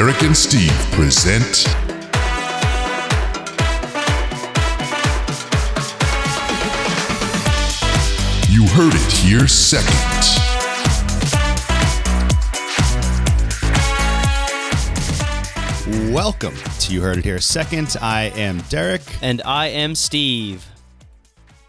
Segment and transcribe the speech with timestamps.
[0.00, 1.66] Derek and Steve present.
[8.48, 9.92] You heard it here second.
[16.14, 17.94] Welcome to You Heard It Here Second.
[18.00, 20.66] I am Derek, And I am Steve.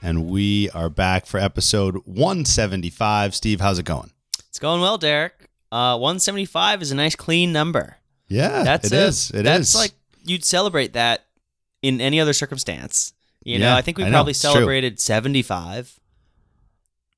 [0.02, 3.36] and we are back for episode 175.
[3.36, 4.12] Steve, how's it going?
[4.48, 5.50] It's going well, Derek.
[5.70, 7.98] Uh, 175 is a nice clean number.
[8.32, 9.32] Yeah, That's it a- is.
[9.32, 9.76] It that's is.
[9.76, 9.92] like
[10.24, 11.26] you'd celebrate that
[11.82, 13.14] in any other circumstance.
[13.44, 14.40] You know, I think we I probably true.
[14.52, 16.00] celebrated 75.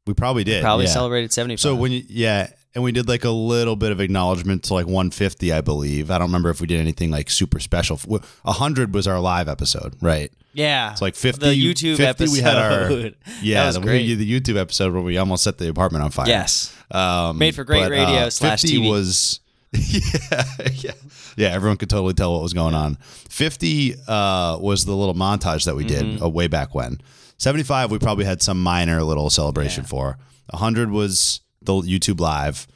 [0.07, 0.61] we probably did.
[0.63, 0.91] Probably yeah.
[0.91, 1.59] celebrated 75.
[1.59, 4.85] So when you, yeah, and we did like a little bit of acknowledgement to like
[4.85, 6.09] 150, I believe.
[6.09, 7.97] I don't remember if we did anything like super special.
[7.97, 10.31] W- 100 was our live episode, right?
[10.53, 11.45] yeah, It's like 50.
[11.45, 12.33] the YouTube 50 episode.
[12.33, 12.89] We had our
[13.41, 16.11] yeah, that was the, we the YouTube episode where we almost set the apartment on
[16.11, 16.27] fire.
[16.27, 18.89] yes, Um, Made for great but, radio uh, slash 50 TV.
[18.89, 19.39] was
[19.89, 20.43] yeah,
[20.73, 20.91] yeah,
[21.35, 21.47] yeah.
[21.49, 22.95] Everyone could totally tell what was going on.
[23.29, 26.23] 50 uh, was the little montage that we did Mm-hmm.
[26.23, 27.01] uh, way back when.
[27.37, 29.89] 75 we probably had some minor little celebration Yeah.
[29.89, 30.17] for.
[30.51, 32.67] 100 was the YouTube live.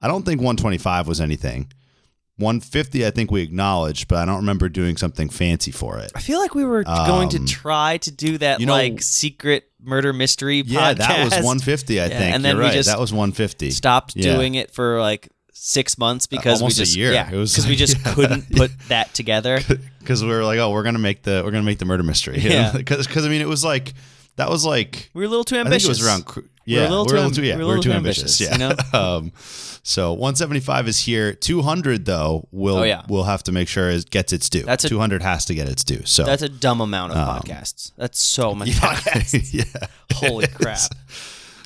[0.00, 1.72] I don't think 125 was anything.
[2.36, 6.10] 150 I think we acknowledged, but I don't remember doing something fancy for it.
[6.16, 9.02] I feel like we were going to Um, try to do that you know- like
[9.02, 10.98] secret murder mystery Yeah, podcast.
[10.98, 12.34] that was 150 I Yeah, think.
[12.34, 12.74] and then You're we right.
[12.74, 13.70] just that was 150.
[13.70, 14.34] Stopped Yeah.
[14.34, 15.28] doing it for like
[15.66, 17.10] six months because almost a we just year.
[17.12, 18.14] yeah because we just yeah.
[18.14, 19.60] couldn't put that together.
[20.00, 22.38] because we were like, oh, we're gonna make the we're gonna make the murder mystery.
[22.38, 22.72] Yeah.
[22.76, 23.94] Because I mean, it was like
[24.36, 25.86] that was like We were a little too ambitious.
[25.86, 26.26] it was around.
[26.26, 27.70] cr- We were Yeah, a little we too were a little too, yeah, we were
[27.70, 28.40] we were too ambitious.
[28.40, 28.74] Yeah.
[28.92, 29.32] you um,
[29.86, 31.32] so 175 is here.
[31.34, 33.02] 200 though will Oh, yeah.
[33.08, 34.62] will have to make sure it gets its due.
[34.62, 36.02] That's a- 200 has to get its due.
[36.04, 37.92] So That's a dumb amount of Um, podcasts.
[37.96, 39.52] That's so many podcasts.
[39.54, 40.80] yeah, Holy crap!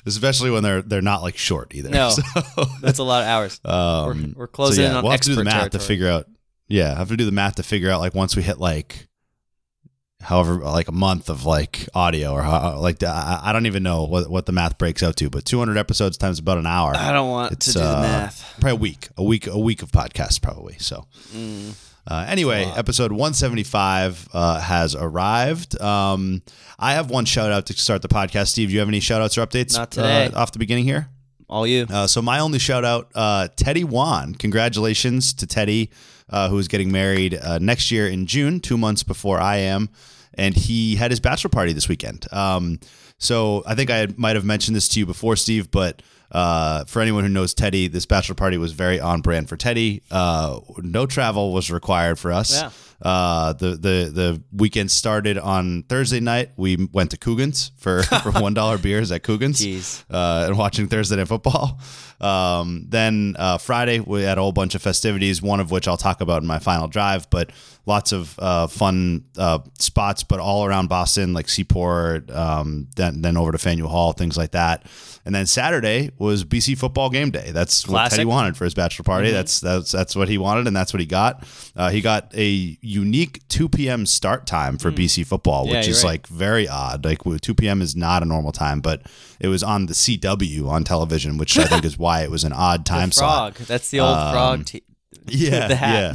[0.05, 1.89] Especially when they're they're not like short either.
[1.89, 2.09] No.
[2.19, 3.59] So, That's a lot of hours.
[3.65, 5.79] um, we're, we're closing so yeah, in on we'll have to do the math to
[5.79, 6.27] figure out.
[6.67, 9.07] Yeah, I have to do the math to figure out like once we hit like,
[10.21, 14.03] however, like a month of like audio or how, like I, I don't even know
[14.03, 16.93] what what the math breaks out to, but 200 episodes times about an hour.
[16.95, 18.55] I don't want It's, to do uh, the math.
[18.59, 20.75] Probably a week, a week, a week of podcasts probably.
[20.79, 21.05] So.
[21.33, 21.85] Mm.
[22.07, 25.79] Uh, anyway, episode 175 uh, has arrived.
[25.79, 26.41] Um,
[26.79, 28.47] I have one shout out to start the podcast.
[28.47, 30.25] Steve, do you have any shout outs or updates Not today.
[30.25, 31.07] Uh, off the beginning here?
[31.47, 31.85] All you.
[31.87, 34.33] Uh, so my only shout out, uh, Teddy Wan.
[34.33, 35.91] Congratulations to Teddy,
[36.29, 39.89] uh, who is getting married uh, next year in June, two months before I am,
[40.33, 42.27] and he had his bachelor party this weekend.
[42.31, 42.79] Um,
[43.17, 46.01] so I think I might have mentioned this to you before, Steve, but
[46.31, 50.01] uh, for anyone who knows Teddy, this bachelor party was very on brand for Teddy.
[50.11, 52.61] Uh, no travel was required for us.
[52.61, 52.69] Yeah.
[53.01, 56.51] Uh, the the the weekend started on Thursday night.
[56.57, 61.15] We went to Coogan's for for one dollar beers at Coogan's uh, and watching Thursday
[61.15, 61.79] Night Football.
[62.21, 65.97] Um, then uh, Friday we had a whole bunch of festivities, one of which I'll
[65.97, 67.29] talk about in my final drive.
[67.29, 67.51] But
[67.85, 73.37] lots of uh, fun uh, spots, but all around Boston, like Seaport, um, then then
[73.37, 74.85] over to Faneuil Hall, things like that.
[75.25, 77.51] And then Saturday was BC football game day.
[77.51, 78.17] That's what Classic.
[78.17, 79.27] Teddy wanted for his bachelor party.
[79.27, 79.35] Mm-hmm.
[79.35, 81.45] That's that's that's what he wanted, and that's what he got.
[81.75, 84.05] Uh, he got a unique 2 p.m.
[84.05, 85.71] start time for BC football, Mm.
[85.71, 86.09] Yeah, which is right.
[86.11, 87.05] like very odd.
[87.05, 87.81] Like 2 p.m.
[87.81, 89.03] is not a normal time, but
[89.39, 92.53] it was on the CW on television, which I think is why it was an
[92.53, 93.55] odd time The slot.
[93.57, 93.67] frog.
[93.67, 94.65] That's the old frog.
[94.65, 94.83] T-
[95.27, 96.13] Yeah, yeah.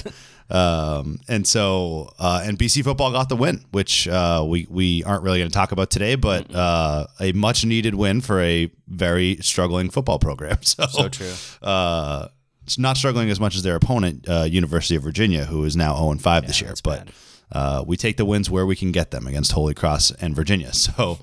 [0.51, 5.23] Um, and so uh, and BC football got the win, which uh, we we aren't
[5.23, 9.37] really going to talk about today, but uh, a much needed win for a very
[9.41, 10.59] struggling football program.
[10.63, 11.33] So, So true.
[11.63, 12.29] Uh,
[12.79, 16.13] not struggling as much as their opponent, uh, University of Virginia, who is now 0
[16.13, 16.75] and 5 this year.
[16.83, 17.09] But
[17.53, 20.73] uh, we take the wins where we can get them against Holy Cross and Virginia.
[20.97, 21.19] So,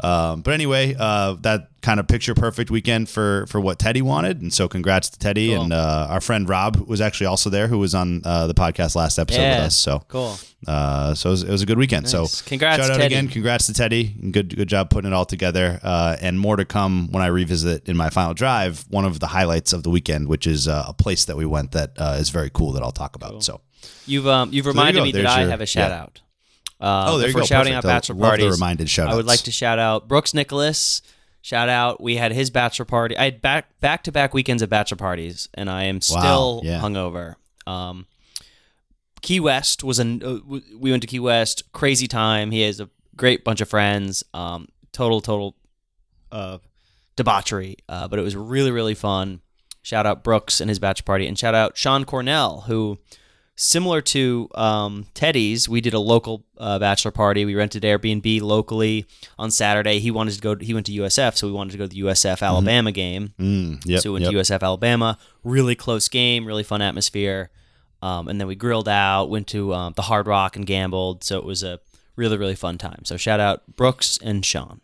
[0.00, 4.42] um, but anyway, uh, that kind of picture perfect weekend for for what Teddy wanted,
[4.42, 5.62] and so congrats to Teddy Cool.
[5.64, 8.94] and uh, our friend Rob was actually also there, who was on uh, the podcast
[8.96, 9.76] last episode with us.
[9.76, 10.36] So, Cool.
[10.66, 12.04] uh, so it was, it was a good weekend.
[12.12, 12.12] Nice.
[12.32, 13.14] So Congrats, shout out Teddy.
[13.14, 13.28] again.
[13.28, 14.14] Congrats to Teddy.
[14.20, 15.80] And Good good job putting it all together.
[15.82, 18.84] Uh, and more to come when I revisit in my final drive.
[18.90, 21.72] One of the highlights of the weekend, which is uh, a place that we went
[21.72, 23.42] that uh, is very cool that I'll talk about.
[23.44, 23.60] So
[24.06, 25.04] You've um you've you reminded go.
[25.04, 26.02] me that There's I have a shout yeah.
[26.02, 26.20] out.
[26.80, 27.46] Uh, Oh, there if you go.
[27.46, 27.86] shouting Perfect.
[27.86, 28.50] out bachelor love the parties.
[28.52, 31.02] reminded shout I would like to shout out Brooks Nicholas.
[31.40, 32.02] Shout out.
[32.02, 33.16] We had his bachelor party.
[33.16, 36.80] I had back back to back weekends of bachelor parties, and I am still yeah.
[36.80, 37.36] hungover.
[37.66, 38.06] Um,
[39.22, 40.22] Key West was an.
[40.22, 40.38] Uh,
[40.76, 41.72] we went to Key West.
[41.72, 42.50] Crazy time.
[42.50, 44.24] He has a great bunch of friends.
[44.34, 45.56] Um, total total,
[46.32, 46.58] uh,
[47.16, 47.76] debauchery.
[47.88, 49.40] Uh, but it was really really fun.
[49.82, 52.98] Shout out Brooks and his bachelor party, and shout out Sean Cornell who
[53.56, 57.44] similar to um, Teddy's, we did a local uh, bachelor party.
[57.44, 59.06] We rented Airbnb locally
[59.38, 59.98] on Saturday.
[59.98, 60.56] He wanted to go.
[60.56, 63.34] He went to USF, so we wanted to go to the USF Alabama game.
[63.38, 64.46] Mm, yep, so we went yep.
[64.46, 65.18] to USF Alabama.
[65.42, 66.46] Really close game.
[66.46, 67.50] Really fun atmosphere.
[68.02, 71.24] Um, and then we grilled out, went to um, the Hard Rock and gambled.
[71.24, 71.80] So it was a
[72.14, 73.04] really really fun time.
[73.04, 74.80] So shout out Brooks and Sean.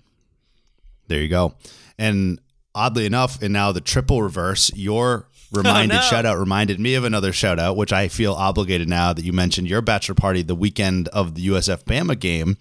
[1.08, 1.54] There you go.
[1.98, 2.40] And
[2.74, 5.28] oddly enough, and now the triple reverse, your
[5.58, 6.00] reminded no.
[6.02, 9.32] shout out reminded me of another shout out, which I feel obligated now that you
[9.32, 12.56] mentioned your bachelor party the weekend of the USF Bama game.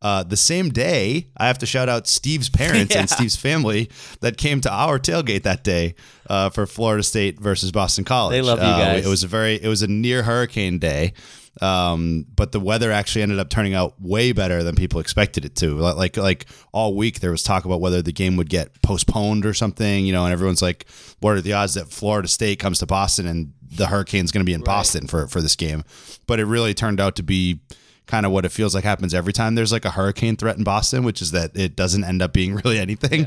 [0.00, 3.88] Uh, the same day, I have to shout out Steve's parents and Steve's family
[4.20, 5.94] that came to our tailgate that day
[6.28, 8.32] uh, for Florida State versus Boston College.
[8.32, 9.06] They love you Uh, guys.
[9.06, 11.12] It was a very, it was a near hurricane day,
[11.60, 15.54] um, but the weather actually ended up turning out way better than people expected it
[15.56, 15.74] to.
[15.76, 19.44] Like, like, like all week there was talk about whether the game would get postponed
[19.44, 20.86] or something, you know, and everyone's like,
[21.20, 24.48] what are the odds that Florida State comes to Boston and the hurricane's going to
[24.48, 25.84] be in Boston for for this game?
[26.26, 27.60] But it really turned out to be
[28.06, 30.64] kind of what it feels like happens every time there's like a hurricane threat in
[30.64, 33.26] Boston, which is that it doesn't end up being really anything.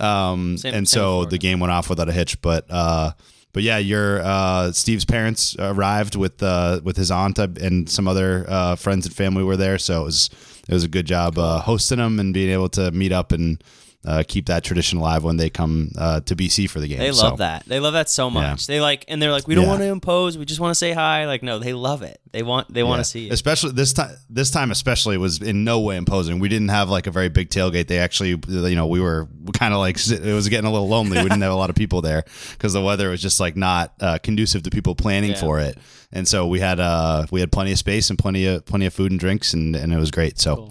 [0.00, 2.40] Um, Same- and so the game went off without a hitch.
[2.42, 3.12] But uh,
[3.56, 8.44] but yeah, your uh, Steve's parents arrived with uh, with his aunt and some other
[8.46, 10.28] uh, friends and family were there, so it was
[10.68, 13.64] it was a good job uh, hosting them and being able to meet up and
[14.06, 16.98] uh, keep that tradition alive when they come uh, to BC for the game.
[16.98, 17.64] They So, love that.
[17.66, 18.66] They love that so much.
[18.66, 19.70] They like, and they're like, we don't Yeah.
[19.70, 20.38] want to impose.
[20.38, 21.26] We just want to say hi.
[21.26, 22.20] Like, no, they love it.
[22.32, 23.32] They want, they want to see it.
[23.32, 26.38] Especially this time, this time especially was in no way imposing.
[26.38, 27.88] We didn't have like a very big tailgate.
[27.88, 31.16] They actually, you know, we were kind of like it was getting a little lonely.
[31.18, 33.94] We didn't have a lot of people there because the weather was just like not
[34.00, 35.40] uh, conducive to people planning Yeah.
[35.40, 35.78] for it.
[36.12, 38.94] And so we had uh we had plenty of space and plenty of plenty of
[38.94, 40.38] food and drinks and and it was great.
[40.38, 40.70] So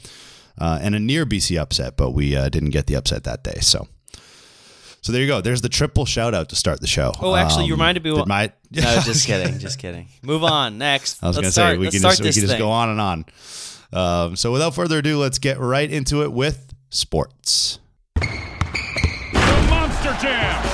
[0.58, 3.60] uh, and a near BC upset, but we uh, didn't get the upset that day.
[3.62, 3.88] So.
[5.02, 5.40] So there you go.
[5.40, 7.12] There's the triple shout out to start the show.
[7.22, 10.08] Oh, actually, you Um, reminded me did what- my No, just kidding, just kidding.
[10.24, 10.80] Move on.
[10.80, 11.24] Next.
[11.24, 12.90] I was Let's going to start, say we can just we can just go on
[12.90, 13.26] and on.
[13.94, 17.78] Um, so without further ado, let's get right into it with sports.
[18.16, 18.26] The
[19.70, 20.72] Monster Jam.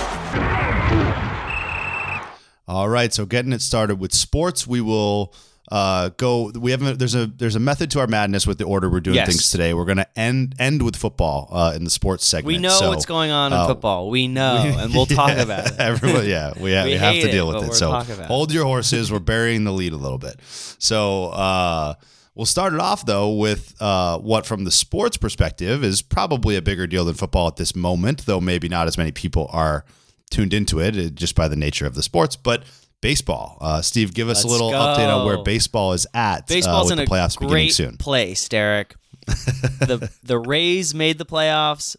[2.68, 5.34] All right, so getting it started with sports, we will
[5.72, 6.52] uh, go.
[6.54, 9.00] We have a, there's a there's a method to our madness with the order we're
[9.00, 9.28] doing Yes.
[9.30, 9.74] things today.
[9.74, 12.48] We're going to end end with football uh, in the sports segment.
[12.48, 14.10] We know So, what's going on in uh, football.
[14.10, 15.80] We know, and we'll talk yeah, about it.
[15.80, 17.74] Everyone, yeah, we, ha- We we have to deal but with it.
[17.76, 18.08] So it.
[18.26, 19.12] hold your horses.
[19.12, 20.42] We're burying the lead a little bit.
[20.78, 21.94] So uh,
[22.36, 26.62] we'll start it off though with uh, what, from the sports perspective, is probably a
[26.62, 28.26] bigger deal than football at this moment.
[28.26, 29.86] Though maybe not as many people are
[30.30, 32.64] tuned into it uh, just by the nature of the sports, but.
[33.02, 34.14] Baseball, uh, Steve.
[34.14, 36.48] Give us Let's a little update on where baseball is at.
[36.48, 37.98] Baseball's uh, in with a the playoffs beginning great soon.
[37.98, 38.96] place, Derek.
[39.28, 41.96] the The Rays made the playoffs.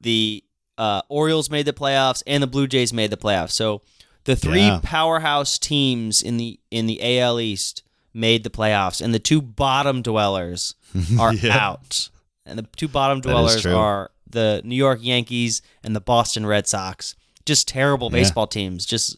[0.00, 0.44] The
[0.78, 3.50] uh, Orioles made the playoffs, and the Blue Jays made the playoffs.
[3.52, 3.82] So
[4.24, 4.80] the three Yeah.
[4.82, 10.02] powerhouse teams in the in the AL East made the playoffs, and the two bottom
[10.02, 10.74] dwellers
[11.18, 11.56] are Yeah.
[11.56, 12.08] out.
[12.46, 17.14] And the two bottom dwellers are the New York Yankees and the Boston Red Sox.
[17.46, 18.18] Just terrible Yeah.
[18.20, 18.84] baseball teams.
[18.84, 19.16] Just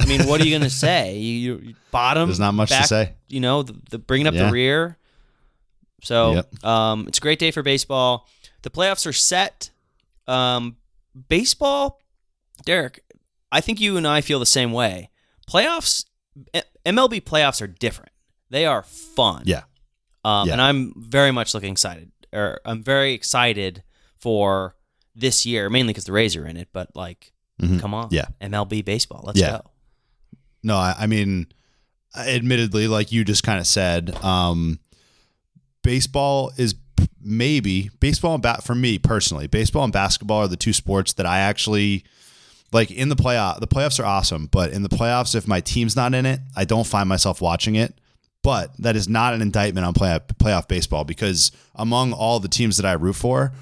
[0.00, 1.16] I mean, what are you going to say?
[1.18, 2.28] You, you bottom.
[2.28, 3.12] There's not much to say.
[3.28, 4.46] You know, the, the bringing up Yeah.
[4.46, 4.98] the rear.
[6.02, 6.64] So, Yep.
[6.64, 8.28] um, it's a great day for baseball.
[8.62, 9.70] The playoffs are set.
[10.26, 10.76] Um,
[11.28, 12.00] baseball,
[12.64, 13.02] Derek,
[13.52, 15.10] I think you and I feel the same way.
[15.48, 16.04] Playoffs,
[16.84, 18.10] MLB playoffs are different.
[18.50, 19.42] They are fun.
[19.46, 19.62] Yeah.
[20.24, 20.54] Um, Yeah.
[20.54, 23.82] And I'm very much looking excited, or I'm very excited
[24.18, 24.74] for
[25.14, 26.68] this year, mainly because the Rays are in it.
[26.72, 27.32] But like,
[27.62, 27.80] Mhm.
[27.80, 28.26] come on, Yeah.
[28.40, 29.50] MLB baseball, let's Yeah.
[29.62, 29.70] go.
[30.64, 31.46] No, I, I mean,
[32.16, 34.80] admittedly, like you just kind of said, um,
[35.82, 36.74] baseball is
[37.22, 39.46] maybe baseball and bat for me personally.
[39.46, 42.04] Baseball and basketball are the two sports that I actually
[42.72, 43.60] like in the playoff.
[43.60, 46.64] The playoffs are awesome, but in the playoffs, if my team's not in it, I
[46.64, 47.98] don't find myself watching it.
[48.42, 52.76] But that is not an indictment on playoff playoff baseball because among all the teams
[52.76, 53.52] that I root for,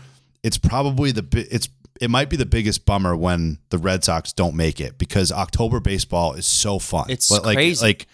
[0.42, 1.68] it's probably the it's
[2.02, 5.78] it might be the biggest bummer when the Red Sox don't make it because October
[5.78, 7.06] baseball is so fun.
[7.09, 7.85] It's But, like, crazy.
[7.87, 8.06] Like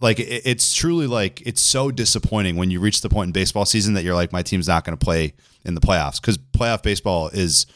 [0.00, 3.94] like it's truly like it's so disappointing when you reach the point in baseball season
[3.94, 5.32] that you're like my team's not going to play
[5.64, 7.66] in the playoffs because playoff baseball is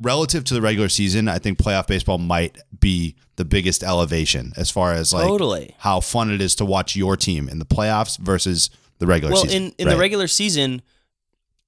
[0.00, 1.26] relative to the regular season.
[1.28, 5.74] I think playoff baseball might be the biggest elevation as far as like Totally.
[5.78, 9.42] how fun it is to watch your team in the playoffs versus the regular Well,
[9.42, 9.64] season.
[9.64, 10.82] in, in the regular season,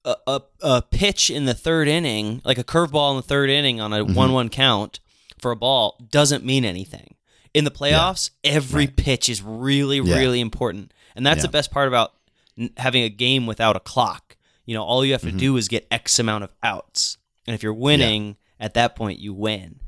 [0.05, 3.79] a, a, a pitch in the third inning, like a curveball in the third inning
[3.81, 4.13] on a Mm-hmm.
[4.15, 4.99] 1 1 count
[5.39, 7.15] for a ball, doesn't mean anything.
[7.53, 10.17] In the playoffs, every pitch is really, Yeah.
[10.17, 10.93] really important.
[11.15, 11.43] And that's Yeah.
[11.43, 12.13] the best part about
[12.57, 14.37] n- having a game without a clock.
[14.65, 15.37] You know, all you have to Mm-hmm.
[15.37, 17.17] do is get X amount of outs.
[17.47, 19.79] And if you're winning, at that point, you win.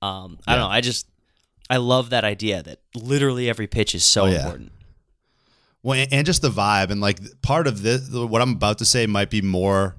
[0.00, 0.68] Um, I don't know.
[0.70, 1.06] I just,
[1.68, 4.38] I love that idea that literally every pitch is so Oh, yeah.
[4.42, 4.72] important.
[5.82, 9.06] Well, and just the vibe and like part of this, what I'm about to say
[9.06, 9.96] might be more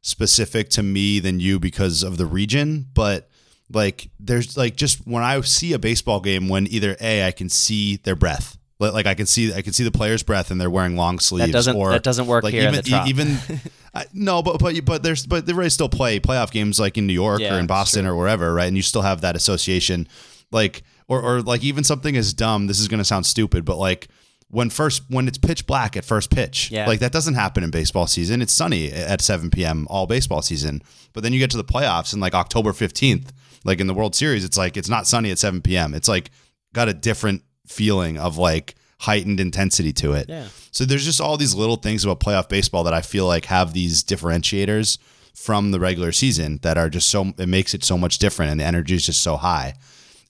[0.00, 3.28] specific to me than you because of the region, but
[3.72, 7.48] like there's like just when I see a baseball game when either A, I can
[7.48, 10.70] see their breath Like, I can see I can see the player's breath and they're
[10.70, 11.48] wearing long sleeves.
[11.48, 13.38] That doesn't- or, that doesn't work like here even, Even
[13.94, 17.06] I, no, but but but there's but they Rays still play playoff games like in
[17.06, 18.66] New York Yeah, or in Boston or wherever, right?
[18.68, 20.06] And you still have that association,
[20.52, 22.66] like or or like even something as dumb.
[22.68, 24.08] This is going to sound stupid, but like
[24.48, 26.86] when first when it's pitch black at first pitch, Yeah.
[26.86, 28.40] like that doesn't happen in baseball season.
[28.42, 29.86] It's sunny at 7 p.m.
[29.90, 33.30] all baseball season, but then you get to the playoffs and like October 15th,
[33.64, 35.94] like in the World Series, it's like it's not sunny at 7 p.m.
[35.94, 36.30] It's like
[36.72, 40.28] got a different feeling of like heightened intensity to it.
[40.28, 40.46] Yeah.
[40.70, 43.72] So there's just all these little things about playoff baseball that I feel like have
[43.72, 44.98] these differentiators
[45.34, 48.60] from the regular season that are just so it makes it so much different and
[48.60, 49.74] the energy is just so high.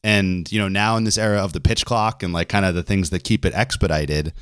[0.07, 2.75] And you know, now in this era of the pitch clock and like kind of
[2.77, 4.33] the things that keep it expedited,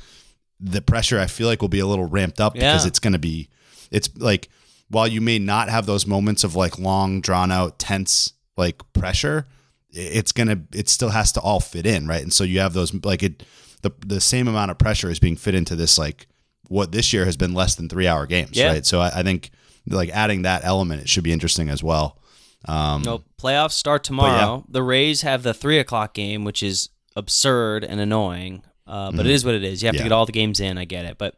[0.59, 3.19] the pressure I feel like will be a little ramped up because it's going to
[3.19, 3.49] be
[3.89, 4.49] it's like
[4.89, 9.47] while you may not have those moments of like long drawn out tense like pressure,
[9.89, 12.21] it's going to it still has to all fit in, right?
[12.21, 13.43] And so you have those like it
[13.81, 16.27] the the same amount of pressure is being fit into this like
[16.67, 18.67] what this year has been less than 3 hour games, Yeah.
[18.67, 18.85] right?
[18.85, 19.49] So I, I think
[19.87, 22.19] like adding that element it should be interesting as well.
[22.67, 24.65] Um No, playoffs start tomorrow.
[24.67, 28.63] The Rays have the three o'clock game, which is absurd and annoying.
[28.87, 29.81] Uh, but it is what it is.
[29.81, 30.01] You have to Mm-hmm.
[30.01, 30.03] Yeah.
[30.03, 30.09] Mm-hmm.
[30.09, 30.77] get all the games in.
[30.77, 31.37] I get it, but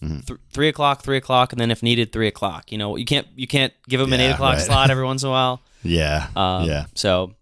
[0.00, 2.72] th- three o'clock, three o'clock, and then if needed, three o'clock.
[2.72, 4.62] You know, you can't you can't give them an eight o'clock right.
[4.62, 5.60] slot every once in a while.
[5.82, 6.28] yeah.
[6.34, 6.86] Um, yeah.
[6.94, 7.34] So,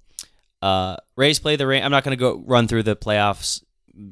[0.60, 1.66] uh, Rays play the.
[1.68, 3.62] Ra- I'm not going to go run through the playoffs.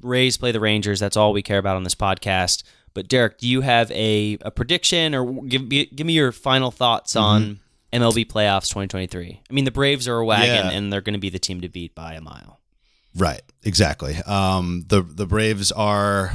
[0.03, 1.01] Rays play the Rangers.
[1.01, 2.63] That's all we care about on this podcast.
[2.95, 7.17] But Derek, do you have a, a prediction or give give me your final thoughts
[7.17, 7.59] on
[7.93, 9.41] MLB playoffs 2023?
[9.49, 10.47] I mean, the Braves are a wagon.
[10.49, 10.71] Yeah.
[10.71, 12.61] and they're going to be the team to beat by a mile.
[13.15, 13.43] Right.
[13.65, 14.17] Exactly.
[14.17, 16.33] Um, the the Braves are,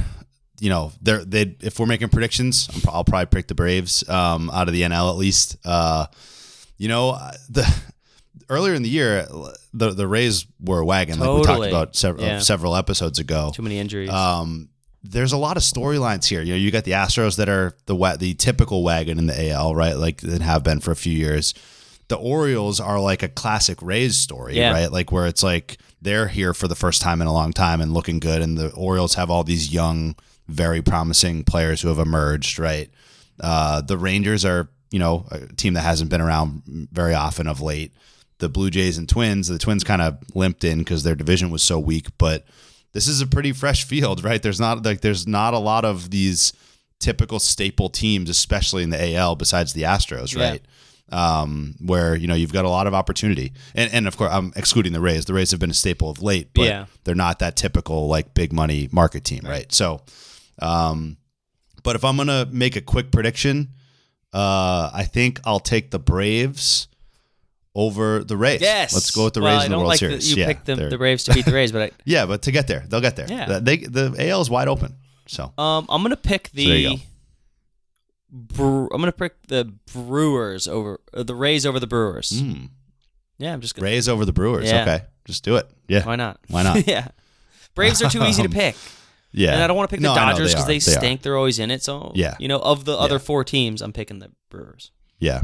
[0.60, 1.56] you know, they're they.
[1.60, 5.10] If we're making predictions, I'm, I'll probably pick the Braves um, out of the NL
[5.10, 5.56] at least.
[5.64, 6.06] Uh,
[6.76, 7.12] you know,
[7.50, 7.66] the
[8.48, 9.26] earlier in the year,
[9.74, 11.58] the the Rays were a wagon, like we Totally.
[11.70, 12.38] talked about several Yeah.
[12.38, 13.50] several episodes ago.
[13.52, 14.10] Too many injuries.
[14.10, 14.68] Um,
[15.10, 16.42] there's a lot of storylines here.
[16.42, 19.50] You know, you got the Astros that are the wa- the typical wagon in the
[19.50, 19.96] AL, right?
[19.96, 21.54] Like that have been for a few years.
[22.08, 24.72] The Orioles are like a classic Rays story, Yeah.
[24.72, 24.90] right?
[24.92, 27.92] Like where it's like they're here for the first time in a long time and
[27.92, 30.14] looking good, and the Orioles have all these young,
[30.46, 32.90] very promising players who have emerged, right?
[33.40, 36.62] Uh, the Rangers are, you know, a team that hasn't been around
[36.92, 37.92] very often of late.
[38.38, 41.62] The Blue Jays and Twins, the Twins kind of limped in because their division was
[41.62, 42.46] so weak, but
[42.92, 44.42] this is a pretty fresh field, right?
[44.42, 46.52] There's not like there's not a lot of these
[47.00, 50.50] typical staple teams, especially in the AL, besides the Astros, Yeah.
[50.50, 50.62] right?
[51.10, 54.52] Um, where you know you've got a lot of opportunity, and and of course I'm
[54.56, 55.24] excluding the Rays.
[55.24, 56.84] The Rays have been a staple of late, but Yeah.
[57.04, 59.72] they're not that typical like big money market team, right?
[59.72, 60.02] So,
[60.60, 61.16] um,
[61.82, 63.70] but if I'm gonna make a quick prediction,
[64.34, 66.88] uh, I think I'll take the Braves
[67.78, 68.60] over the Rays.
[68.60, 68.92] yes.
[68.92, 70.28] let's go with the well, Rays I in the don't World like Series.
[70.28, 72.50] That you yeah, picked the, the Braves to beat the Rays, but yeah, but to
[72.50, 73.26] get there, they'll get there.
[73.28, 73.60] Yeah.
[73.60, 74.96] They the AL is wide open.
[75.26, 76.84] So I, um, I'm gonna pick the.
[76.84, 76.94] go.
[78.30, 82.30] Bre- I'm gonna pick the Brewers over uh, the Rays over the Brewers.
[82.30, 82.68] mm,
[83.38, 83.86] Yeah, I'm just gonna.
[83.86, 84.70] Rays over the Brewers.
[84.70, 84.82] Yeah.
[84.82, 85.70] Okay, just do it.
[85.88, 86.38] Yeah, Why not?
[86.48, 86.86] Why not?
[86.86, 87.08] yeah.
[87.74, 88.76] Braves are too easy to Um, pick.
[89.32, 89.52] yeah.
[89.54, 90.66] And I don't want to pick No, the I Dodgers because are.
[90.66, 90.80] they, are.
[90.80, 91.22] stink.
[91.22, 91.82] They're always in it.
[91.82, 92.34] So Yeah.
[92.40, 93.18] you know, of the other Yeah.
[93.20, 94.90] four teams, I'm picking the Brewers.
[95.20, 95.42] Yeah.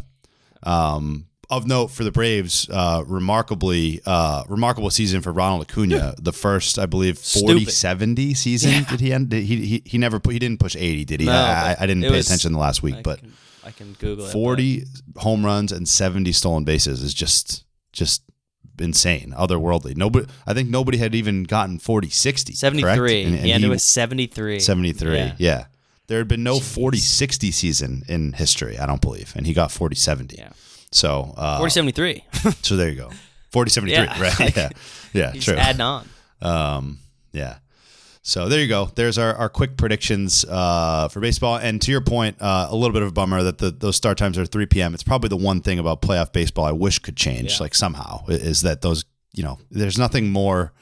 [0.64, 6.14] Um, of note for the Braves, uh, remarkably, uh, remarkable season for Ronald Acuna.
[6.20, 7.72] The first, I believe, 40 Stupid.
[7.72, 8.84] 70 season.
[8.88, 9.28] Did he end?
[9.30, 11.26] Did he, he, he never put, he didn't push 80, did he?
[11.26, 13.32] No, I, I didn't pay was- attention the last week, I but can,
[13.64, 14.32] I can Google it.
[14.32, 14.84] 40
[15.16, 18.22] home runs and 70 stolen bases is just, just
[18.78, 19.96] insane, otherworldly.
[19.96, 22.52] Nobody, I think nobody had even gotten 40 60.
[22.52, 22.96] but 73.
[22.96, 23.12] correct?
[23.26, 24.60] And- and he ended he- with 73.
[24.60, 25.16] 73.
[25.16, 25.34] Yeah.
[25.38, 25.64] Yeah.
[26.06, 29.32] There had been no 40 60 season in history, I don't believe.
[29.36, 30.36] And he got 40 70.
[30.36, 30.50] Yeah.
[30.94, 32.24] So, uh, 40 73.
[32.62, 33.10] so there you go.
[33.50, 34.20] 40 73, Yeah.
[34.22, 34.56] right?
[34.56, 34.68] Yeah.
[35.12, 35.56] Yeah, He's true.
[35.56, 36.08] adding on.
[36.40, 36.98] Um,
[37.32, 37.56] yeah.
[38.22, 38.90] So there you go.
[38.94, 41.56] There's our, our quick predictions uh, for baseball.
[41.58, 44.16] And to your point, uh, a little bit of a bummer that the, those start
[44.18, 44.94] times are 3 p.m.
[44.94, 47.58] It's probably the one thing about playoff baseball I wish could change, Yeah.
[47.64, 50.72] like somehow, is that those, you know, there's nothing more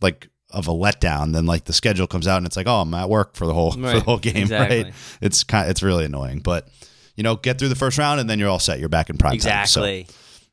[0.00, 2.92] like of a letdown than like the schedule comes out and it's like, oh, I'm
[2.94, 4.84] at work for the whole for the whole game, Exactly.
[4.84, 4.94] right?
[5.22, 6.68] It's kind, of, it's really annoying, but
[7.16, 8.78] you know, get through the first round and then you're all set.
[8.80, 9.66] You're back in prime time.
[9.66, 10.06] So- Exactly.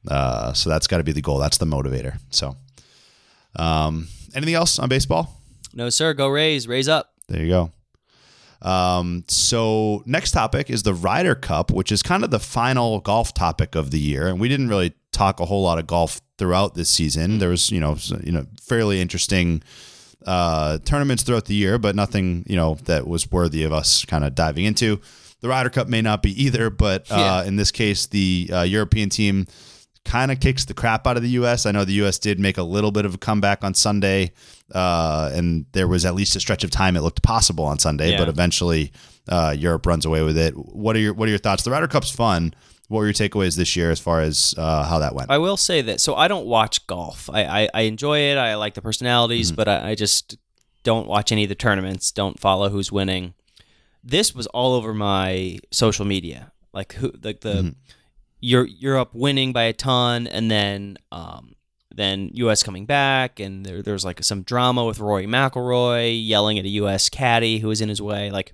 [0.07, 1.37] uh, so that's got to be the goal.
[1.39, 2.19] That's the motivator.
[2.29, 2.55] So,
[3.55, 5.41] um, anything else on baseball?
[5.73, 6.13] No, sir.
[6.13, 6.67] Go Rays.
[6.67, 7.13] Raise up.
[7.27, 7.71] There you go.
[8.61, 13.33] Um, so next topic is the Ryder Cup, which is kind of the final golf
[13.33, 16.75] topic of the year, and we didn't really talk a whole lot of golf throughout
[16.75, 17.39] this season.
[17.39, 19.63] There was, you know, you know, fairly interesting
[20.25, 24.25] uh, tournaments throughout the year, but nothing, you know, that was worthy of us kind
[24.25, 24.99] of diving into.
[25.41, 27.43] The Ryder Cup may not be either, but uh, Yeah.
[27.43, 29.47] in this case, the uh, European team
[30.05, 31.65] kind of kicks the crap out of the U.S.
[31.65, 32.17] I know the U.S.
[32.19, 34.31] did make a little bit of a comeback on Sunday,
[34.73, 38.11] uh, and there was at least a stretch of time it looked possible on Sunday,
[38.11, 38.17] Yeah.
[38.17, 38.91] but eventually
[39.27, 40.53] uh, Europe runs away with it.
[40.55, 41.63] What are your What are your thoughts?
[41.63, 42.53] The Ryder Cup's fun.
[42.87, 45.29] What were your takeaways this year as far as uh, how that went?
[45.29, 46.01] I will say that.
[46.01, 47.29] So I don't watch golf.
[47.31, 48.37] I, I, I enjoy it.
[48.37, 50.37] I like the personalities, but I, I just
[50.83, 52.11] don't watch any of the tournaments.
[52.11, 53.35] Don't follow who's winning.
[54.03, 56.51] This was all over my social media.
[56.73, 57.75] Like who, like the
[58.41, 61.55] Eur- Europe winning by a ton, and then um,
[61.93, 62.63] then U.S.
[62.63, 67.09] coming back, and there, there's like some drama with Rory McIlroy yelling at a U.S.
[67.09, 68.29] caddy who was in his way.
[68.31, 68.53] Like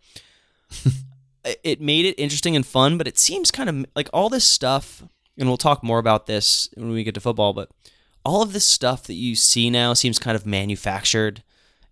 [0.85, 4.45] it- it made it interesting and fun, but it seems kind of like all this
[4.45, 5.03] stuff,
[5.37, 7.69] and we'll talk more about this when we get to football, but
[8.23, 11.43] all of this stuff that you see now seems kind of manufactured.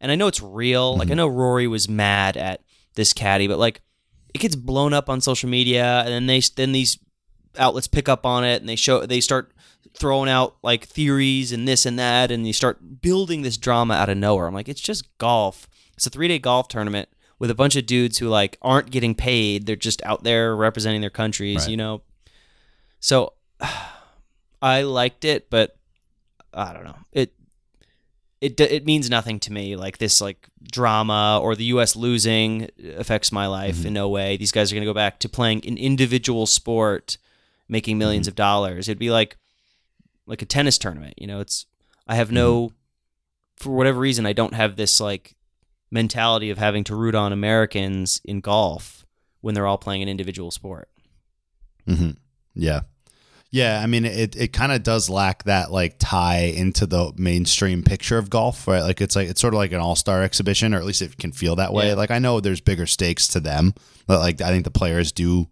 [0.01, 0.97] And I know it's real.
[0.97, 2.61] Like I know Rory was mad at
[2.95, 3.81] this caddy, but like
[4.33, 6.97] it gets blown up on social media and then they then these
[7.57, 9.51] outlets pick up on it and they show they start
[9.95, 14.09] throwing out like theories and this and that and you start building this drama out
[14.09, 14.47] of nowhere.
[14.47, 15.67] I'm like it's just golf.
[15.95, 19.65] It's a 3-day golf tournament with a bunch of dudes who like aren't getting paid.
[19.67, 21.69] They're just out there representing their countries, Right.
[21.69, 22.01] you know.
[22.99, 23.33] So
[24.61, 25.77] I liked it, but
[26.53, 26.97] I don't know.
[27.11, 27.33] It
[28.43, 29.77] it it means nothing to me.
[29.77, 31.95] Like this like drama or the U.S.
[31.95, 33.87] losing affects my life mm-hmm.
[33.87, 34.35] in no way.
[34.35, 37.17] These guys are gonna go back to playing an individual sport,
[37.69, 38.27] making 1000000s mm-hmm.
[38.27, 38.89] of dollars.
[38.89, 39.37] It'd be like
[40.25, 41.13] like a tennis tournament.
[41.17, 41.65] You know, it's
[42.05, 42.75] I have no mm-hmm.
[43.55, 45.35] for whatever reason I don't have this like
[45.89, 49.05] mentality of having to root on Americans in golf
[49.39, 50.89] when they're all playing an individual sport.
[51.87, 52.11] hmm
[52.53, 52.81] Yeah.
[53.53, 57.83] Yeah, I mean it it kind of does lack that like tie into the mainstream
[57.83, 58.81] picture of golf, right?
[58.81, 61.31] Like it's like it's sort of like an all-star exhibition or at least it can
[61.31, 61.89] feel that way.
[61.89, 61.93] Yeah.
[61.93, 63.75] Like I know there's bigger stakes to them,
[64.07, 65.49] but like I think the players do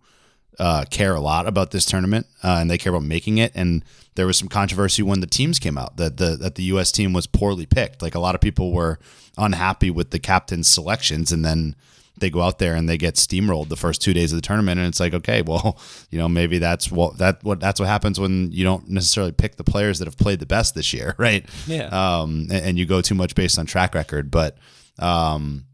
[0.58, 3.86] uh, care a lot about this tournament uh, and they care about making it and
[4.15, 7.14] there was some controversy when the teams came out that the that the US team
[7.14, 8.01] was poorly picked.
[8.01, 8.98] Like a lot of people were
[9.37, 11.75] unhappy with the captain's selections and then
[12.22, 14.79] they go out there and they get steamrolled the first two days of the tournament
[14.79, 15.77] and it's like okay well
[16.10, 19.57] you know maybe that's what that what that's what happens when you don't necessarily pick
[19.57, 21.88] the players that have played the best this year right Yeah.
[22.22, 24.57] um and, and you go too much based on track record but
[25.00, 25.66] um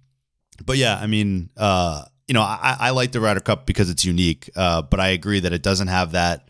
[0.65, 4.03] but yeah i mean uh you know i i like the Ryder cup because it's
[4.05, 6.47] unique uh but i agree that it doesn't have that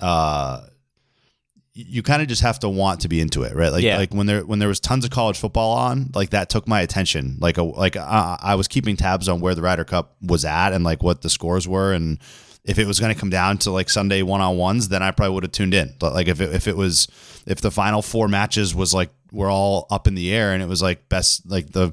[0.00, 0.62] uh
[1.80, 3.70] you kind of just have to want to be into it, right?
[3.70, 3.98] Like, Yeah.
[3.98, 6.80] like when there when there was tons of college football on, like that took my
[6.80, 7.36] attention.
[7.38, 10.72] Like, a, like uh, I was keeping tabs on where the Ryder Cup was at
[10.72, 12.18] and like what the scores were, and
[12.64, 15.12] if it was going to come down to like Sunday one on ones, then I
[15.12, 15.94] probably would have tuned in.
[16.00, 17.06] But like if it, if it was
[17.46, 20.68] if the final four matches was like we're all up in the air and it
[20.68, 21.92] was like best like the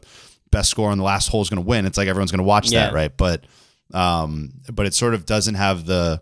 [0.51, 2.43] best score on the last hole is going to win, it's like everyone's going to
[2.43, 2.87] watch Yeah.
[2.87, 3.15] that, right?
[3.15, 3.45] But
[3.93, 6.21] um, but it sort of doesn't have the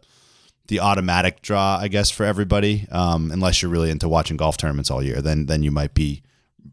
[0.67, 2.87] the automatic draw, I guess, for everybody.
[2.91, 6.23] Um, unless you're really into watching golf tournaments all year, then then you might be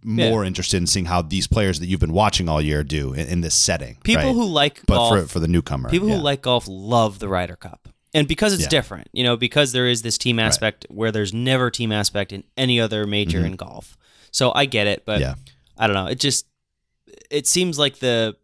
[0.02, 3.26] more interested in seeing how these players that you've been watching all year do in,
[3.26, 3.98] in this setting.
[4.02, 4.34] People right?
[4.34, 6.16] who like but golf for for the newcomer, People yeah.
[6.16, 7.88] who like golf love the Ryder Cup.
[8.14, 8.68] And because it's Yeah.
[8.68, 12.42] different, you know, because there is this team aspect where there's never team aspect in
[12.56, 13.96] any other major in golf.
[14.32, 15.22] So I get it, but Mm-hmm.
[15.22, 15.34] Yeah.
[15.78, 16.06] I don't know.
[16.06, 16.46] It just
[17.30, 18.36] it seems like the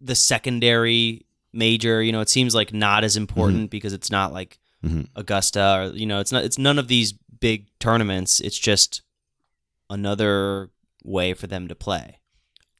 [0.00, 4.58] the secondary major, you know, it seems like not as important because it's not like
[4.84, 5.08] Mhm.
[5.16, 8.40] Augusta or you know, it's not it's none of these big tournaments.
[8.40, 9.02] It's just
[9.90, 10.70] another
[11.04, 12.18] way for them to play.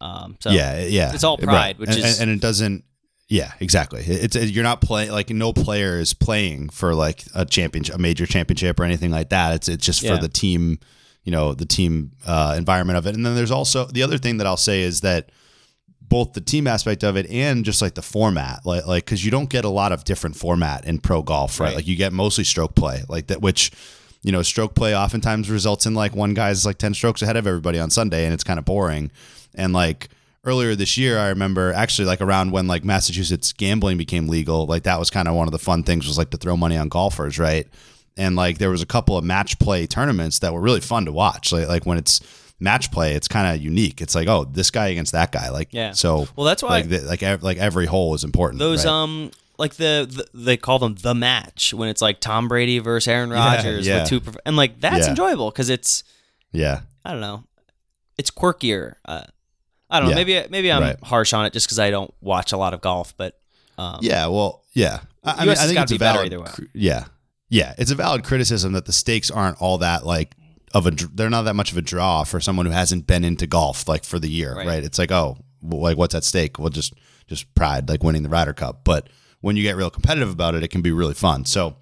[0.00, 2.84] Um so yeah, yeah, it's all pride, which and, is- and, it doesn't.
[3.28, 4.02] Yeah, exactly.
[4.06, 8.26] It's you're not playing like no player is playing for like a championship, a major
[8.26, 9.54] championship or anything like that.
[9.54, 10.16] It's it's just Yeah.
[10.16, 10.80] for the team,
[11.24, 13.14] you know, the team uh, environment of it.
[13.14, 15.30] And then there's also the other thing that I'll say is that
[16.12, 19.30] both the team aspect of it and just like the format, like like because you
[19.30, 21.68] don't get a lot of different format in pro golf, right?
[21.68, 21.76] Right.
[21.76, 23.72] Like you get mostly stroke play, like that, which
[24.20, 27.46] you know, stroke play oftentimes results in like one guy's like ten strokes ahead of
[27.46, 29.10] everybody on Sunday, and it's kind of boring.
[29.54, 30.10] And like
[30.44, 34.82] earlier this year, I remember actually like around when like Massachusetts gambling became legal, like
[34.82, 36.88] that was kind of one of the fun things was like to throw money on
[36.88, 37.66] golfers, right?
[38.18, 41.12] And like there was a couple of match play tournaments that were really fun to
[41.12, 41.52] watch.
[41.52, 42.20] Like like when it's
[42.62, 44.00] match play, it's kind of unique.
[44.00, 45.92] It's like oh, this guy against that guy, like Yeah.
[45.92, 48.58] So Well, that's why- like the, like ev- like every hole is important.
[48.60, 48.92] those right?
[48.92, 53.06] um like the, the they call them the match when it's like Tom Brady versus
[53.08, 54.00] Aaron Rodgers yeah.
[54.00, 55.10] with two prof- and like that's Yeah.
[55.10, 56.04] enjoyable because it's
[56.52, 56.80] yeah.
[57.04, 57.44] I don't know
[58.18, 58.94] it's quirkier.
[59.04, 59.22] Uh,
[59.90, 60.16] I don't know.
[60.16, 60.24] Yeah.
[60.24, 60.96] Maybe maybe I'm Right.
[61.02, 63.38] harsh on it just because I don't watch a lot of golf, but
[63.78, 65.00] um, Yeah, well, yeah.
[65.24, 66.32] I, I mean, I think it's a be better valid.
[66.32, 66.50] either way.
[66.50, 67.04] cr- Yeah,
[67.48, 67.74] yeah.
[67.78, 70.34] It's a valid criticism that the stakes aren't all that like
[70.74, 70.90] of a.
[70.90, 74.04] They're not that much of a draw for someone who hasn't been into golf like
[74.04, 74.66] for the year, Right.
[74.66, 74.84] right?
[74.84, 76.58] It's like, oh, like what's at stake?
[76.58, 76.94] Well, just
[77.26, 78.80] just pride, like winning the Ryder Cup.
[78.84, 79.08] But
[79.40, 81.44] when you get real competitive about it, it can be really fun.
[81.44, 81.76] So,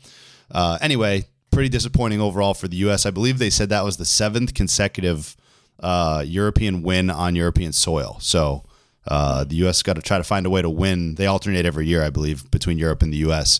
[0.50, 1.26] uh, anyway.
[1.50, 3.04] pretty disappointing overall for the U.S.
[3.04, 5.36] I believe they said that was the seventh consecutive
[5.80, 8.18] uh, European win on European soil.
[8.20, 8.62] So
[9.08, 9.82] uh, the U.S.
[9.82, 11.16] got to try to find a way to win.
[11.16, 13.58] They alternate every year, I believe, between Europe and the U.S.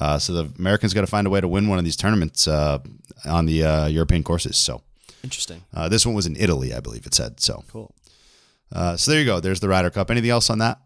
[0.00, 2.46] Uh, so the Americans got to find a way to win one of these tournaments
[2.48, 2.78] uh,
[3.26, 4.56] on the uh, European courses.
[4.56, 4.82] So
[5.24, 5.62] Interesting.
[5.74, 7.40] uh, this one was in Italy, I believe it said.
[7.40, 7.94] So Cool.
[8.72, 9.40] uh, so there you go.
[9.40, 10.10] There's the Ryder Cup.
[10.10, 10.78] Anything else on that?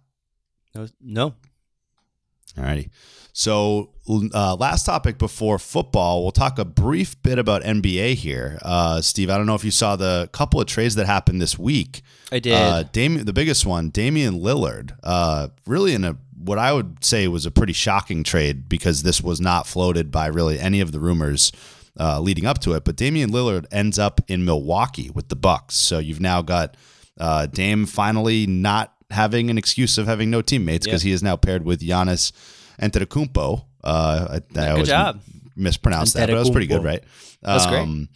[0.75, 1.35] No, no.
[2.57, 2.91] Alrighty.
[3.35, 3.91] So,
[4.35, 8.59] uh, last topic before football, we'll talk a brief bit about NBA here.
[8.61, 11.59] Uh, Steve, I don't know if you saw the couple of trades that happened this
[11.59, 12.03] week.
[12.31, 12.53] I did.
[12.53, 17.29] Uh, Dam- the biggest one, Damian Lillard, uh, really in a what I would say
[17.29, 21.01] was a pretty shocking trade because this was not floated by really any of the
[21.01, 21.53] rumors
[21.99, 22.85] uh, leading up to it.
[22.85, 25.75] But Damian Lillard ends up in Milwaukee with the Bucks.
[25.75, 26.77] So you've now got
[27.19, 31.09] uh, Dame finally not having an excuse of having no teammates because Yeah.
[31.11, 32.33] he is now paired with Giannis
[32.81, 33.65] Antetokounmpo.
[33.85, 35.21] Uh, I, I always job.
[35.57, 37.03] mispronounced that, but that was pretty good, right?
[37.43, 37.81] That's great.
[37.81, 38.09] Um,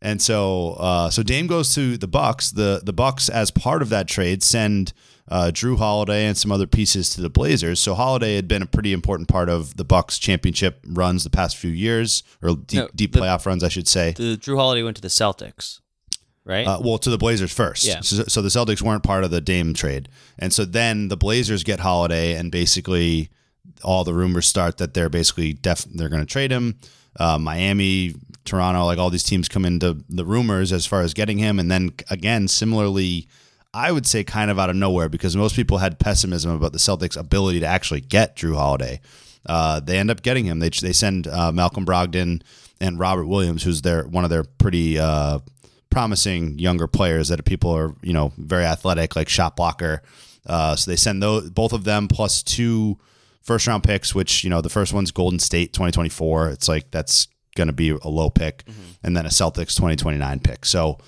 [0.00, 2.50] and so, uh, so Dame goes to the Bucks.
[2.50, 4.92] The the Bucks, as part of that trade, send
[5.32, 7.80] uh, Jrue Holiday and some other pieces to the Blazers.
[7.80, 11.56] So Holiday had been a pretty important part of the Bucks championship runs the past
[11.56, 14.12] few years, or deep No, deep the- playoff runs, I should say.
[14.12, 15.80] The Jrue Holiday went to the Celtics,
[16.44, 16.66] right?
[16.66, 17.86] Uh, well, to the Blazers first.
[17.86, 18.00] Yeah.
[18.02, 21.64] So, so the Celtics weren't part of the Dame trade, and so then the Blazers
[21.64, 23.30] get Holiday, and basically
[23.82, 26.78] all the rumors start that they're basically def- they're going to trade him.
[27.18, 28.14] Uh, Miami,
[28.44, 31.70] Toronto, like all these teams come into the rumors as far as getting him, and
[31.70, 33.28] then again, similarly,
[33.74, 36.78] I would say kind of out of nowhere because most people had pessimism about the
[36.78, 39.00] Celtics' ability to actually get Jrue Holiday.
[39.46, 40.58] Uh, they end up getting him.
[40.58, 42.42] They they send uh, Malcolm Brogdon
[42.80, 45.38] and Robert Williams, who's their one of their pretty uh,
[45.90, 50.02] promising younger players that people are you know very athletic, like shot blocker.
[50.46, 52.98] Uh, so they send those both of them plus two
[53.40, 56.50] first round picks, which you know the first one's Golden State 2024.
[56.50, 58.64] It's like that's going to be a low pick,
[59.02, 60.64] and then a Celtics 2029 pick.
[60.66, 60.98] So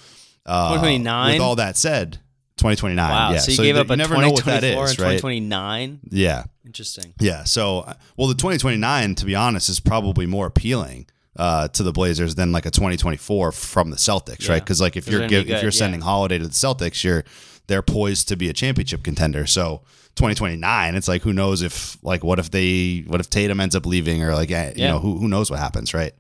[0.47, 1.33] uh, 2029?
[1.33, 2.19] With all that said,
[2.57, 3.11] 2029.
[3.11, 3.33] wow.
[3.33, 3.39] Yeah.
[3.39, 5.17] so you gave you up a never know what 2024 that is, and right?
[5.17, 6.01] 2029.
[6.11, 6.45] Yeah.
[6.65, 7.13] Interesting.
[7.21, 7.45] Yeah.
[7.45, 11.93] So, uh, well, the 2029, to be honest, is probably more appealing uh, to the
[11.93, 14.63] Blazers than like a 2024 from the Celtics, right?
[14.63, 15.71] Because like if you're are gonna be give, if you're yeah.
[15.71, 17.25] sending Holiday to the Celtics, you're
[17.67, 19.47] they're poised to be a championship contender.
[19.47, 19.83] So
[20.17, 23.85] 2029, it's like who knows if like what if they what if Tatum ends up
[23.85, 24.93] leaving or like eh, you Yeah.
[24.93, 26.13] know who who knows what happens, right?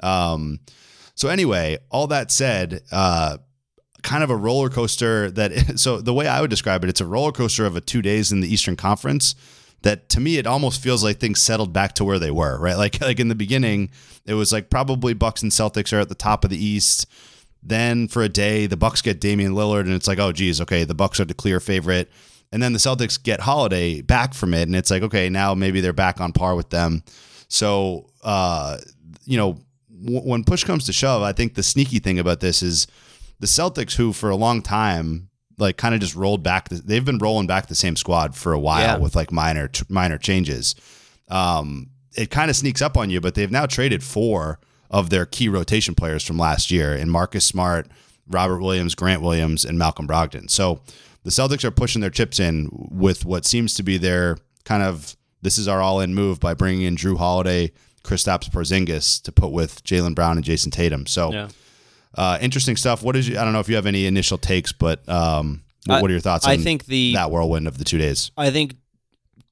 [0.00, 0.58] Um,
[1.14, 3.38] so anyway, all that said, uh,
[4.02, 7.06] kind of a roller coaster that so the way I would describe it, it's a
[7.06, 9.34] roller coaster of a two days in the Eastern Conference
[9.82, 12.76] that to me it almost feels like things settled back to where they were, right?
[12.86, 13.90] Like like in the beginning,
[14.24, 17.06] it was like probably Bucks and Celtics are at the top of the East.
[17.62, 20.84] Then for a day, the Bucks get Damian Lillard, and it's like, oh geez, okay,
[20.84, 22.10] the Bucks are the clear favorite.
[22.52, 25.80] And then the Celtics get Holiday back from it, and it's like, okay, now maybe
[25.80, 27.02] they're back on par with them.
[27.48, 28.78] So, uh,
[29.24, 29.58] you know,
[29.90, 32.86] when push comes to shove, I think the sneaky thing about this is
[33.40, 36.68] the Celtics, who for a long time, like, kind of just rolled back.
[36.68, 38.96] The, they've been rolling back the same squad for a while Yeah.
[38.98, 40.74] with like minor minor changes.
[41.28, 44.58] Um, it kind of sneaks up on you, but they've now traded four
[44.90, 47.88] of their key rotation players from last year in Marcus Smart,
[48.28, 50.48] Robert Williams, Grant Williams, and Malcolm Brogdon.
[50.50, 50.80] So
[51.24, 55.16] the Celtics are pushing their chips in with what seems to be their kind of
[55.42, 57.70] this is our all in move by bringing in Jrue Holiday,
[58.02, 61.06] Kristaps Porzingis to put with Jaylen Brown and Jayson Tatum.
[61.06, 61.48] So Yeah.
[62.16, 63.02] Uh, interesting stuff.
[63.02, 66.02] What is you, I don't know if you have any initial takes, but um, what,
[66.02, 66.46] what are your thoughts?
[66.46, 68.30] On I think the that whirlwind of the two days.
[68.36, 68.76] I think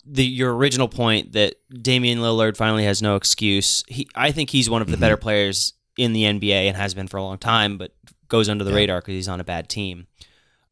[0.07, 3.85] the your original point that Damian Lillard finally has no excuse.
[3.89, 7.09] He, I think he's one of the better players in the NBA and has been
[7.09, 7.95] for a long time, but
[8.29, 10.07] goes under the radar because he's on a bad team.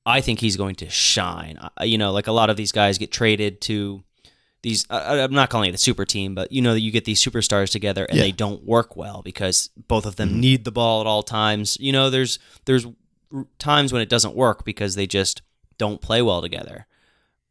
[0.05, 1.59] I think he's going to shine.
[1.81, 4.03] You know, like a lot of these guys get traded to
[4.63, 4.87] these.
[4.91, 7.21] I I'm not calling it a super team, but you know, that you get these
[7.23, 8.25] superstars together and Yeah.
[8.25, 11.77] they don't work well because both of them need the ball at all times.
[11.81, 12.87] You know, there's there's
[13.59, 15.43] times when it doesn't work because they just
[15.79, 16.87] don't play well together.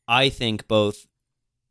[0.08, 1.08] I think both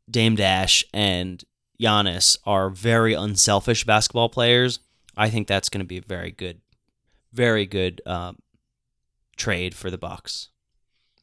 [0.09, 1.43] Dame Dash and
[1.81, 4.79] Giannis are very unselfish basketball players.
[5.17, 6.61] I think that's going to be a very good,
[7.33, 8.37] very good um,
[9.37, 10.49] trade for the Bucks.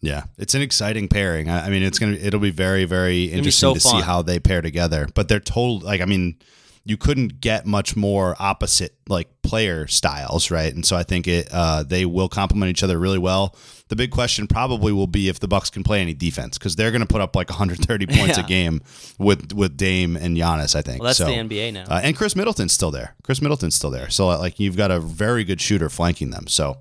[0.00, 1.48] Yeah, it's an exciting pairing.
[1.50, 4.38] I, I mean, it's gonna it'll be very very interesting so to see how they
[4.38, 5.08] pair together.
[5.14, 6.36] But they're total like I mean,
[6.84, 10.72] you couldn't get much more opposite like player styles, right?
[10.72, 13.56] And so I think it uh, they will complement each other really well.
[13.88, 16.90] The big question probably will be if the Bucks can play any defense because they're
[16.90, 18.82] going to put up like 130 points a game
[19.18, 20.76] with with Dame and Giannis.
[20.76, 21.00] I think.
[21.02, 21.84] Well, that's So, the NBA now.
[21.88, 23.16] uh, and Khris Middleton's still there.
[23.24, 24.10] Khris Middleton's still there.
[24.10, 26.46] So like you've got a very good shooter flanking them.
[26.46, 26.76] So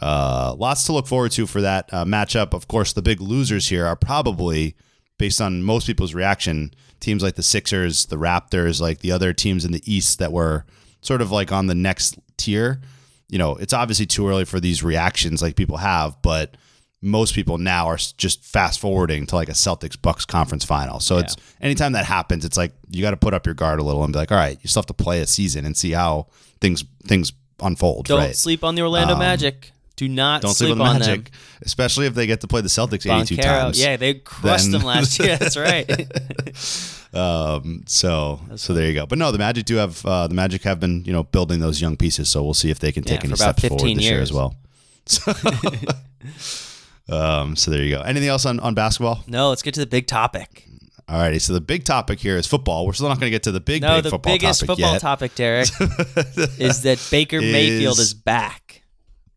[0.00, 2.52] uh, lots to look forward to for that uh, matchup.
[2.52, 4.76] Of course, the big losers here are probably
[5.18, 6.72] based on most people's reaction.
[7.00, 10.64] Teams like the Sixers, the Raptors, like the other teams in the East that were
[11.00, 12.80] sort of like on the next tier,
[13.28, 16.56] you know, it's obviously too early for these reactions like people have, but
[17.02, 21.00] most people now are just fast forwarding to like a Celtics Bucks conference final.
[21.00, 23.82] So it's anytime that happens, it's like you got to put up your guard a
[23.82, 25.90] little and be like, all right, you still have to play a season and see
[25.90, 26.28] how
[26.60, 28.06] things things unfold.
[28.06, 28.36] Don't right?
[28.36, 29.72] sleep on the Orlando Magic.
[29.96, 31.10] Do not Don't sleep, sleep on the them.
[31.18, 31.30] Magic,
[31.62, 33.80] especially if they get to play the Celtics 82 times.
[33.80, 35.36] Yeah, they crushed Then- them last year.
[35.38, 35.88] That's right.
[37.14, 39.06] Um, so so there you go.
[39.06, 41.80] But no, the Magic do have uh, the Magic have been you know building those
[41.80, 42.28] young pieces.
[42.28, 44.32] So we'll see if they can take Yeah, any steps forward 15 this year as
[44.32, 44.56] well.
[45.06, 45.32] So,
[47.08, 48.00] um, so there you go.
[48.02, 49.22] Anything else on on basketball?
[49.28, 50.66] no, let's get to the big topic.
[51.08, 51.40] Alrighty.
[51.40, 52.86] So the big topic here is football.
[52.86, 54.76] We're still not going to get to the big No, big the football biggest topic
[54.78, 55.00] football yet.
[55.02, 55.68] topic, Derek,
[56.58, 58.63] is that Baker Mayfield Is- is back.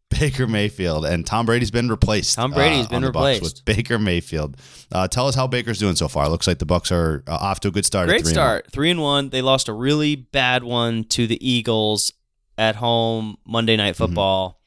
[0.10, 2.36] Baker Mayfield and Tom Brady's been replaced.
[2.36, 3.44] Tom Brady's uh, been on the Bucs replaced.
[3.44, 4.58] with Baker Mayfield.
[4.92, 6.28] Uh, tell us how Baker's doing so far.
[6.30, 8.08] Looks like the Bucs are uh, off to a good start.
[8.08, 8.72] Great three and start.
[8.72, 9.30] Three and one.
[9.30, 12.14] They lost a really bad one to the Eagles
[12.58, 14.06] at home Monday Night Mm-hmm.
[14.06, 14.62] Football,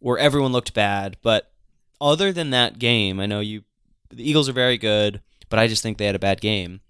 [0.00, 1.16] where everyone looked bad.
[1.22, 1.50] But
[2.00, 3.62] other than that game, I know you.
[4.10, 5.20] The Eagles are very good,
[5.50, 6.80] but I just think they had a bad game.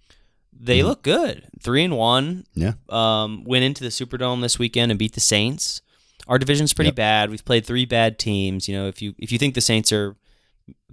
[0.61, 1.45] They look good.
[1.61, 2.45] Three and one.
[2.55, 2.73] Yeah.
[2.89, 5.83] Um, went into the Superdome this weekend and beat the Saints.
[6.29, 6.95] Our division's pretty Yep.
[6.97, 7.31] bad.
[7.31, 8.69] We've played three bad teams.
[8.69, 10.15] You know, if you if you think the Saints are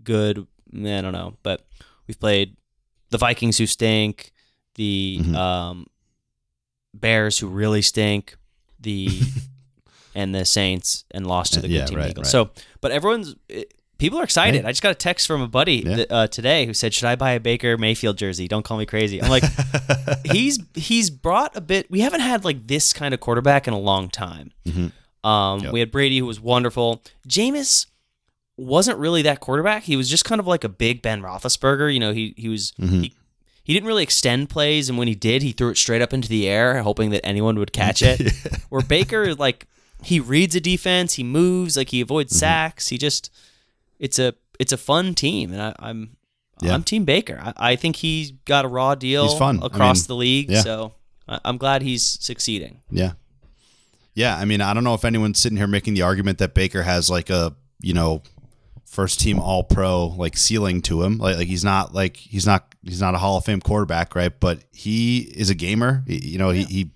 [0.04, 1.68] good, I don't know, but
[2.08, 2.56] we've played
[3.10, 4.32] the Vikings who stink,
[4.76, 5.36] the Mhm.
[5.36, 5.86] um,
[6.94, 8.38] Bears who really stink,
[8.80, 9.10] the
[10.16, 12.28] and the Saints and lost to the good Yeah, team right, Eagles.
[12.28, 12.32] right.
[12.32, 14.66] So, but everyone's it, people are excited.
[14.66, 15.96] I just got a text from a buddy Yeah.
[15.96, 18.48] th- uh, today who said, "Should I buy a Baker Mayfield jersey?
[18.48, 19.44] Don't call me crazy." I'm like,
[20.32, 21.92] he's he's brought a bit.
[21.92, 24.52] We haven't had like this kind of quarterback in a long time.
[24.66, 24.92] Mhm.
[25.26, 25.74] Um, Yep.
[25.74, 27.02] We had Brady who was wonderful.
[27.28, 27.88] Jameis
[28.58, 29.84] wasn't really that quarterback.
[29.84, 31.94] He was just kind of like a big Ben Roethlisberger.
[31.94, 33.02] You know, he he was Mm-hmm.
[33.02, 33.14] he,
[33.64, 36.30] he didn't really extend plays, and when he did, he threw it straight up into
[36.30, 38.32] the air, hoping that anyone would catch it.
[38.70, 39.66] Where Baker, like,
[40.04, 42.40] he reads a defense, he moves, like he avoids Mm-hmm.
[42.40, 42.90] sacks.
[42.90, 43.32] He just
[44.00, 46.16] it's a it's a fun team, and I, I'm
[46.62, 46.76] Yeah.
[46.76, 47.42] I'm Team Baker.
[47.44, 49.62] I, I think he's got a raw deal He's fun.
[49.64, 50.62] I across mean, the league, yeah.
[50.62, 50.94] so
[51.28, 52.82] I, I'm glad he's succeeding.
[52.92, 53.14] Yeah.
[54.16, 54.36] Yeah.
[54.38, 57.10] I mean, I don't know if anyone's sitting here making the argument that Baker has
[57.10, 58.24] like a, you know,
[58.86, 61.18] first team all pro like ceiling to him.
[61.18, 64.32] Like, like he's not like he's not he's not a Hall of Fame quarterback, right?
[64.40, 66.04] But he is a gamer.
[66.08, 66.92] He- you know, he, he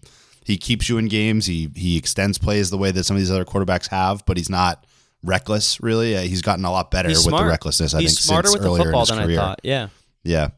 [0.45, 1.45] he keeps you in games.
[1.45, 4.49] He he extends plays the way that some of these other quarterbacks have, but he's
[4.49, 4.85] not
[5.23, 6.15] reckless really.
[6.15, 8.63] Uh, he's gotten a lot better with the recklessness, I he's think, smarter since with
[8.63, 9.39] the earlier football in his than career.
[9.39, 9.59] I thought.
[9.63, 9.87] Yeah.
[10.23, 10.49] Yeah.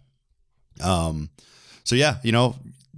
[0.84, 1.30] Um,
[1.84, 2.56] so yeah, you know,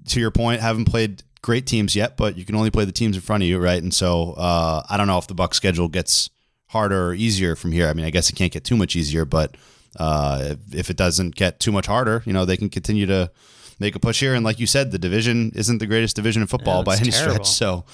[0.10, 3.16] to your point, haven't played great teams yet, but you can only play the teams
[3.16, 3.84] in front of you, right?
[3.84, 6.32] And so uh, I don't know if the Buck schedule gets
[6.68, 7.88] harder or easier from here.
[7.88, 9.56] I mean, I guess it can't get too much easier, but
[10.00, 13.30] uh, if, if it doesn't get too much harder, you know, they can continue to
[13.78, 14.34] make a push here.
[14.34, 17.12] And like you said, the division isn't the greatest division in football No, by any
[17.12, 17.46] terrible.
[17.46, 17.50] stretch.
[17.50, 17.86] So,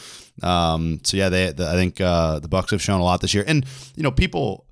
[0.48, 3.34] um, so yeah, they, the, I think uh, the Bucs have shown a lot this
[3.34, 4.66] year, and you know, people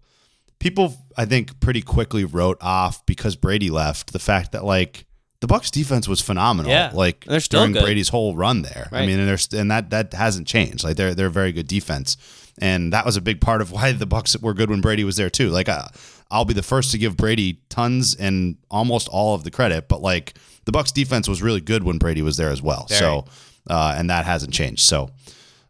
[0.60, 5.06] people I think pretty quickly wrote off because Brady left the fact that like
[5.40, 6.72] the Bucs defense was phenomenal.
[6.72, 6.92] Yeah.
[6.94, 7.84] like They're still during good.
[7.84, 8.90] Brady's whole run there.
[8.92, 10.84] I mean, and there's and that that hasn't changed.
[10.84, 12.18] Like they're they're a very good defense,
[12.60, 15.16] and that was a big part of why the Bucs were good when Brady was
[15.16, 15.50] there too.
[15.50, 15.90] Like I,
[16.32, 20.02] I'll be the first to give Brady tons and almost all of the credit, but
[20.02, 20.34] like
[20.66, 22.88] the Bucs defense was really good when Brady was there as well.
[22.90, 23.26] So,
[23.70, 24.82] uh, and that hasn't changed.
[24.82, 25.12] So.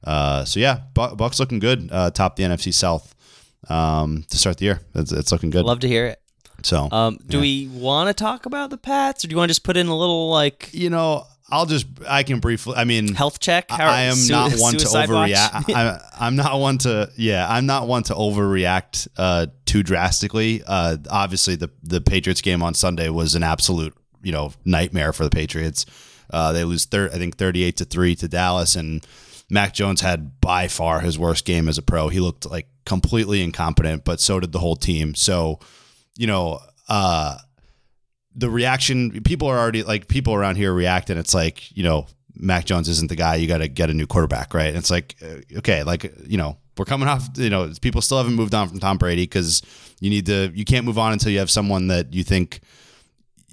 [0.04, 1.90] Uh, so yeah, Bu- Bucs looking good.
[1.92, 3.14] Uh, top the NFC South
[3.68, 4.80] um, to start the year.
[4.96, 5.66] It's, it's looking good.
[5.66, 6.22] Love to hear it.
[6.68, 9.52] So Um, do we want to talk about the Pats, or do you want to
[9.52, 12.74] just put in a little like you know, I'll just I can briefly.
[12.76, 13.66] I mean, health check?
[13.72, 15.74] I- How- I am su- not one to overreact.
[15.76, 17.48] I, I'm not one to yeah.
[17.50, 20.62] I'm not one to overreact uh, too drastically.
[20.68, 25.24] Uh, obviously, the the Patriots game on Sunday was an absolute you know nightmare for
[25.24, 25.86] the Patriots.
[26.30, 29.06] Uh, they lose thir- I think 38 to three to Dallas, and
[29.50, 32.10] Mac Jones had by far his worst game as a pro.
[32.10, 35.16] He looked like completely incompetent, but so did the whole team.
[35.16, 35.60] So
[36.18, 36.60] you know.
[36.90, 37.38] Uh,
[38.38, 42.06] the reaction people are already like people around here react and it's like you know
[42.36, 44.92] mac jones isn't the guy you got to get a new quarterback right and it's
[44.92, 48.54] like uh, okay like you know we're coming off you know people still haven't moved
[48.54, 49.64] on from tom brady because
[50.00, 52.62] you need to you can't move on until you have someone that you think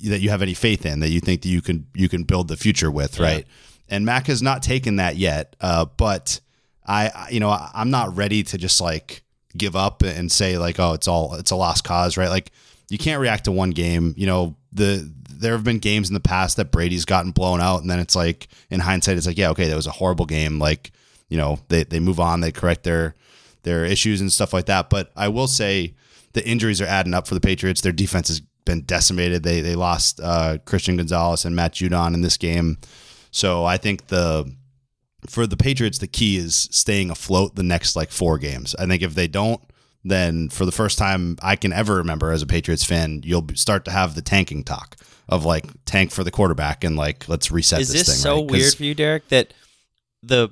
[0.05, 2.49] that you have any faith in that you think that you can you can build
[2.49, 3.47] the future with right
[3.89, 6.41] and mac has not taken that yet uh, but
[6.87, 9.24] I, I you know i'm not ready to just like
[9.57, 12.29] give up and say like oh it's all it's a lost cause right?
[12.29, 12.51] Like
[12.89, 14.15] you can't react to one game.
[14.17, 17.81] You know the there have been games in the past that brady's gotten blown out
[17.81, 20.59] and then it's like in hindsight it's like yeah okay that was a horrible game.
[20.59, 20.93] Like
[21.29, 23.15] you know they, they move on they correct their
[23.63, 24.91] their issues and stuff like that.
[24.91, 25.95] But i will say
[26.33, 27.81] the injuries are adding up for the patriots.
[27.81, 29.43] Their defense has been decimated.
[29.43, 32.79] They they lost uh, christian gonzalez and matt judon in this game.
[33.31, 34.53] So i think the
[35.29, 38.75] for the Patriots, the key is staying afloat the next like four games.
[38.79, 39.61] I think if they don't,
[40.05, 43.85] then for the first time I can ever remember as a Patriots fan, you'll start
[43.87, 44.97] to have the tanking talk
[45.29, 48.23] of like tank for the quarterback and like let's reset Is this, this thing.
[48.23, 48.51] so right?
[48.51, 49.55] weird for you, Derek, that
[50.23, 50.51] the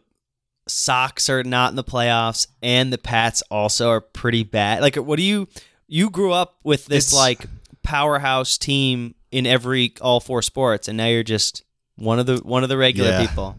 [0.69, 4.81] Sox are not in the playoffs and the Pats also are pretty bad?
[4.81, 5.49] Like, what do you
[5.89, 7.45] you grew up with this like
[7.83, 11.65] powerhouse team in every all four sports, and now you're just
[11.97, 13.27] one of the one of the regular Yeah.
[13.27, 13.57] people.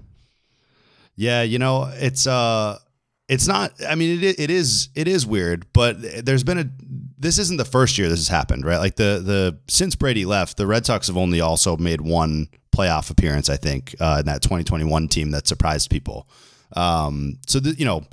[1.16, 2.80] Yeah, you know, it's uh
[3.30, 6.70] it's not I mean it it is it is weird, but there's been a
[7.18, 8.80] this isn't the first year this has happened, right?
[8.80, 13.10] Like the the since Brady left, the Red Sox have only also made one playoff
[13.12, 16.28] appearance, I think, uh, in that 2021 team that surprised people.
[16.76, 18.04] Um so the, you know,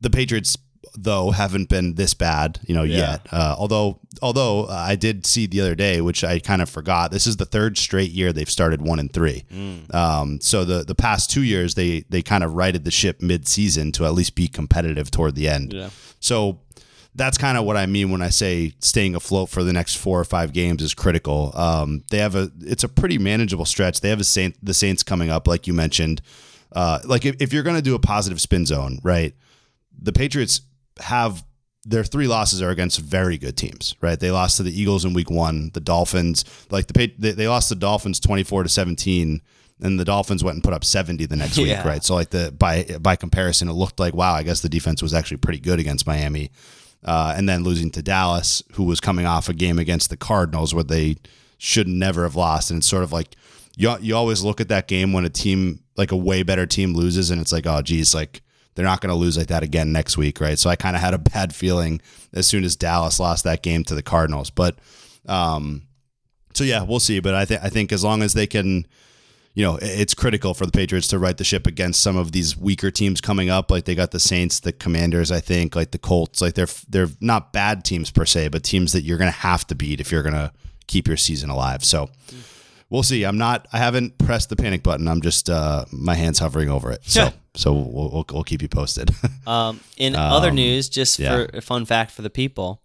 [0.00, 0.56] the Patriots
[0.96, 2.96] though haven't been this bad, you know, Yeah.
[3.12, 3.26] yet.
[3.32, 7.10] Uh, although although uh, I did see the other day, which I kind of forgot,
[7.10, 9.44] this is the third straight year they've started one and three.
[9.92, 13.48] Um, so the the past two years they they kind of righted the ship mid
[13.48, 15.72] season to at least be competitive toward the end.
[15.72, 15.90] Yeah.
[16.20, 16.60] So
[17.16, 20.18] that's kind of what I mean when I say staying afloat for the next four
[20.20, 21.52] or five games is critical.
[21.54, 24.00] Um, they have a it's a pretty manageable stretch.
[24.00, 26.22] They have a Saint the Saints coming up, like you mentioned.
[26.72, 29.32] Uh, like if, if you're going to do a positive spin zone, right?
[29.96, 30.60] The Patriots
[31.00, 31.44] have
[31.84, 34.18] their three losses are against very good teams, right?
[34.18, 37.68] They lost to the Eagles in week one, the Dolphins, like the they, they lost
[37.68, 39.42] the Dolphins 24 to 17
[39.80, 41.78] and the Dolphins went and put up 70 the next Yeah.
[41.78, 42.02] week, right?
[42.04, 45.12] So like the by by comparison, it looked like wow, I guess the defense was
[45.12, 46.50] actually pretty good against Miami.
[47.04, 50.74] Uh, and then losing to Dallas, who was coming off a game against the Cardinals
[50.74, 51.16] where they
[51.58, 52.70] should never have lost.
[52.70, 53.36] And it's sort of like
[53.76, 56.94] you you always look at that game when a team like a way better team
[56.94, 58.40] loses, and it's like oh geez, like
[58.74, 60.58] they're not going to lose like that again next week, right?
[60.58, 62.00] So I kind of had a bad feeling
[62.32, 64.78] as soon as Dallas lost that game to the Cardinals, but
[65.26, 65.82] um,
[66.54, 67.20] so yeah, we'll see.
[67.20, 68.86] But I think I think as long as they can,
[69.54, 72.56] you know, it's critical for the Patriots to right the ship against some of these
[72.56, 73.70] weaker teams coming up.
[73.70, 76.40] Like they got the Saints, the Commanders, I think, like the Colts.
[76.40, 79.66] Like they're they're not bad teams per se, but teams that you're going to have
[79.68, 80.52] to beat if you're going to
[80.86, 81.84] keep your season alive.
[81.84, 82.10] So.
[82.90, 83.24] We'll see.
[83.24, 83.66] I'm not.
[83.72, 85.08] I haven't pressed the panic button.
[85.08, 87.00] I'm just uh, my hands hovering over it.
[87.04, 89.10] So, so we'll, we'll, we'll keep you posted.
[89.46, 91.28] Um, in other Um, news, just yeah.
[91.46, 92.80] for a fun fact for the people,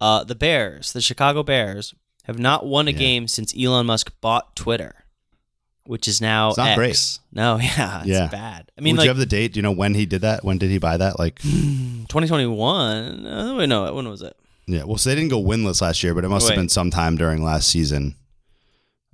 [0.00, 1.94] uh, the Bears, the Chicago Bears,
[2.24, 2.98] have not won a Yeah.
[2.98, 5.04] game since Elon Musk bought Twitter,
[5.84, 6.76] which is now It's not X.
[6.76, 7.18] great.
[7.32, 8.26] No, yeah, it's Yeah.
[8.26, 8.70] bad.
[8.76, 9.52] I mean, Would like you have the date?
[9.52, 10.42] Do you know when he did that?
[10.44, 11.20] When did he buy that?
[11.20, 13.26] Like, 2021.
[13.26, 14.36] Uh, wait, no, when was it?
[14.66, 17.16] Yeah, well, so they didn't go winless last year, but it must have been sometime
[17.16, 18.16] during last season.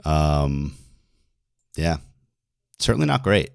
[0.04, 0.74] Um,
[1.76, 1.98] yeah,
[2.78, 3.50] certainly not great.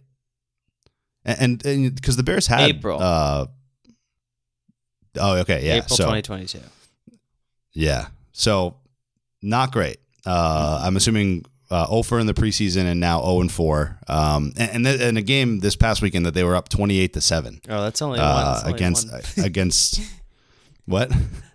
[1.26, 1.64] And
[1.96, 3.00] because the Bears had April.
[3.02, 3.48] Uh,
[5.20, 5.76] oh, okay, yeah.
[5.76, 6.60] April so 2022.
[7.74, 8.76] yeah, so
[9.42, 9.98] not great.
[10.26, 14.00] Uh, I'm assuming uh, 0 for in the preseason and now 0 and 4.
[14.08, 17.14] Um, and and, th- and a game this past weekend that they were up 28
[17.14, 18.28] to seven Oh, that's only one.
[18.28, 19.46] uh, that's only against one.
[19.46, 20.02] against
[20.86, 21.12] what?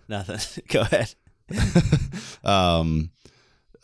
[0.07, 0.63] Nothing.
[0.69, 1.13] Go ahead.
[2.43, 3.11] um,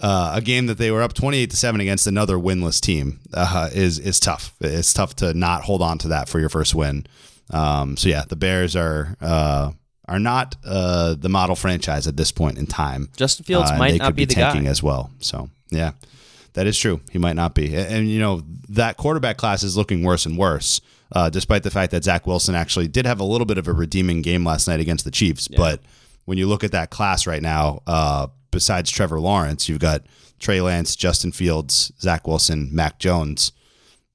[0.02, 3.70] uh, a game that they were up 28 to 7 against another winless team uh,
[3.74, 4.54] is is tough.
[4.60, 7.06] It's tough to not hold on to that for your first win.
[7.52, 9.72] Um, so yeah, the Bears are uh,
[10.08, 13.10] are not uh, the model franchise at this point in time.
[13.16, 14.70] Justin Fields Uh, might not be, the tanking guy.
[14.70, 15.12] as well.
[15.20, 15.92] So yeah,
[16.54, 17.02] that is true.
[17.12, 20.38] He might not be, and, and, you know that quarterback class is looking worse and
[20.38, 20.82] worse.
[21.12, 23.74] Uh, despite the fact that Zach Wilson actually did have a little bit of a
[23.74, 25.80] redeeming game last night against the Chiefs, but
[26.26, 30.02] when you look at that class right now, uh, besides Trevor Lawrence, you've got
[30.40, 33.52] Trey Lance, Justin Fields, Zach Wilson, Mac Jones.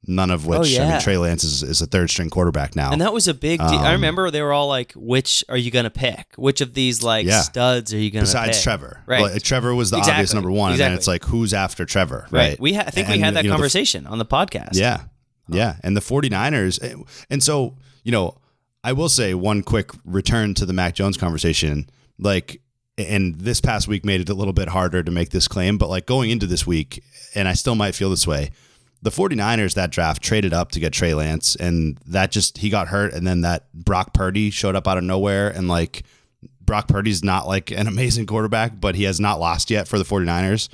[0.07, 2.91] None of which Oh, I mean, Trey Lance is, is a third string quarterback now.
[2.91, 3.69] And that was a big deal.
[3.79, 6.33] I Um, remember they were all like, "Which are you gonna pick?
[6.37, 7.43] Which of these like Yeah.
[7.43, 8.29] studs are you gonna pick?
[8.33, 9.21] Besides pick?" Trevor, Right.
[9.35, 10.15] Like, Trevor was the Exactly.
[10.21, 12.49] obvious number one, and then it's like who's after Trevor, Right.
[12.51, 12.61] right?
[12.61, 14.71] We ha- I think we had that you know, the conversation on the podcast.
[14.73, 15.03] Yeah.
[15.49, 15.77] Yeah.
[15.85, 16.79] And the 49ers.
[16.83, 16.95] eh,
[17.29, 18.39] And so, you know,
[18.83, 21.91] I will say one quick return to the Mac Jones conversation.
[22.19, 22.63] Like,
[22.99, 25.89] and this past week made it a little bit harder to make this claim, but
[25.89, 27.03] like going into this week,
[27.35, 28.51] and I still might feel this way.
[29.03, 32.89] The 49ers that draft traded up to get Trey Lance, and that just he got
[32.89, 36.05] hurt, and then that Brock Purdy showed up out of nowhere, and like
[36.61, 40.05] Brock Purdy's not like an amazing quarterback, but he has not lost yet for the
[40.05, 40.69] 49ers.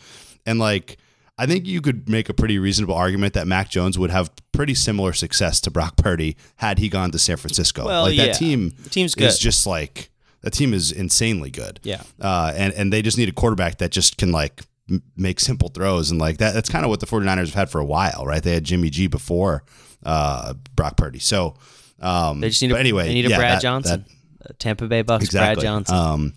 [0.45, 0.99] And like,
[1.39, 4.75] I think you could make a pretty reasonable argument that Mac Jones would have pretty
[4.75, 7.87] similar success to Brock Purdy had he gone to San Francisco.
[7.87, 8.27] Well, like yeah.
[8.27, 10.11] that team The team's is just like
[10.47, 11.81] that team is insanely good.
[11.83, 12.03] Yeah.
[12.21, 15.71] Uh, and, and they just need a quarterback that just can like m- make simple
[15.71, 16.55] throws and like that.
[16.55, 18.41] That's kind of what the 49ers have had for a while, right?
[18.41, 19.65] They had Jimmy G before
[20.05, 21.19] uh, Brock Purdy.
[21.19, 21.57] So,
[21.99, 24.05] um, They just need a anyway, They need a yeah, Brad that- Johnson.
[24.41, 25.23] that- Tampa Bay Bucs.
[25.23, 25.63] exactly.
[25.63, 25.97] Brad Johnson.
[25.97, 26.33] Um,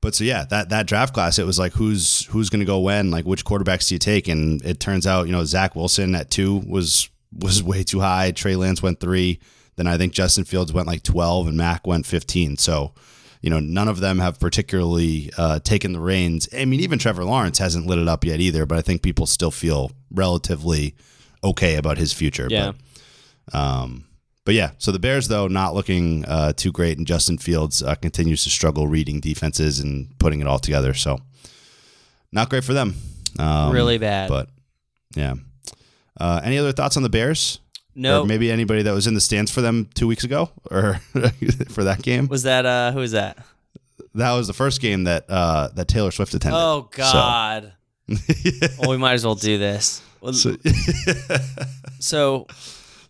[0.00, 2.78] but so yeah, that that draft class, it was like who's who's going to go
[2.78, 4.28] when, like which quarterbacks do you take?
[4.28, 8.30] And it turns out, you know, Zach Wilson at two was was way too high.
[8.30, 9.40] Trey Lance went three.
[9.74, 12.56] Then I think Justin Fields went like 12 and Mac went 15.
[12.58, 12.92] So,
[13.40, 16.48] you know, none of them have particularly uh, taken the reins.
[16.56, 19.26] I mean, even Trevor Lawrence hasn't lit it up yet either, but I think people
[19.26, 20.94] still feel relatively
[21.44, 22.48] okay about his future.
[22.50, 22.72] Yeah.
[23.52, 24.04] But, um,
[24.44, 27.96] but yeah, so the Bears, though, not looking uh, too great, and Justin Fields uh,
[27.96, 30.94] continues to struggle reading defenses and putting it all together.
[30.94, 31.18] So,
[32.30, 32.94] not great for them.
[33.38, 34.28] Um, Really bad.
[34.28, 34.48] But
[35.16, 35.34] yeah.
[36.18, 37.58] Uh, any other thoughts on the Bears?
[37.96, 38.22] No.
[38.22, 40.94] Or maybe anybody that was in the stands for them two weeks ago or
[41.70, 42.28] for that game.
[42.28, 43.38] was that uh who was that?
[44.14, 46.58] That was the first game that uh, that Taylor Swift attended.
[46.60, 47.72] Oh So- God.
[48.78, 50.00] well, we might as well do this.
[50.32, 50.56] So,
[51.98, 52.46] So,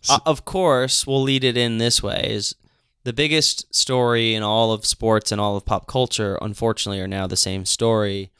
[0.09, 2.55] uh, of course, we'll lead it in this way: is
[3.03, 7.27] the biggest story in all of sports and all of pop culture, unfortunately, are now
[7.27, 8.31] the same story.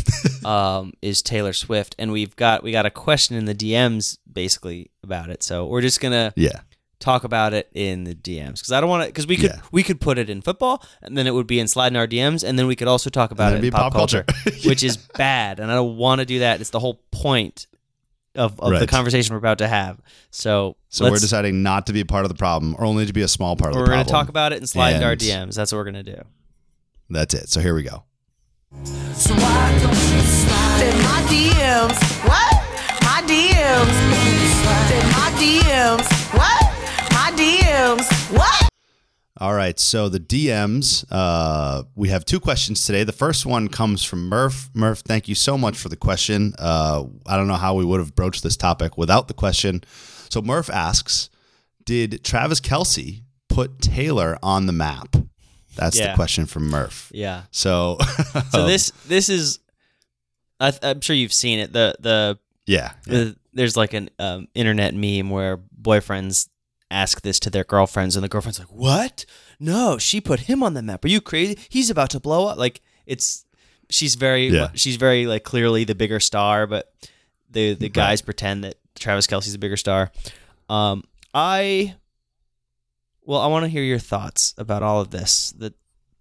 [0.44, 4.90] um, is Taylor Swift, and we've got we got a question in the DMs basically
[5.02, 5.42] about it.
[5.42, 6.60] So we're just gonna yeah.
[6.98, 9.60] talk about it in the DMs because I don't want to because we could Yeah.
[9.70, 12.46] we could put it in football and then it would be in sliding our DMs
[12.46, 14.24] and then we could also talk about it in pop, pop culture.
[14.24, 16.60] culture, which is bad and I don't want to do that.
[16.60, 17.66] It's the whole point
[18.34, 20.00] of, of the conversation we're about to have.
[20.30, 23.12] So So we're deciding not to be a part of the problem, or only to
[23.12, 23.90] be a small part of the problem.
[23.90, 25.54] we're going to talk about it and slide into our DMs.
[25.54, 26.22] That's what we're going to do.
[27.10, 27.50] That's it.
[27.50, 28.04] So here we go.
[29.14, 31.98] So why don't you slide in my DMs?
[32.26, 32.54] What?
[33.02, 33.96] My DMs.
[34.92, 36.06] In my DMs.
[36.34, 36.62] What?
[37.12, 38.36] My DMs.
[38.36, 38.68] What?
[39.38, 39.78] All right.
[39.78, 43.04] So the DMs, uh, we have two questions today.
[43.04, 44.70] The first one comes from Murph.
[44.74, 46.54] Murph, thank you so much for the question.
[46.58, 49.84] Uh, I don't know how we would have broached this topic without the question.
[50.30, 51.28] So Murph asks,
[51.84, 55.16] did Travis Kelce put Taylor on the map?
[55.76, 56.08] That's Yeah.
[56.10, 57.10] the question from Murph.
[57.14, 57.42] Yeah.
[57.50, 57.98] So,
[58.50, 59.58] So this this is
[60.60, 61.72] I th- I'm sure you've seen it.
[61.72, 63.18] The the yeah, yeah.
[63.18, 66.48] Uh, there's like an um, internet meme where boyfriends
[66.90, 69.24] ask this to their girlfriends, and the girlfriend's like, "What?
[69.58, 71.04] No, she put him on the map.
[71.04, 71.58] Are you crazy?
[71.68, 73.44] He's about to blow up." Like it's
[73.90, 74.68] she's very Yeah.
[74.74, 76.92] she's very like clearly the bigger star, but
[77.50, 80.12] the the guys pretend that Travis Kelce's a bigger star.
[80.68, 81.02] Um,
[81.34, 81.96] I
[83.24, 85.52] well, I want to hear your thoughts about all of this.
[85.56, 85.72] The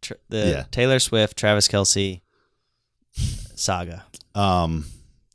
[0.02, 0.66] tr- the Yeah.
[0.72, 2.22] Taylor Swift, Travis Kelce
[3.56, 4.06] saga.
[4.36, 4.86] Um,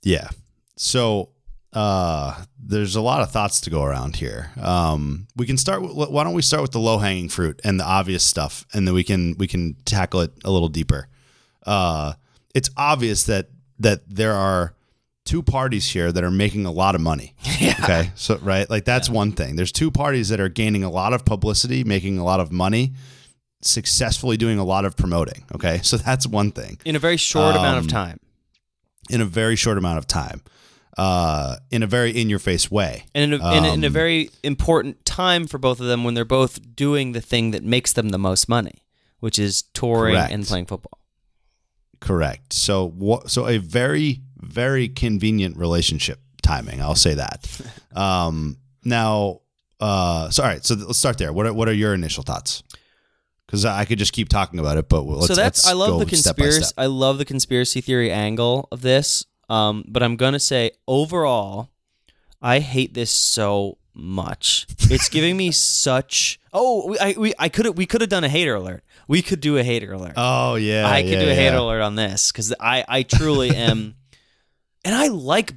[0.02, 0.28] yeah.
[0.76, 1.30] So
[1.72, 4.50] uh, there's a lot of thoughts to go around here.
[4.60, 5.82] Um, we can start.
[5.82, 8.86] With, why don't we start with the low hanging fruit and the obvious stuff, and
[8.86, 11.08] then we can we can tackle it a little deeper.
[11.64, 12.14] Uh,
[12.54, 13.48] it's obvious that
[13.78, 14.74] that there are
[15.26, 17.34] two parties here that are making a lot of money.
[17.82, 18.10] Okay.
[18.14, 19.56] So right, like that's one thing.
[19.56, 22.94] There's two parties that are gaining a lot of publicity, making a lot of money,
[23.62, 25.44] successfully doing a lot of promoting.
[25.54, 25.80] Okay.
[25.82, 28.20] So that's one thing In a very short amount of Um, time.
[29.10, 30.42] in a very short amount of time,
[30.98, 33.04] uh, in a very in your face way.
[33.14, 36.02] and in a, in, a, in a Um, very important time for both of them
[36.04, 38.82] when they're both doing the thing that makes them the most money,
[39.20, 40.32] which is touring Correct.
[40.32, 40.98] and playing football.
[42.00, 42.52] Correct.
[42.52, 43.30] So what?
[43.30, 46.80] So a very very convenient relationship timing.
[46.80, 47.48] I'll say that.
[47.96, 49.40] um, now,
[49.80, 50.64] uh, so all right.
[50.64, 51.32] So let's start there.
[51.32, 52.62] What are, what are your initial thoughts?
[53.46, 56.00] Because I could just keep talking about it, but let's, so that's let's I love
[56.00, 56.62] the conspiracy.
[56.62, 56.74] step.
[56.76, 59.24] I love the conspiracy theory angle of this.
[59.48, 61.70] Um, but I'm gonna say overall,
[62.42, 64.66] I hate this so much.
[64.90, 66.40] It's giving me such.
[66.52, 68.82] Oh, we, I we I could we could have done a hater alert.
[69.08, 70.14] We could do a hater alert.
[70.16, 71.34] Oh yeah, I could yeah, do a yeah.
[71.34, 73.94] hater alert on this because I I truly am,
[74.86, 75.52] and I like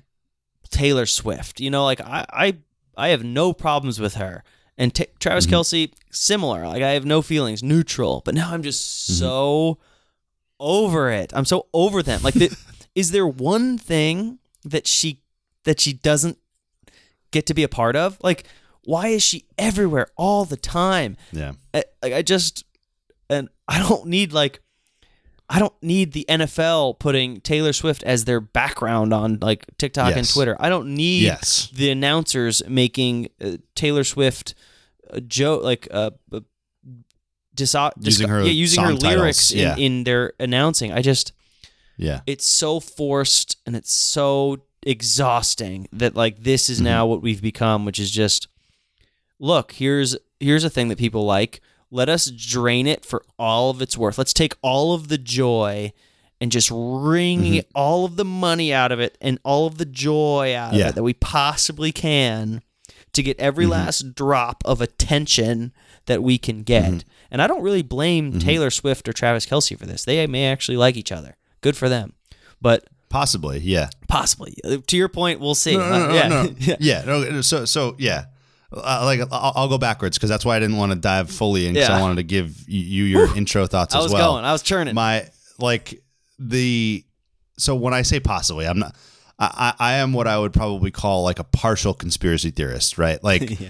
[0.70, 1.60] Taylor Swift.
[1.62, 2.58] You know, like I I
[2.98, 4.44] I have no problems with her.
[4.78, 5.56] And Ta Travis Mm-hmm.
[5.56, 6.68] Kelce, similar.
[6.68, 8.22] Like I have no feelings, neutral.
[8.26, 9.14] But now I'm just Mm-hmm.
[9.20, 9.78] so
[10.60, 11.32] over it.
[11.34, 12.22] I'm so over them.
[12.22, 12.56] Like, the,
[12.96, 15.22] is there one thing that she
[15.66, 16.38] that she doesn't
[17.32, 18.18] get to be a part of?
[18.24, 18.46] Like,
[18.84, 21.18] why is she everywhere all the time?
[21.32, 21.54] Yeah.
[21.74, 22.64] I, like I just
[23.30, 24.62] and I don't need like
[25.52, 30.30] I don't need the NFL putting Taylor Swift as their background on like TikTok and
[30.30, 30.56] Twitter.
[30.60, 31.70] I don't need Yes.
[31.74, 34.54] the announcers making uh, Taylor Swift
[35.10, 36.42] a joke like uh, uh,
[37.56, 39.74] dis- Using her yeah, using her lyrics yeah.
[39.76, 40.92] in, in their announcing.
[40.94, 41.34] I just
[41.98, 42.22] Yeah.
[42.28, 46.72] it's so forced and it's so exhausting that like this Mm-hmm.
[46.74, 48.48] is now what we've become which is just
[49.40, 51.60] look here's here's a thing that people like
[51.92, 55.92] let us drain it for all of its worth let's take all of the joy
[56.42, 57.60] and just wring Mm-hmm.
[57.76, 60.96] all of the money out of it and all of the joy out of it
[60.96, 62.62] that we possibly can
[63.14, 63.72] to get every Mm-hmm.
[63.74, 65.74] last drop of attention
[66.06, 66.86] that we can get.
[66.86, 67.00] Mm-hmm.
[67.32, 70.06] And I don't really blame Taylor Swift or Travis Kelce for this.
[70.06, 71.36] They may actually like each other.
[71.62, 72.14] Good for them.
[72.62, 73.90] But Possibly, yeah.
[74.08, 74.56] Possibly.
[74.88, 75.76] To your point, we'll see.
[75.76, 76.28] No, no, Uh, no, yeah.
[76.28, 76.76] no, no.
[76.80, 77.04] yeah.
[77.06, 78.26] No, so, so yeah.
[78.72, 81.66] Uh, like I'll, I'll go backwards because that's why I didn't want to dive fully
[81.68, 84.34] in because I wanted to give you your intro thoughts I as was well.
[84.34, 84.46] going.
[84.46, 84.94] I was churning.
[84.96, 86.02] My like
[86.38, 87.04] the
[87.58, 88.96] so when I say possibly, I'm not.
[89.40, 93.24] I, I I am what I would probably call like a partial conspiracy theorist, right?
[93.24, 93.70] Like, Yeah.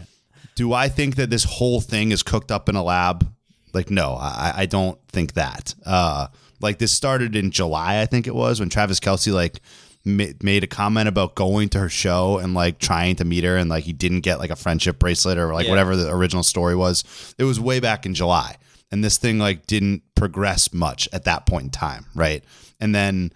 [0.55, 3.25] do I think that this whole thing is cooked up in a lab?
[3.73, 5.75] Like, no, I, I don't think that.
[5.85, 6.27] Uh,
[6.59, 9.61] like this started in July, I think it was, when Travis Kelce like
[10.05, 13.69] made a comment about going to her show and like trying to meet her, and
[13.69, 15.71] like he didn't get like a friendship bracelet or like Yeah.
[15.71, 17.03] whatever the original story was.
[17.37, 18.55] It was way back in July,
[18.91, 22.43] and this thing like didn't progress much at that point in time, right?
[22.79, 23.31] And then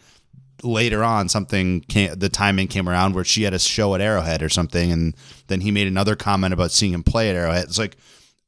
[0.64, 4.41] later on something came the timing came around where she had a show at Arrowhead
[4.41, 5.14] or something and
[5.47, 7.66] then he made another comment about seeing him play at Arrowhead.
[7.66, 7.97] It's like,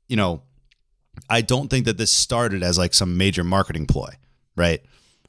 [0.08, 0.42] you know,
[1.30, 4.14] I don't think that this started as like some major marketing ploy,
[4.56, 4.82] right?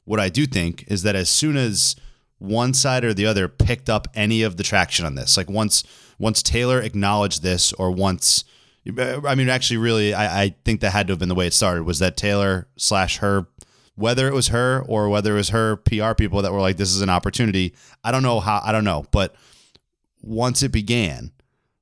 [0.05, 1.97] What I do think is that as soon as
[2.39, 5.83] one side or the other picked up any of the traction on this, like once
[6.19, 8.43] once Taylor acknowledged this or once
[8.87, 11.53] I mean actually really I, I think that had to have been the way it
[11.53, 13.47] started was that Taylor slash her
[13.97, 16.93] whether it was her or whether it was her PR people that were like, this
[16.93, 17.73] is an opportunity.
[18.03, 19.05] I don't know how, I don't know.
[19.11, 19.35] But
[20.21, 21.31] once it began,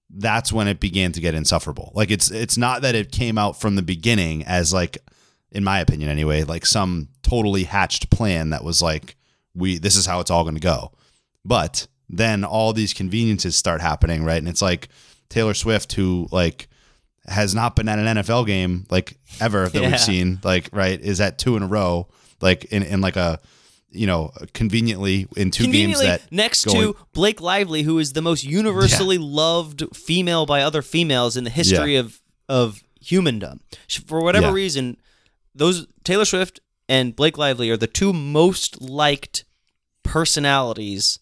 [0.09, 1.91] that's when it began to get insufferable.
[1.93, 4.97] Like it's, it's not that it came out from the beginning as like,
[5.51, 9.14] in my opinion anyway, like some totally hatched plan that was like,
[9.55, 10.91] we, this is how it's all going to go.
[11.43, 14.37] But then all these conveniences start happening, right?
[14.37, 14.89] And it's like
[15.29, 16.67] Taylor Swift, who like,
[17.27, 19.89] has not been at an NFL game like ever that Yeah.
[19.91, 22.07] we've seen, like right, is at two in a row,
[22.41, 23.39] like in, in like a
[23.89, 28.13] you know conveniently in two games Conveniently, that next going- to Blake Lively, who is
[28.13, 33.59] the most universally loved female by other females in the history of of humandom.
[34.05, 34.53] For whatever Yeah.
[34.53, 34.97] reason,
[35.55, 36.59] those Taylor Swift
[36.89, 39.43] and Blake Lively are the two most liked
[40.03, 41.19] personalities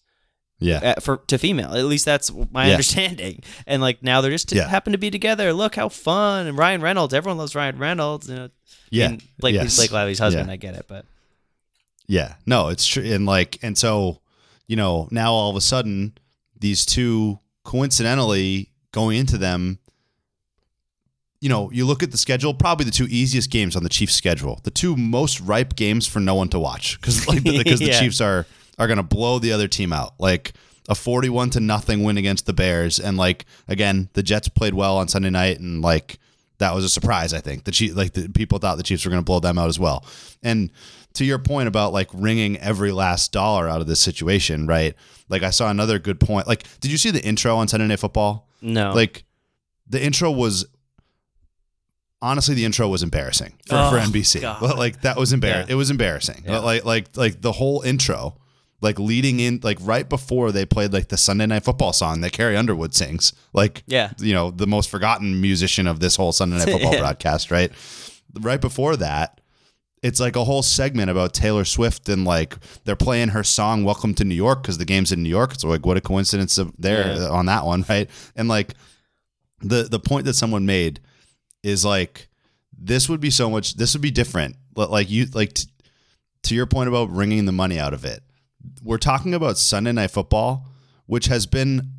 [0.60, 1.74] yeah uh, for to female.
[1.74, 2.72] At least that's my Yeah.
[2.72, 3.42] understanding.
[3.66, 4.68] And like now they're just Yeah.
[4.68, 5.52] happen to be together.
[5.52, 6.46] Look how fun!
[6.46, 8.28] And Ryan Reynolds, everyone loves Ryan Reynolds.
[8.28, 8.48] You know,
[8.90, 9.08] Yeah.
[9.10, 9.76] And Blake, Yes.
[9.76, 10.46] Blake Lively's husband.
[10.48, 10.52] Yeah.
[10.52, 11.04] I get it, but
[12.06, 13.02] Yeah, no, it's true.
[13.02, 14.20] And like, and so,
[14.66, 16.12] you know, now all of a sudden,
[16.60, 19.78] these two coincidentally going into them,
[21.44, 24.14] you know, you look at the schedule, probably the two easiest games on the Chiefs'
[24.14, 27.92] schedule, the two most ripe games for no one to watch because like because the
[28.00, 28.46] Chiefs are
[28.78, 30.54] are going to blow the other team out, like
[30.88, 34.96] a forty-one to nothing win against the Bears, and like again, the Jets played well
[34.96, 36.18] on Sunday night, and like
[36.60, 37.34] that was a surprise.
[37.34, 39.58] I think the Chief, like the people thought the Chiefs were going to blow them
[39.58, 40.02] out as well.
[40.42, 40.70] And
[41.12, 44.94] to your point about like wringing every last dollar out of this situation, right?
[45.28, 46.46] Like I saw another good point.
[46.46, 48.48] Like, did you see the intro on Sunday Night Football?
[48.62, 48.94] no.
[48.94, 49.24] Like,
[49.86, 50.64] the intro was
[52.24, 54.40] honestly the intro was embarrassing for, Oh, for NBC.
[54.40, 54.62] God.
[54.78, 55.68] Like that was embarrassing.
[55.68, 55.74] Yeah.
[55.74, 56.42] It was embarrassing.
[56.46, 56.58] Yeah.
[56.58, 58.36] Like like like the whole intro,
[58.80, 62.32] like leading in, like right before they played like the Sunday Night Football song that
[62.32, 63.32] Carrie Underwood sings.
[63.52, 64.12] Like Yeah.
[64.18, 67.00] you know the most forgotten musician of this whole Sunday Night Football Yeah.
[67.00, 67.50] broadcast.
[67.50, 67.70] Right,
[68.40, 69.40] right before that.
[70.02, 74.12] It's like a whole segment about Taylor Swift and like they're playing her song "Welcome
[74.16, 75.54] to New York" because the game's in New York.
[75.56, 78.10] So like, what a coincidence of there on that one, right?
[78.36, 78.74] And like
[79.60, 81.00] the the point that someone made
[81.64, 82.28] is like
[82.78, 84.56] this would be so much this would be different.
[84.76, 85.68] Li- like you like t-
[86.44, 88.22] to your point about wringing the money out of it
[88.82, 90.66] we're talking about sunday night football
[91.06, 91.90] which has been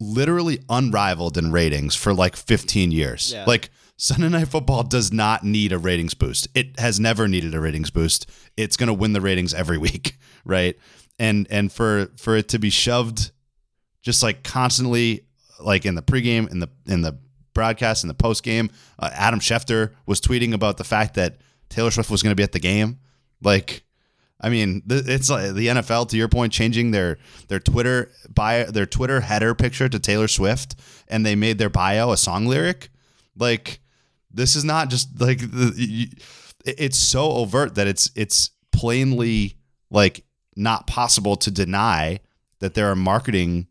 [0.00, 3.32] literally unrivaled in ratings for like 15 years.
[3.32, 3.44] Yeah.
[3.46, 6.48] like sunday night football does not need a ratings boost.
[6.54, 8.30] It has never needed a ratings boost.
[8.56, 10.76] It's going to win the ratings every week right?
[11.18, 13.32] And and for for it to be shoved
[14.02, 15.26] just like constantly
[15.60, 17.18] like in the pregame in the in the
[17.58, 21.38] broadcast in the postgame uh, adam schefter was tweeting about the fact that
[21.68, 22.98] taylor swift was going to be at the game.
[23.42, 23.84] Like
[24.40, 28.70] i mean th- it's like the nfl to your point changing their their twitter bio
[28.70, 30.76] their twitter header picture to taylor swift
[31.08, 32.90] and they made their bio a song lyric.
[33.36, 33.80] Like
[34.30, 35.40] this is not just like
[36.64, 39.56] it's so overt that it's it's plainly
[39.90, 40.24] like
[40.56, 42.20] not possible to deny
[42.60, 43.68] that there are marketing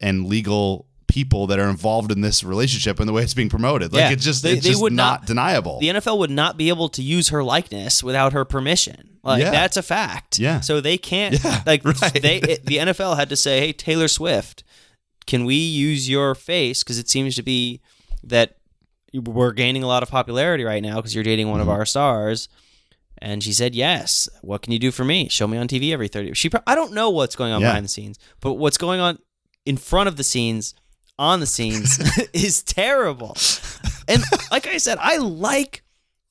[0.00, 3.92] and legal people that are involved in this relationship and the way it's being promoted.
[3.92, 4.10] Like Yeah.
[4.12, 5.80] it's just They- it's they just would not, not- deniable.
[5.80, 9.18] the NFL would not be able to use her likeness without her permission.
[9.24, 9.50] Like Yeah.
[9.50, 10.38] that's a fact.
[10.38, 10.60] Yeah.
[10.60, 11.42] So they can't.
[11.42, 12.22] Yeah, like right.
[12.22, 14.62] they, it, the NFL had to say, "Hey, Taylor Swift,
[15.26, 16.82] can we use your face?
[16.84, 17.80] Because it seems to be
[18.22, 18.56] that
[19.14, 21.68] we're gaining a lot of popularity right now because you're dating one Mm-hmm.
[21.70, 22.48] of our stars."
[23.20, 24.28] And she said, "Yes.
[24.42, 25.28] What can you do for me?
[25.28, 26.32] Show me on TV every thirty.
[26.34, 29.18] She, pro- I don't know what's going on behind the scenes, but what's going on
[29.66, 30.74] in front of the scenes,
[31.18, 31.98] on the scenes,
[32.32, 33.36] is terrible.
[34.06, 35.82] And like I said, I like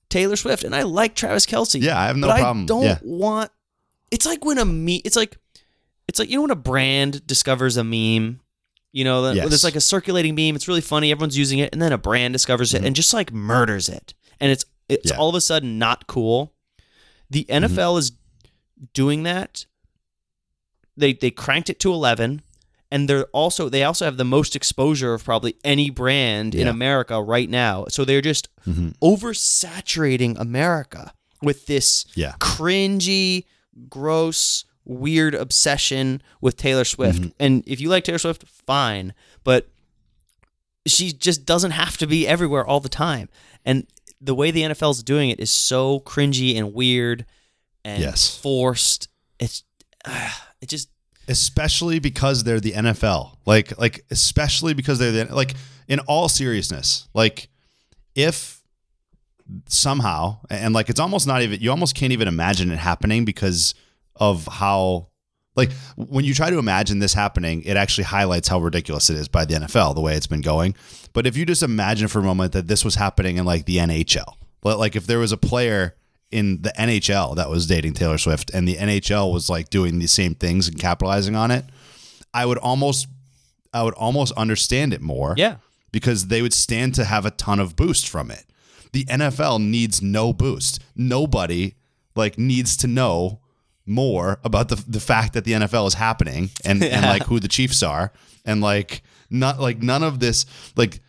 [0.09, 1.81] Taylor Swift and I like Travis Kelce.
[1.81, 2.63] Yeah, I have no but problem.
[2.63, 2.99] I don't Yeah.
[3.03, 3.51] want.
[4.11, 4.97] It's like when a me.
[5.03, 5.38] It's like
[6.07, 8.39] it's like you know when a brand discovers a meme,
[8.93, 9.49] you know, Yes.
[9.49, 10.55] there's like a circulating meme.
[10.55, 11.11] It's really funny.
[11.11, 14.51] Everyone's using it, and then a brand discovers it and just like murders it, and
[14.51, 15.15] it's it's Mm-hmm.
[15.17, 15.21] Yeah.
[15.21, 16.53] all of a sudden not cool.
[17.29, 18.13] The NFL is
[18.93, 19.65] doing that.
[20.95, 22.41] They they cranked it to eleven,
[22.91, 27.21] and they're also they also have the most exposure of probably any brand in America
[27.21, 27.85] right now.
[27.89, 28.95] So they're just Mhm.
[28.99, 32.33] oversaturating America with this Yeah.
[32.39, 33.45] cringy,
[33.89, 37.19] gross, weird obsession with Taylor Swift.
[37.21, 37.29] Mm-hmm.
[37.39, 39.13] And if you like Taylor Swift, fine,
[39.43, 39.69] but
[40.85, 43.27] she just doesn't have to be everywhere all the time.
[43.65, 43.85] And
[44.21, 47.25] the way the NFL is doing it is so cringy and weird
[47.83, 48.35] and Yes.
[48.38, 49.09] forced.
[49.39, 49.63] It's
[50.61, 50.89] it just
[51.28, 53.38] especially because they're the NFL.
[53.45, 55.53] Like like especially because they're the like
[55.88, 57.07] in all seriousness.
[57.13, 57.49] Like
[58.15, 58.61] if
[59.67, 63.75] somehow and like it's almost not even you almost can't even imagine it happening because
[64.15, 65.07] of how
[65.55, 69.28] like when you try to imagine this happening, it actually highlights how ridiculous it is
[69.28, 70.75] by the NFL the way it's been going.
[71.13, 73.78] But if you just imagine for a moment that this was happening in like the
[73.78, 75.95] NHL, but like if there was a player
[76.32, 80.07] in the NHL that was dating Taylor Swift and the NHL was like doing the
[80.07, 81.65] same things and capitalizing on it,
[82.34, 83.07] I would almost
[83.73, 85.57] I would almost understand it more yeah.
[85.91, 88.45] because they would stand to have a ton of boost from it.
[88.93, 90.82] The NFL needs no boost.
[90.95, 91.75] Nobody
[92.15, 93.41] like needs to know
[93.86, 97.47] more about the the fact that the NFL is happening and and like who the
[97.47, 98.11] Chiefs are
[98.45, 100.99] and like not like none of this like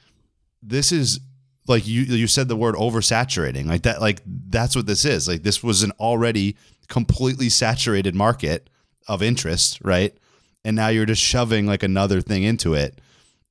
[0.62, 1.20] this is
[1.68, 5.42] like you you said the word oversaturating like that like that's what this is like
[5.42, 6.56] this was an already
[6.88, 8.68] completely saturated market
[9.06, 10.16] of interest right
[10.64, 13.00] and now you're just shoving like another thing into it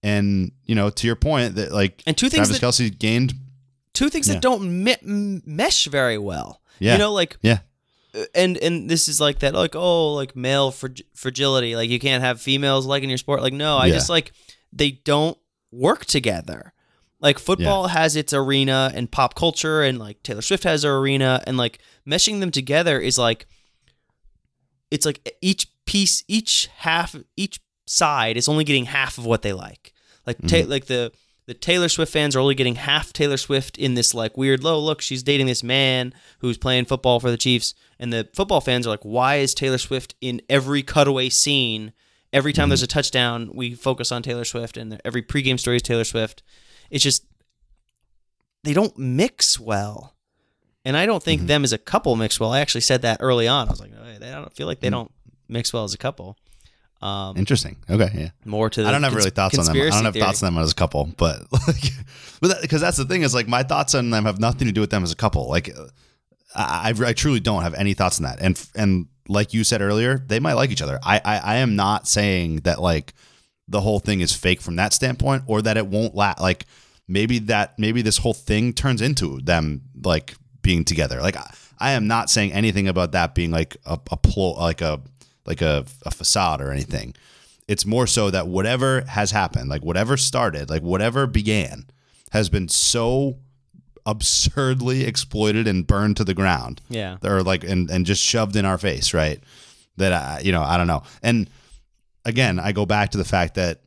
[0.04, 3.34] and you know to your point that like And two things Travis that- Kelce gained
[3.94, 4.36] Two things Yeah.
[4.36, 6.62] that don't me- mesh very well.
[6.78, 6.92] Yeah.
[6.94, 7.60] You know, like yeah
[8.14, 11.98] uh, and and this is like that like oh like male frag- fragility like you
[12.00, 13.94] can't have females like in your sport like no i Yeah.
[13.96, 14.34] just like
[14.72, 15.36] they don't
[15.72, 16.74] work together
[17.20, 21.42] like football has its arena and pop culture and like taylor swift has her arena
[21.48, 23.48] and like meshing them together is like
[24.92, 29.54] it's like each piece each half each side is only getting half of what they
[29.54, 29.94] like.
[30.26, 30.70] Like ta- mm-hmm.
[30.70, 31.12] like the
[31.46, 34.78] the Taylor Swift fans are only getting half Taylor Swift in this like weird low
[34.80, 37.74] look she's dating this man who's playing football for the Chiefs.
[38.00, 41.94] And the football fans are like why is Taylor Swift in every cutaway scene?
[42.34, 42.70] Every time mm-hmm.
[42.72, 46.44] there's a touchdown we focus on Taylor Swift and every pregame story is Taylor Swift
[46.90, 47.26] it's just
[48.64, 50.16] they don't mix well
[50.86, 53.48] and I don't think them as a couple mix well I actually said that early
[53.48, 55.12] on I was like oh, they don't feel like they don't
[55.48, 56.38] mix well as a couple
[57.00, 59.76] um, interesting okay yeah more to the I don't have cons- really thoughts on them.
[59.76, 60.26] I don't have theory.
[60.26, 61.92] thoughts on them as a couple, but like,
[62.42, 64.82] but because that's the thing is like my thoughts on them have nothing to do
[64.82, 65.48] with them as a couple.
[65.48, 65.88] Like, uh,
[66.56, 68.40] I, I I truly don't have any thoughts on that.
[68.42, 71.00] And and like you said earlier, they might like each other.
[71.04, 73.14] I I, I am not saying that like
[73.68, 76.40] the whole thing is fake from that standpoint, or that it won't last.
[76.40, 76.66] Like
[77.08, 81.22] maybe that maybe this whole thing turns into them like being together.
[81.22, 84.82] Like I, I am not saying anything about that being like a, a plo- like
[84.82, 85.02] a
[85.46, 87.16] like a, a facade or anything.
[87.68, 91.86] It's more so that whatever has happened, like whatever started, like whatever began,
[92.32, 93.38] has been so
[94.06, 96.82] absurdly exploited and burned to the ground.
[96.90, 97.18] Yeah.
[97.24, 99.42] Or like and and just shoved in our face, right?
[99.98, 101.04] That I you know, I don't know.
[101.22, 101.50] And
[102.28, 103.82] again, I go back to the fact that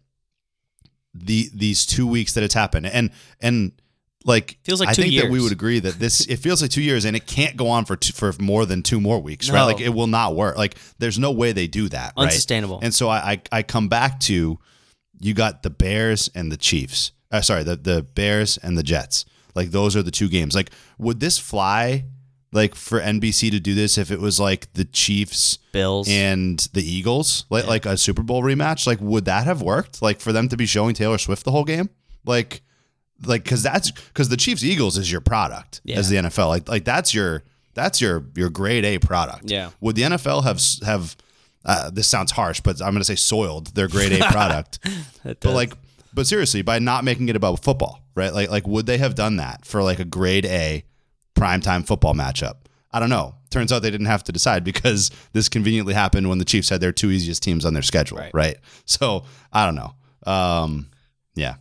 [1.15, 3.11] the these two weeks that it's happened and
[3.41, 3.73] and
[4.25, 6.83] like Feels like I think that we would agree that this it feels like two
[6.83, 9.65] years and it can't go on for two, for more than two more weeks right?
[9.65, 10.57] Like it will not work.
[10.57, 12.25] Like there's no way they do that right?
[12.25, 12.81] Unsustainable.
[12.83, 14.59] and so I, I I come back to
[15.19, 19.25] you got the Bears and the Chiefs uh, sorry the the Bears and the Jets.
[19.55, 20.55] Like those are the two games.
[20.55, 22.05] Like would this fly
[22.53, 26.09] like for NBC to do this if it was like the Chiefs Bills.
[26.09, 30.03] and the Eagles, like like a Super Bowl rematch, like would that have worked?
[30.03, 31.91] Like for them to be showing Taylor Swift the whole game,
[32.25, 32.63] like
[33.25, 36.85] like because that's because the Chiefs Eagles is your product as the NFL, like like
[36.85, 37.45] that's your
[37.75, 39.51] that's your your grade A product.
[39.51, 39.71] Yeah.
[39.81, 41.17] Would the NFL have have
[41.65, 44.79] uh, this sounds harsh, but I'm going to say soiled their grade A product,
[45.23, 45.75] but like.
[46.13, 48.35] But seriously, by not making it about football, right?
[48.35, 50.83] Like, like would they have done that for like a grade A
[51.41, 52.55] primetime football matchup?
[52.93, 53.35] I don't know.
[53.51, 56.81] Turns out they didn't have to decide because this conveniently happened when the Chiefs had
[56.81, 58.31] their two easiest teams on their schedule, right?
[58.35, 58.57] Right.
[58.85, 59.95] So I don't know.
[60.31, 60.89] Um,
[61.35, 61.55] yeah,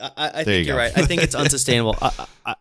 [0.00, 0.92] I, I I think you are right.
[0.96, 1.96] I think it's unsustainable.
[2.00, 2.54] I, I,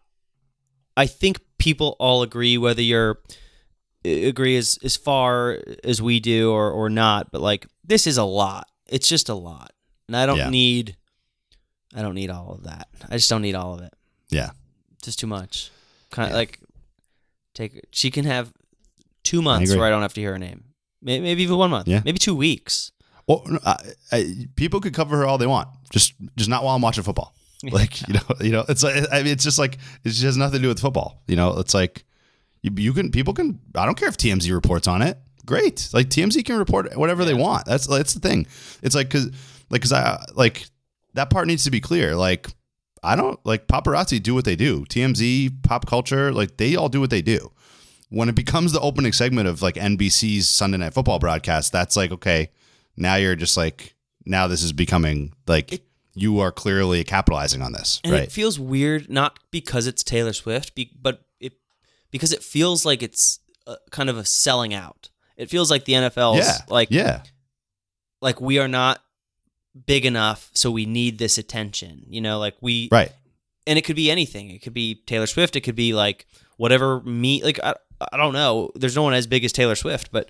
[0.97, 3.19] I think people all agree, whether you're
[4.05, 7.31] agree as as far as we do or or not.
[7.31, 8.67] But like, this is a lot.
[8.87, 9.71] It's just a lot,
[10.07, 10.49] and I don't Yeah.
[10.49, 10.97] need.
[11.95, 12.87] I don't need all of that.
[13.09, 13.93] I just don't need all of it.
[14.29, 14.51] yeah,
[15.01, 15.71] just too much.
[16.11, 16.59] Kind of like
[17.53, 17.85] take.
[17.91, 18.51] She can have
[19.23, 19.79] two months agree.
[19.79, 20.63] where I don't have to hear her name.
[21.01, 21.87] May- maybe even one month.
[21.87, 22.01] Yeah.
[22.03, 22.91] maybe two weeks.
[23.27, 23.75] Well, I,
[24.11, 27.33] I, people could cover her all they want, just just not while I'm watching football.
[27.71, 30.37] Like you know, you know, it's like I mean, it's just like it just has
[30.37, 31.21] nothing to do with football.
[31.27, 32.05] You know, it's like
[32.61, 33.59] you, you can people can.
[33.75, 35.17] I don't care if TMZ reports on it.
[35.45, 37.65] Great, like TMZ can report whatever they want.
[37.65, 38.47] That's that's the thing.
[38.81, 39.25] It's like because
[39.69, 40.67] like because I like
[41.15, 42.15] that part needs to be clear.
[42.15, 42.47] Like
[43.03, 44.85] I don't like paparazzi do what they do.
[44.85, 47.51] TMZ, pop culture, like they all do what they do.
[48.09, 52.11] When it becomes the opening segment of like NBC's Sunday Night Football broadcast, that's like
[52.11, 52.49] okay,
[52.97, 53.95] now you're just like
[54.25, 55.83] now this is becoming like
[56.15, 58.23] you are clearly capitalizing on this, And right?
[58.23, 61.53] it feels weird, not because it's Taylor Swift, be, but it
[62.11, 65.09] because it feels like it's uh kind of a selling out.
[65.37, 67.21] It feels like the NFL's yeah, like yeah,
[68.21, 69.01] like we are not
[69.85, 72.05] big enough, so we need this attention.
[72.07, 73.11] You know, like we right.
[73.67, 74.49] and it could be anything.
[74.49, 75.55] It could be Taylor Swift.
[75.55, 76.25] It could be like
[76.57, 77.75] whatever me like I,
[78.11, 78.71] I don't know.
[78.75, 80.29] There's no one as big as Taylor Swift, but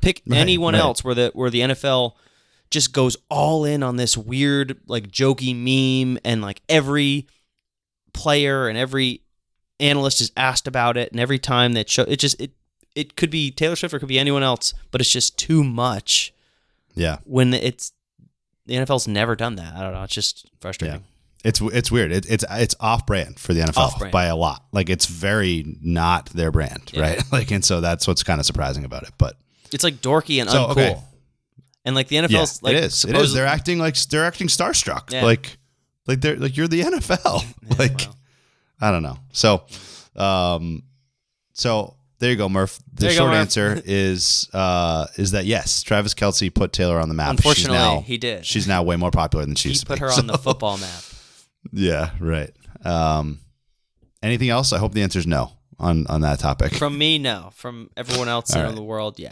[0.00, 0.80] pick Right, anyone right.
[0.80, 2.12] else where the where the NFL
[2.70, 7.26] just goes all in on this weird like jokey meme and like every
[8.12, 9.22] player and every
[9.78, 12.52] analyst is asked about it and every time that show it just it
[12.94, 15.62] it could be Taylor Swift or it could be anyone else, but it's just too
[15.62, 16.32] much
[16.94, 17.92] Yeah, when it's
[18.70, 19.74] the NFL's never done that.
[19.74, 20.02] I don't know.
[20.04, 21.02] It's just frustrating.
[21.44, 22.12] it's it's weird.
[22.12, 24.64] It, it's it's off brand for the NFL by a lot.
[24.72, 27.02] Like it's very not their brand, Yeah.
[27.02, 27.22] right?
[27.32, 29.10] Like and so that's what's kind of surprising about it.
[29.18, 29.36] But
[29.72, 30.70] It's like dorky and So, uncool.
[30.70, 30.96] okay.
[31.84, 33.04] And like the yeah, NFL's like it is.
[33.04, 33.32] It is.
[33.34, 35.12] They're acting like they're acting starstruck.
[35.12, 35.24] Yeah.
[35.24, 35.56] Like
[36.06, 37.44] like they're like you're the NFL.
[37.78, 38.06] like.
[38.82, 39.18] I don't know.
[39.32, 39.64] So
[40.16, 40.84] um
[41.52, 42.78] so there you go, Murph.
[42.94, 43.40] The There you go, short Murph.
[43.40, 47.30] answer is uh is that yes, Travis Kelce put Taylor on the map.
[47.30, 48.46] Unfortunately, now, he did.
[48.46, 50.00] She's now way more popular than she used to put be.
[50.00, 51.02] her on the football map.
[51.72, 52.50] Yeah, right.
[52.84, 53.40] Um
[54.22, 54.72] anything else?
[54.72, 56.74] I hope the answer is no on on that topic.
[56.74, 57.50] From me, no.
[57.54, 58.74] From everyone else in right.
[58.74, 59.28] the world, yeah.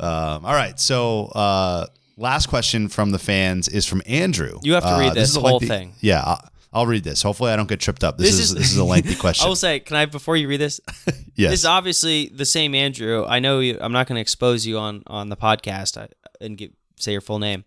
[0.00, 0.78] Um, all right.
[0.80, 1.86] So, uh,
[2.16, 4.58] last question from the fans is from Andrew.
[4.62, 5.92] You have to Uh, read this is a whole lengthy- thing.
[6.00, 6.36] Yeah,
[6.74, 7.22] I'll, read this.
[7.22, 8.18] Hopefully, I don't get tripped up.
[8.18, 9.46] This, This is, is- this is a lengthy question.
[9.46, 10.80] I will say, can I before you read this?
[11.34, 11.50] yes.
[11.50, 13.24] This is obviously the same Andrew.
[13.26, 16.08] I know you, I'm not going to expose you on on the podcast uh,
[16.40, 17.64] and get, say your full name,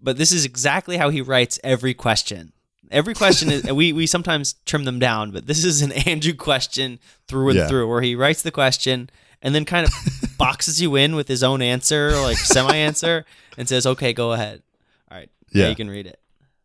[0.00, 2.52] but this is exactly how he writes every question.
[2.90, 6.98] Every question is we we sometimes trim them down, but this is an Andrew question
[7.26, 7.68] through and Yeah.
[7.68, 9.10] through, where he writes the question
[9.42, 9.92] and then kind of
[10.38, 13.24] boxes you in with his own answer, like semi answer,
[13.58, 14.62] and says, "Okay, go ahead."
[15.10, 15.68] All right, Yeah.
[15.68, 16.18] you can read it.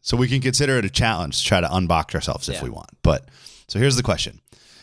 [0.06, 2.64] So we can consider it a challenge to try to unbox ourselves if Yeah.
[2.64, 2.90] we want.
[3.02, 3.28] But
[3.68, 4.42] so here's the question: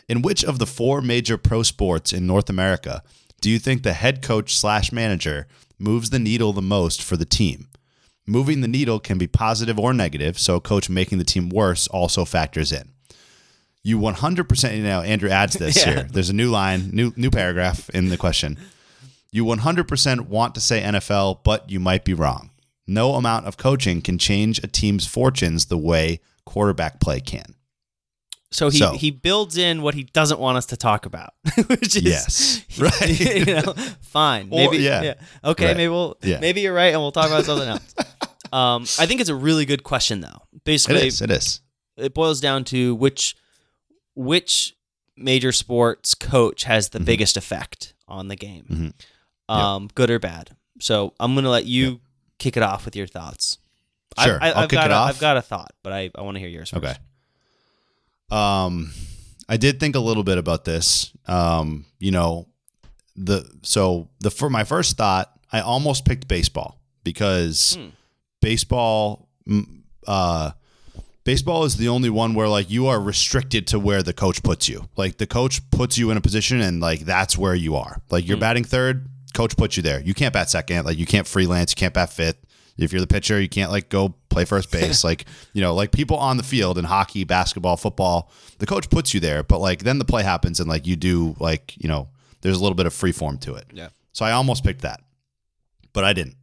[0.09, 3.01] In which of the four major pro sports in North America
[3.39, 5.47] do you think the head coach slash manager
[5.79, 7.69] moves the needle the most for the team?
[8.27, 11.87] Moving the needle can be positive or negative, so a coach making the team worse
[11.87, 12.89] also factors in.
[13.83, 15.85] You 100%, you know, Andrew adds this Yeah.
[15.93, 16.03] here.
[16.11, 18.57] There's a new line, new new paragraph in the question.
[19.31, 22.50] You 100% want to say NFL, but you might be wrong.
[22.93, 27.55] No amount of coaching can change a team's fortunes the way quarterback play can.
[28.53, 31.33] So he So- he builds in what he doesn't want us to talk about,
[31.67, 32.61] which is Yes.
[32.77, 33.19] Right.
[33.19, 34.47] you know, fine.
[34.51, 35.13] Or- Maybe yeah.
[35.43, 35.77] Okay, Right.
[35.77, 36.39] maybe we'll Yeah.
[36.41, 37.95] maybe you're right, and we'll talk about something else.
[38.51, 40.41] um, I think it's a really good question, though.
[40.65, 41.21] Basically, is.
[41.21, 41.61] It is.
[41.97, 43.35] it boils down to which
[44.15, 44.75] which
[45.15, 46.97] major sports coach has Mm-hmm.
[46.97, 48.93] the biggest effect on the game,
[49.47, 50.57] um, good or bad.
[50.81, 52.01] So I'm gonna let you
[52.41, 53.57] kick it off with your thoughts.
[54.17, 54.39] I- Sure.
[54.41, 55.09] I, I'll have kick got it a, off.
[55.09, 56.83] I've got a thought, but I, I want to hear yours first.
[56.83, 56.95] Okay.
[58.29, 58.91] Um,
[59.49, 61.11] I did think a little bit about this.
[61.27, 62.47] Um, you know,
[63.15, 67.89] the so the for my first thought, I almost picked baseball because Hmm.
[68.41, 69.27] baseball,
[70.07, 70.51] uh,
[71.25, 74.69] baseball is the only one where like you are restricted to where the coach puts
[74.69, 74.87] you.
[74.95, 78.01] Like the coach puts you in a position, and like that's where you are.
[78.09, 80.01] Like you're batting third, coach puts you there.
[80.01, 80.85] You can't bat second.
[80.85, 81.71] Like you can't freelance.
[81.71, 82.37] You can't bat fifth.
[82.77, 85.03] If you're the pitcher, you can't like go play first base.
[85.09, 89.13] like you know, like people on the field in hockey, basketball, football, the coach puts
[89.13, 89.43] you there.
[89.43, 92.09] But like then the play happens, and like you do like you know,
[92.41, 93.65] there's a little bit of free form to it.
[93.73, 93.89] Yeah.
[94.13, 95.01] So I almost picked that,
[95.93, 96.35] but I didn't.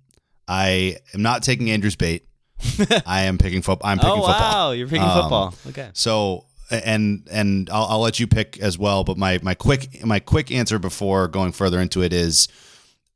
[0.46, 2.26] I am not taking Andrew's bait.
[3.06, 3.90] I am picking football.
[3.90, 4.32] I'm picking Oh football.
[4.40, 5.54] wow, you're picking Um, football.
[5.68, 5.90] Okay.
[5.92, 9.02] So and and I'll, I'll let you pick as well.
[9.04, 12.48] But my my quick my quick answer before going further into it is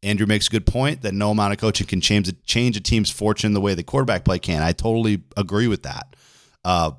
[0.02, 2.80] Andrew makes a good point that no amount of coaching can change a, change a
[2.80, 4.62] team's fortune the way the quarterback play can.
[4.62, 6.16] I totally agree with that.
[6.64, 6.92] Uh,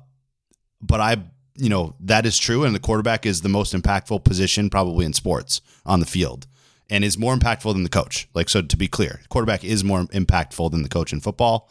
[0.80, 1.16] but I
[1.56, 5.12] you know that is true, and the quarterback is the most impactful position probably in
[5.12, 6.46] sports on the field.
[6.90, 8.28] And is more impactful than the coach.
[8.34, 11.70] Like so, to be clear, quarterback is more impactful than the coach in football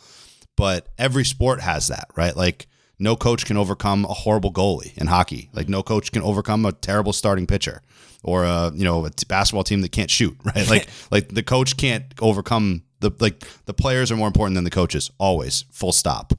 [0.55, 2.35] but every sport has that, right?
[2.35, 2.67] Like
[2.99, 5.49] no coach can overcome a horrible goalie in hockey.
[5.53, 7.81] Like no coach can overcome a terrible starting pitcher
[8.23, 10.35] or a you know a t- basketball team that can't shoot.
[10.45, 10.69] Right?
[10.69, 14.69] Like like the coach can't overcome the like the players are more important than the
[14.71, 15.65] coaches always.
[15.71, 16.33] Full stop.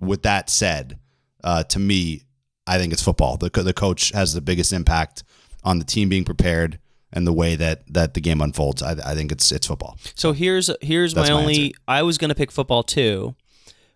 [0.00, 0.98] With that said,
[1.44, 2.22] uh, to me,
[2.66, 3.36] I think it's football.
[3.36, 5.24] The co- the coach has the biggest impact
[5.64, 6.78] on the team being prepared
[7.12, 8.82] and the way that that the game unfolds.
[8.82, 9.98] I, I think it's it's football.
[10.14, 11.64] So here's here's my my only.
[11.66, 11.78] answer.
[11.88, 13.34] I was gonna pick football too,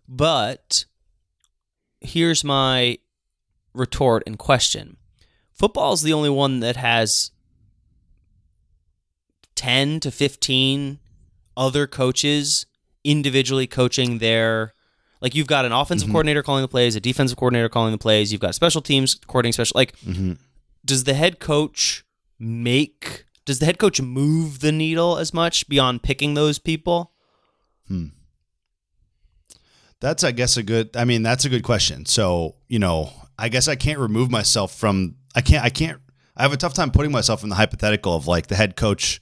[0.09, 0.85] but
[2.01, 2.99] here's my
[3.75, 4.97] retort and question.
[5.57, 7.31] Football is the only one that has
[9.55, 10.99] ten to fifteen
[11.57, 12.67] other coaches
[13.05, 14.75] individually coaching their.
[15.23, 18.31] Like you've got an offensive coordinator calling the plays, a defensive coordinator calling the plays.
[18.31, 19.73] You've got special teams coordinating special.
[19.75, 19.95] Like,
[20.85, 22.05] does the head coach
[22.39, 23.25] make?
[23.47, 27.13] Does the head coach move the needle as much beyond picking those people?
[27.89, 28.09] Hmm.
[30.01, 30.95] That's, I guess, a good.
[30.95, 32.05] I mean, that's a good question.
[32.05, 35.17] So, you know, I guess I can't remove myself from.
[35.37, 35.65] I can't.
[35.65, 36.01] I can't.
[36.37, 39.21] I have a tough time putting myself in the hypothetical of like the head coach,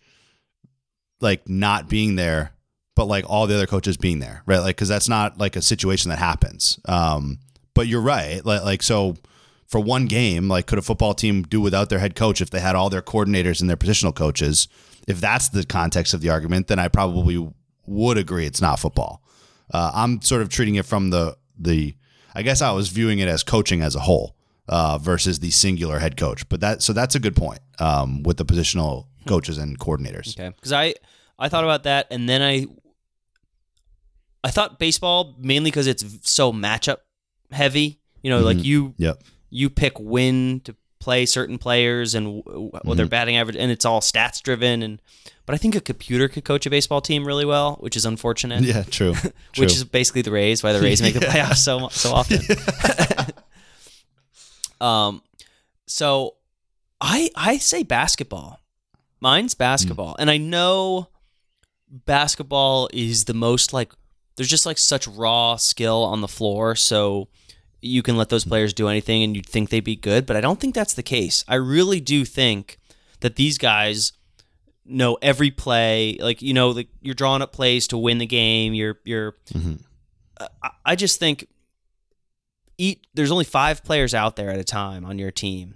[1.20, 2.52] like not being there,
[2.94, 4.60] but like all the other coaches being there, right?
[4.60, 6.78] Like, because that's not like a situation that happens.
[6.86, 7.40] Um,
[7.74, 8.44] but you're right.
[8.44, 9.16] Like, like so.
[9.66, 12.60] For one game, like could a football team do without their head coach if they
[12.60, 14.68] had all their coordinators and their positional coaches?
[15.08, 17.50] If that's the context of the argument, then I probably
[17.86, 19.24] would agree it's not football.
[19.72, 21.96] Uh, I'm sort of treating it from the the.
[22.34, 24.36] I guess I was viewing it as coaching as a whole
[24.68, 26.48] uh, versus the singular head coach.
[26.48, 30.38] But that so that's a good point um, with the positional coaches and coordinators.
[30.38, 30.94] Okay, because I
[31.38, 32.66] I thought about that, and then I
[34.42, 36.98] I thought baseball mainly because it's so matchup
[37.50, 38.00] heavy.
[38.22, 39.22] You know, like you Yep.
[39.50, 43.84] you pick when to play certain players and w- what their batting average, and it's
[43.84, 44.82] all stats driven.
[44.82, 45.02] And
[45.44, 48.62] but I think a computer could coach a baseball team really well, which is unfortunate.
[48.62, 48.82] Yeah.
[48.84, 49.12] True.
[49.14, 49.30] true.
[49.58, 52.40] Which is basically the Rays, why the Rays make the playoffs so so often.
[54.84, 55.22] um,
[55.86, 56.36] so
[57.00, 58.60] I I say basketball.
[59.20, 60.20] Mine's basketball, hmm.
[60.20, 61.08] and I know
[61.88, 63.92] basketball is the most like
[64.36, 67.28] there's just like such raw skill on the floor, so
[67.80, 68.50] you can let those hmm.
[68.50, 70.26] players do anything, and you'd think they'd be good.
[70.26, 71.44] But I don't think that's the case.
[71.48, 72.78] I really do think
[73.20, 74.12] that these guys
[74.84, 76.18] know every play.
[76.20, 78.74] Like you know, like you're drawing up plays to win the game.
[78.74, 79.32] You're you're.
[79.54, 79.74] Mm-hmm.
[80.62, 81.46] I, I just think
[82.78, 83.06] eat.
[83.14, 85.74] There's only five players out there at a time on your team,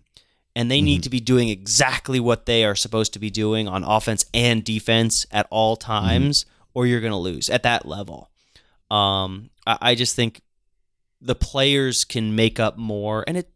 [0.57, 3.85] and they need to be doing exactly what they are supposed to be doing on
[3.85, 8.31] offense and defense at all times, or you're going to lose at that level.
[8.91, 10.41] Um, I, I just think
[11.21, 13.51] the players can make up more, and it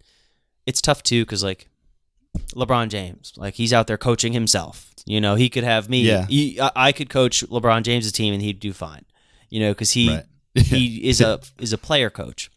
[0.66, 1.68] it's tough too because like
[2.54, 4.90] LeBron James, like he's out there coaching himself.
[5.04, 6.02] You know, he could have me.
[6.02, 6.26] Yeah.
[6.26, 9.04] he- I I could coach LeBron James' team, and he'd do fine.
[9.48, 10.24] You know, because he Right.
[10.54, 12.50] he is a is a player coach.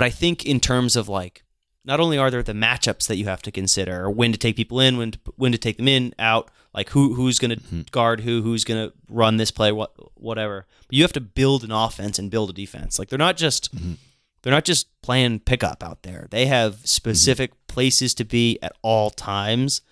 [0.00, 1.44] But I think in terms of like,
[1.84, 4.56] not only are there the matchups that you have to consider, or when to take
[4.56, 7.56] people in, when to, when to take them in, out, like who who's going to
[7.58, 7.82] mm-hmm.
[7.90, 10.66] guard who, who's going to run this play, what whatever.
[10.86, 12.98] But you have to build an offense and build a defense.
[12.98, 13.92] Like they're not just mm-hmm.
[14.40, 16.28] they're not just playing pickup out there.
[16.30, 16.84] They have mm-hmm.
[16.86, 19.82] specific places to be at all times.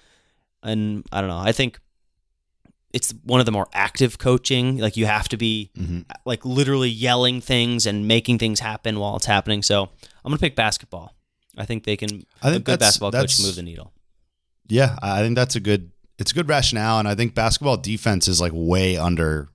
[0.63, 1.37] And I don't know.
[1.37, 1.81] I think
[2.93, 4.79] it's one of the more active coaching.
[4.79, 6.01] Like you have to be mm-hmm.
[6.25, 9.63] like literally yelling things and making things happen while it's happening.
[9.63, 11.15] So I'm gonna pick basketball.
[11.57, 12.25] I think they can.
[12.43, 13.93] I a think good basketball coach can move the needle.
[14.69, 15.91] Yeah, I think that's a good.
[16.19, 19.49] It's a good rationale, and I think basketball defense is like way under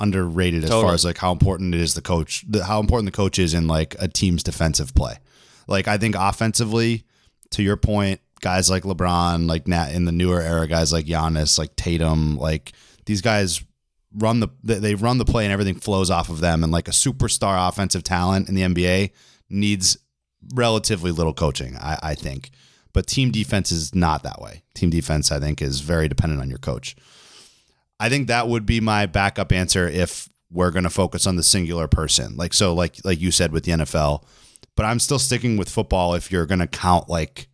[0.00, 3.16] underrated as far as like how important it is the coach, the, how important the
[3.16, 5.16] coach is in like a team's defensive play.
[5.66, 7.04] Like I think offensively,
[7.50, 11.58] to your point, guys like LeBron, like Nat in the newer era, guys like Giannis,
[11.58, 12.72] like Tatum, like
[13.06, 13.62] these guys
[14.14, 16.62] run the they run the play and everything flows off of them.
[16.62, 19.10] And like a superstar offensive talent in the NBA
[19.50, 19.96] needs
[20.54, 22.50] relatively little coaching, I, I think.
[22.92, 24.62] But team defense is not that way.
[24.74, 26.96] Team defense, I think, is very dependent on your coach.
[28.00, 31.42] I think that would be my backup answer if we're going to focus on the
[31.42, 32.36] singular person.
[32.36, 34.24] Like so, like like you said with the NFL.
[34.74, 37.48] But I'm still sticking with football if you're going to count like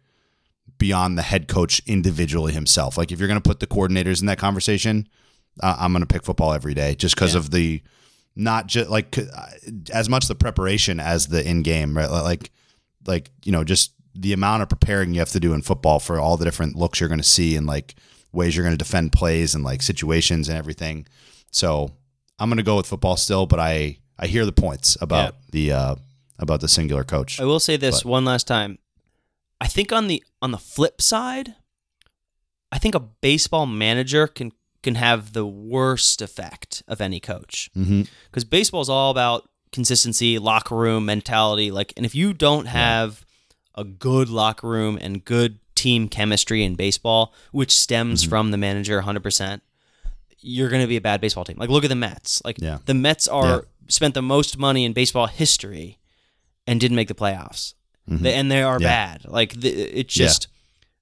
[0.85, 2.99] beyond the head coach individually himself.
[2.99, 5.09] Like if you're going to put the coordinators in that conversation,
[5.63, 7.81] uh, I'm going to pick football every day just because of the
[8.37, 9.17] not just like
[9.91, 12.11] as much the preparation as the in game, right?
[12.11, 12.51] Like
[13.07, 16.21] like you know just the amount of preparing you have to do in football for
[16.21, 17.95] all the different looks you're going to see and like
[18.33, 21.07] ways you're going to defend plays and like situations and everything.
[21.51, 21.93] So
[22.39, 25.73] I'm going to go with football still, but I I hear the points about the
[25.73, 25.95] uh
[26.39, 27.41] about the singular coach.
[27.41, 28.77] I will say this But- one last time.
[29.65, 31.55] I think on the on the flip side,
[32.71, 34.53] I think a baseball manager can
[34.83, 38.03] can have the worst effect of any coach Mm-hmm.
[38.27, 41.71] because baseball is all about consistency, locker room mentality.
[41.71, 43.25] Like, and if you don't have
[43.75, 48.29] a good locker room and good team chemistry in baseball, which stems Mm-hmm.
[48.31, 49.61] from the manager 100%,
[50.39, 51.57] you're going to be a bad baseball team.
[51.59, 52.43] Like, look at the Mets.
[52.45, 52.79] Like, Yeah.
[52.85, 53.61] the Mets are Yeah.
[53.89, 55.99] spent the most money in baseball history
[56.67, 57.75] and didn't make the playoffs.
[58.07, 58.83] They, and they are Mm-hmm.
[58.83, 59.17] Yeah.
[59.17, 59.25] bad.
[59.27, 60.27] Like, the, it's Yeah.
[60.27, 60.49] just.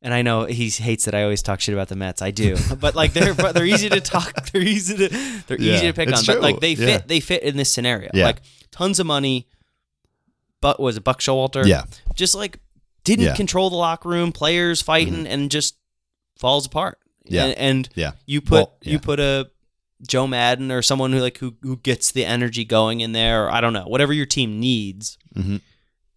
[0.05, 2.23] And I know he hates that I always talk shit about the Mets.
[2.23, 4.35] I do, but like they're but they're easy to talk.
[4.51, 5.09] They're easy to
[5.47, 6.25] they're Yeah, easy to pick on.
[6.27, 6.99] But like they fit Yeah.
[7.07, 8.11] they fit in this scenario.
[8.13, 8.25] Yeah.
[8.25, 8.39] Like
[8.73, 9.47] tons of money.
[10.61, 11.65] But was it Buck Showalter?
[11.67, 11.85] Yeah.
[12.15, 12.59] just like
[13.05, 13.29] didn't Yeah.
[13.31, 13.37] Mm-hmm.
[13.37, 15.77] control the locker room, players fighting, and just
[16.37, 16.99] falls apart.
[17.25, 17.45] Yeah.
[17.47, 18.13] and, and Yeah.
[18.27, 18.93] you put Well, yeah.
[18.93, 19.51] you put a
[20.07, 23.47] Joe Madden or someone who like who who gets the energy going in there.
[23.47, 25.61] Or I don't know whatever your team needs, Mhm.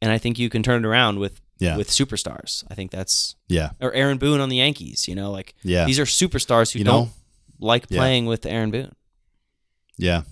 [0.06, 1.78] And I think you can turn it around with Yeah.
[1.78, 2.64] with superstars.
[2.70, 3.72] I think that's Yeah.
[3.82, 5.08] or Aaron Boone on the Yankees.
[5.08, 5.86] You know, like Yeah.
[5.86, 7.14] these are superstars who You don't know,
[7.60, 8.00] like Yeah.
[8.00, 8.94] playing with Aaron Boone.
[9.98, 10.24] Yeah.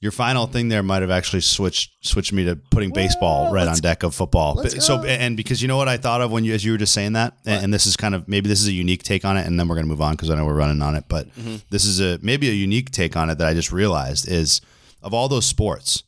[0.00, 3.78] Your final thing there might have actually switched switched me to putting baseball right on
[3.78, 4.56] deck of football.
[4.62, 6.78] But- so and because you know what I thought of when you as you were
[6.78, 9.24] just saying that, and, and this is kind of maybe this is a unique take
[9.24, 11.04] on it, and then we're gonna move on because I know we're running on it.
[11.08, 11.56] But mm-hmm.
[11.70, 14.60] this is a maybe a unique take on it that I just realized is
[15.00, 16.02] of all those sports,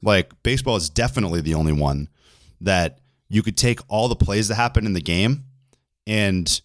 [0.00, 2.08] like baseball is definitely the only one
[2.60, 2.98] that
[3.28, 5.44] you could take all the plays that happen in the game
[6.06, 6.60] and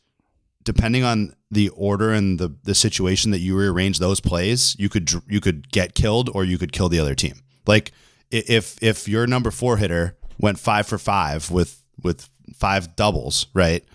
[0.64, 5.10] depending on the order and the the situation that you rearrange those plays, you could
[5.28, 7.41] you could get killed or you could kill the other team.
[7.66, 7.91] Like
[8.32, 13.86] if if your number four hitter went five for five with with five doubles, right,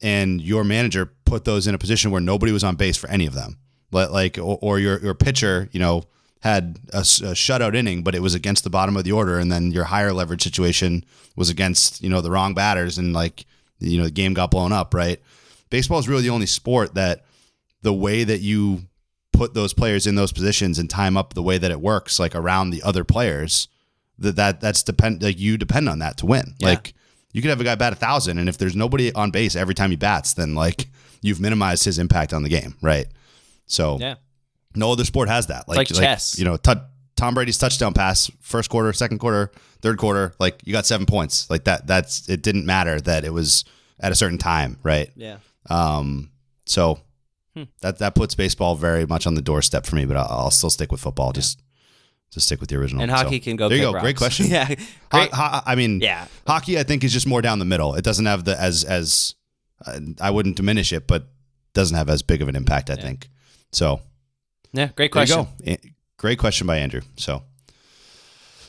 [0.00, 3.26] and your manager put those in a position where nobody was on base for any
[3.26, 3.58] of them,
[3.92, 6.04] Li- like or, or your your pitcher, you know.
[6.40, 9.72] Had a shutout inning, but it was against the bottom of the order, and then
[9.72, 11.04] your higher leverage situation
[11.36, 13.44] was against you know the wrong batters, and like
[13.78, 15.20] you know the game got blown up, right?
[15.70, 17.24] baseball is really the only sport that
[17.82, 18.82] the way that you
[19.32, 22.34] put those players in those positions and time up the way that it works like
[22.34, 23.68] around the other players
[24.18, 26.54] that that that's depend like you depend on that to win.
[26.60, 26.92] Like
[27.32, 29.74] you could have a guy bat a thousand and if there's nobody on base every
[29.74, 30.88] time he bats then like
[31.22, 33.06] you've minimized his impact on the game right?
[33.66, 34.16] So Yeah.
[34.74, 36.38] No other sport has that like, like chess.
[36.38, 36.80] you know tu-
[37.16, 39.50] tom brady's touchdown pass first quarter second quarter
[39.82, 43.32] third quarter like you got seven points like that that's it didn't matter that it
[43.32, 43.64] was
[43.98, 45.36] at a certain time right Yeah.
[45.68, 46.30] um,
[46.66, 47.00] so
[47.56, 47.64] Hmm.
[47.80, 50.70] that that puts baseball very much on the doorstep for me, but I'll, I'll still
[50.70, 51.32] stick with football.
[51.32, 51.60] Just
[52.30, 53.02] just stick with the original.
[53.02, 53.68] And So, hockey can go.
[53.68, 53.98] There you go.
[53.98, 54.46] Great question.
[54.48, 54.68] yeah.
[55.10, 55.32] Great.
[55.34, 56.28] ho- I mean, Yeah.
[56.46, 57.96] hockey I think is just more down the middle.
[57.96, 59.34] It doesn't have the as as
[59.84, 61.26] uh, I wouldn't diminish it, but
[61.74, 62.88] doesn't have as big of an impact.
[62.88, 63.28] I think.
[63.72, 64.00] So
[64.72, 64.88] Yeah.
[64.96, 65.48] Great there you question.
[65.66, 65.76] go.
[66.16, 67.00] Great question by Andrew.
[67.16, 67.42] So.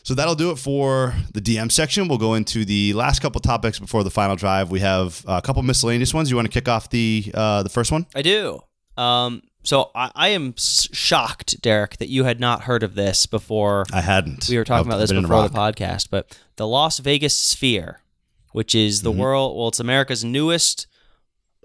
[0.04, 2.08] So that'll do it for the DM section.
[2.08, 4.72] We'll go into the last couple topics before the final drive.
[4.72, 6.32] We have a couple miscellaneous ones.
[6.32, 8.08] You want to kick off the uh, the first one?
[8.16, 8.62] I do.
[8.98, 13.86] Um, so I, I am shocked, Derek, that you had not heard of this before.
[13.94, 14.48] I hadn't.
[14.50, 18.02] we were talking I've about this before the podcast, but the Las Vegas Sphere,
[18.54, 19.20] which is the Mm-hmm.
[19.20, 20.88] world, well, it's America's newest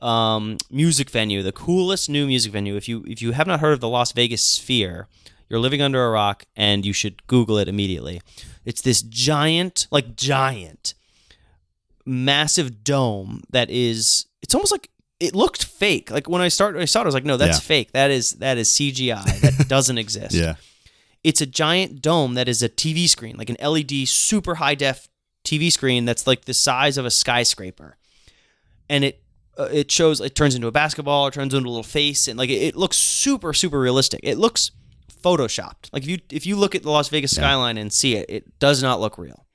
[0.03, 2.77] um, music venue, the coolest new music venue.
[2.77, 5.09] If you if you have not heard of the Las Vegas Sphere,
[5.49, 8.21] you're living under a rock, and you should Google it immediately.
[8.65, 10.95] It's this giant, like giant,
[12.05, 14.27] massive dome that is.
[14.43, 14.91] It's almost like
[15.21, 16.11] it looked fake.
[16.11, 17.61] Like when I started, I saw it, I was like, no, that's Yeah.
[17.69, 17.93] fake.
[17.93, 19.41] That is that is CGI.
[19.41, 20.57] That doesn't exist Yeah.
[21.25, 25.09] it's a giant dome that is a TV screen, like an LED super high def
[25.45, 27.97] TV screen that's like the size of a skyscraper,
[28.89, 29.23] and it
[29.59, 32.39] uh, it shows it turns into a basketball, it turns into a little face, and
[32.39, 34.21] like it, it looks super super realistic.
[34.23, 34.71] It looks
[35.23, 35.93] photoshopped.
[35.93, 38.59] Like if you if you look at the Las Vegas skyline and see it, it
[38.59, 39.47] does not look real.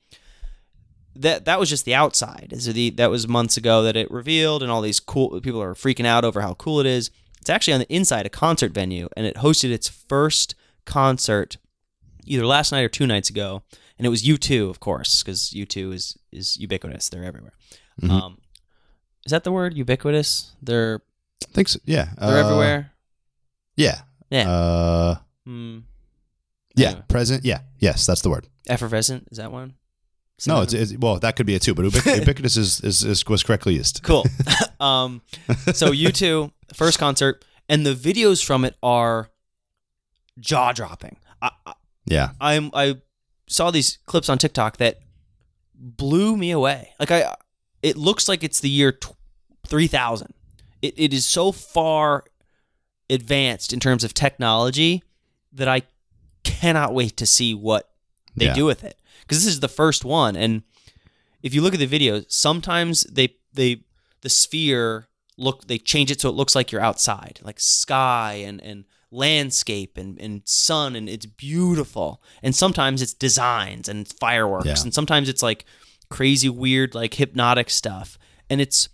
[1.15, 2.53] That that was just the outside.
[2.59, 5.73] So the that was months ago that it revealed, and all these cool people are
[5.73, 7.11] freaking out over how cool it is.
[7.39, 11.57] It's actually on the inside a concert venue, and it hosted its first concert
[12.25, 13.63] either last night or two nights ago,
[13.97, 17.09] and it was U2, of course, because U2 is is ubiquitous.
[17.09, 17.53] They're everywhere.
[18.09, 18.37] Um,
[19.25, 20.51] is that the word ubiquitous?
[20.61, 21.01] They're
[21.43, 21.79] I think so.
[21.85, 22.09] Yeah.
[22.19, 22.91] they're Uh, everywhere.
[23.75, 24.01] Yeah.
[24.29, 24.49] Yeah.
[24.49, 25.15] Uh,
[25.45, 25.79] Hmm.
[26.75, 26.87] yeah.
[26.89, 27.03] Anyway.
[27.07, 27.45] Present.
[27.45, 27.61] Yeah.
[27.79, 28.47] Yes, that's the word.
[28.69, 29.73] effervescent is that one?
[30.47, 33.43] No, it's, it's well, that could be it too, but ubiquitous is, is, is was
[33.43, 34.01] correctly used.
[34.03, 34.25] cool.
[34.79, 35.21] um,
[35.73, 39.29] so U2 first concert, and the videos from it are
[40.39, 41.17] jaw dropping.
[41.41, 41.73] I, I,
[42.05, 42.29] Yeah.
[42.39, 43.01] I'm I
[43.47, 44.99] saw these clips on TikTok that
[45.75, 46.89] blew me away.
[46.99, 47.35] Like I,
[47.83, 48.97] it looks like it's the year
[49.67, 50.33] three thousand.
[50.81, 52.25] It it is so far
[53.09, 55.03] advanced in terms of technology
[55.53, 55.83] that I
[56.43, 57.89] cannot wait to see what
[58.35, 58.53] they Yeah.
[58.53, 58.97] do with it.
[59.21, 60.63] Because this is the first one, and
[61.43, 63.83] if you look at the videos, sometimes they they
[64.21, 65.07] the sphere
[65.37, 69.97] look they change it so it looks like you're outside, like sky and and landscape
[69.97, 72.21] and, and sun and it's beautiful.
[72.41, 74.81] And sometimes it's designs and fireworks Yeah.
[74.83, 75.65] and sometimes it's like
[76.11, 78.19] crazy weird like hypnotic stuff.
[78.49, 78.89] And it's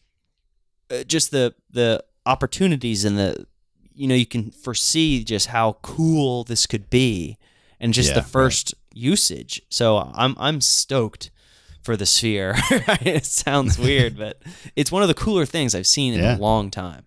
[0.90, 3.46] uh, just the the opportunities and the
[3.94, 7.38] you know you can foresee just how cool this could be
[7.80, 8.30] and just Yeah, the right.
[8.30, 9.62] first usage.
[9.70, 11.32] So I'm I'm stoked
[11.82, 12.54] for the sphere.
[13.02, 14.42] it sounds weird, but
[14.76, 16.38] it's one of the cooler things I've seen in Yeah.
[16.38, 17.06] a long time.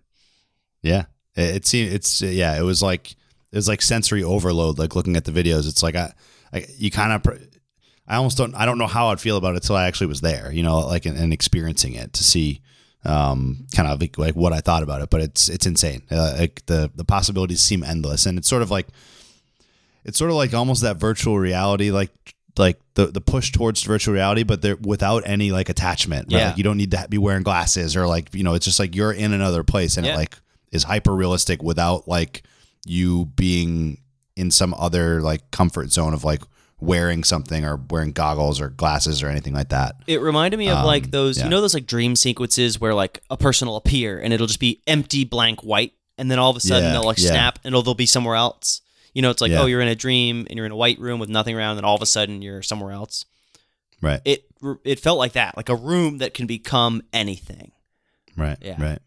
[0.83, 1.05] Yeah,
[1.35, 2.59] it, it seemed it's yeah.
[2.59, 4.77] It was like it was like sensory overload.
[4.79, 6.13] Like looking at the videos, it's like I,
[6.53, 7.47] I you kind of.
[8.07, 8.53] I almost don't.
[8.55, 10.51] I don't know how I'd feel about it until I actually was there.
[10.51, 12.61] You know, like and, and experiencing it to see,
[13.05, 15.09] um, kind of like, like what I thought about it.
[15.09, 16.01] But it's it's insane.
[16.11, 18.87] Uh, like the the possibilities seem endless, and it's sort of like,
[20.03, 22.11] it's sort of like almost that virtual reality, like
[22.57, 26.27] like the the push towards virtual reality, but there without any like attachment.
[26.31, 26.39] Right?
[26.39, 26.47] Yeah.
[26.49, 28.95] Like you don't need to be wearing glasses or like you know, it's just like
[28.95, 30.13] you're in another place, and Yeah.
[30.13, 30.37] it like
[30.71, 32.43] is hyper realistic without like
[32.85, 33.99] you being
[34.35, 36.41] in some other like comfort zone of like
[36.81, 39.95] wearing something or wearing goggles or glasses or anything like that.
[40.07, 41.43] It reminded me of like Um, those, yeah.
[41.45, 44.59] you know, those like dream sequences where like a person will appear and it'll just
[44.59, 47.29] be empty blank white, and then all of a sudden Yeah, they'll like yeah.
[47.29, 48.81] snap and they'll be somewhere else.
[49.13, 51.19] You know, it's like oh, you're in a dream and you're in a white room
[51.19, 53.25] with nothing around, and all of a sudden you're somewhere else.
[54.01, 54.21] Right.
[54.25, 54.45] It
[54.83, 57.71] it felt like that, like a room that can become anything.
[58.35, 58.57] right.
[58.61, 58.81] Yeah.
[58.81, 58.99] Right.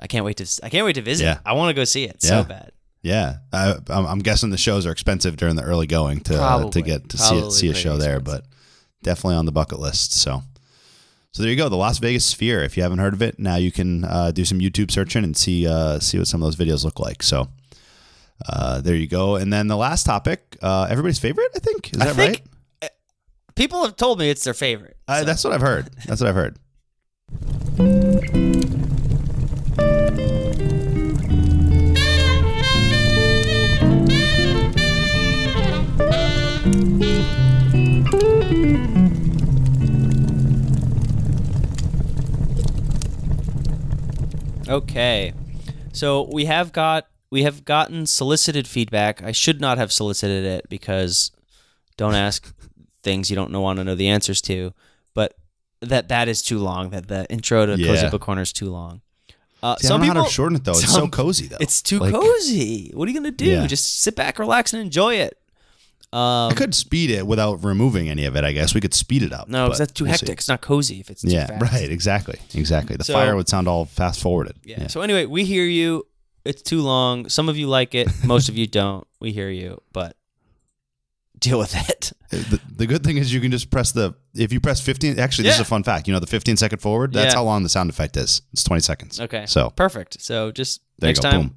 [0.00, 1.38] I can't wait to I can't wait to visit.
[1.46, 2.72] I want to go see it so bad.
[3.06, 6.68] Yeah, I, I'm, I'm guessing the shows are expensive during the early going to uh,
[6.70, 8.42] to get to see it, see a show there, expensive.
[8.44, 10.12] but definitely on the bucket list.
[10.12, 10.42] So,
[11.30, 12.64] so there you go, the Las Vegas Sphere.
[12.64, 15.36] If you haven't heard of it, now you can uh, do some YouTube searching and
[15.36, 17.22] see uh, see what some of those videos look like.
[17.22, 17.46] So,
[18.48, 19.36] uh, there you go.
[19.36, 22.42] And then the last topic, uh, everybody's favorite, I think, is I that think
[22.82, 22.90] right?
[23.54, 24.96] people have told me it's their favorite.
[25.06, 25.90] Uh, so- that's what I've heard.
[26.06, 28.02] That's what I've heard.
[44.68, 45.32] Okay.
[45.92, 49.22] So we have got we have gotten solicited feedback.
[49.22, 51.30] I should not have solicited it because
[51.96, 52.54] don't ask
[53.02, 54.72] things you don't know want to know the answers to.
[55.14, 55.34] But
[55.80, 56.90] that that is too long.
[56.90, 58.10] That the intro to Cozy Yeah.
[58.10, 59.00] Book Corner is too long.
[59.62, 60.72] Uh, See, I some don't know how people to shorten it though.
[60.72, 61.56] It's so cozy though.
[61.60, 62.90] It's too Like, cozy.
[62.94, 63.46] What are you gonna do?
[63.46, 63.66] Yeah.
[63.66, 65.38] Just sit back, relax, and enjoy it.
[66.12, 68.44] Um, I could speed it without removing any of it.
[68.44, 69.48] I guess we could speed it up.
[69.48, 70.20] no, because that's too we'll see.
[70.26, 70.38] hectic.
[70.38, 71.72] It's not cozy if it's too Yeah, fast.
[71.72, 71.90] right.
[71.90, 72.38] Exactly.
[72.54, 72.96] Exactly.
[72.96, 74.56] The So- fire would sound all fast forwarded.
[74.64, 74.86] Yeah.
[74.86, 76.06] So anyway, we hear you.
[76.44, 77.28] It's too long.
[77.28, 78.08] Some of you like it.
[78.24, 79.06] Most of you don't.
[79.20, 80.16] We hear you, but
[81.38, 82.12] deal with it.
[82.30, 85.44] The, the good thing is you can just press the if you press 15 actually
[85.44, 87.38] this is a fun fact you know the 15 second forward that's Yeah.
[87.38, 89.44] how long the sound effect is it's 20 seconds Okay.
[89.46, 90.20] so perfect.
[90.20, 91.56] So just There next time Boom.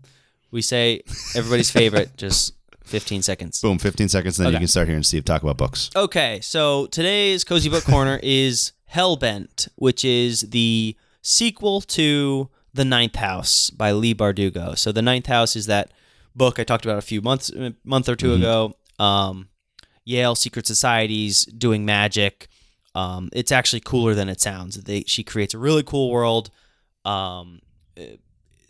[0.52, 1.02] we say
[1.36, 2.54] everybody's favorite, just
[2.90, 3.62] 15 seconds.
[3.62, 4.60] boom 15 seconds then you Okay.
[4.60, 9.68] can start hearing Steve talk about books Okay, so today's Cozy Book Corner is Hellbent,
[9.76, 14.76] which is the sequel to The Ninth House by Leigh Bardugo.
[14.78, 15.92] So The Ninth House is that
[16.36, 18.74] book I talked about a few months, a month or 2 ago.
[18.98, 19.50] Um,
[20.06, 22.48] Yale secret societies doing magic.
[22.96, 24.76] Um, it's actually cooler than it sounds.
[24.84, 26.50] They, she creates a really cool world.
[27.06, 27.60] Um,
[27.96, 28.04] uh,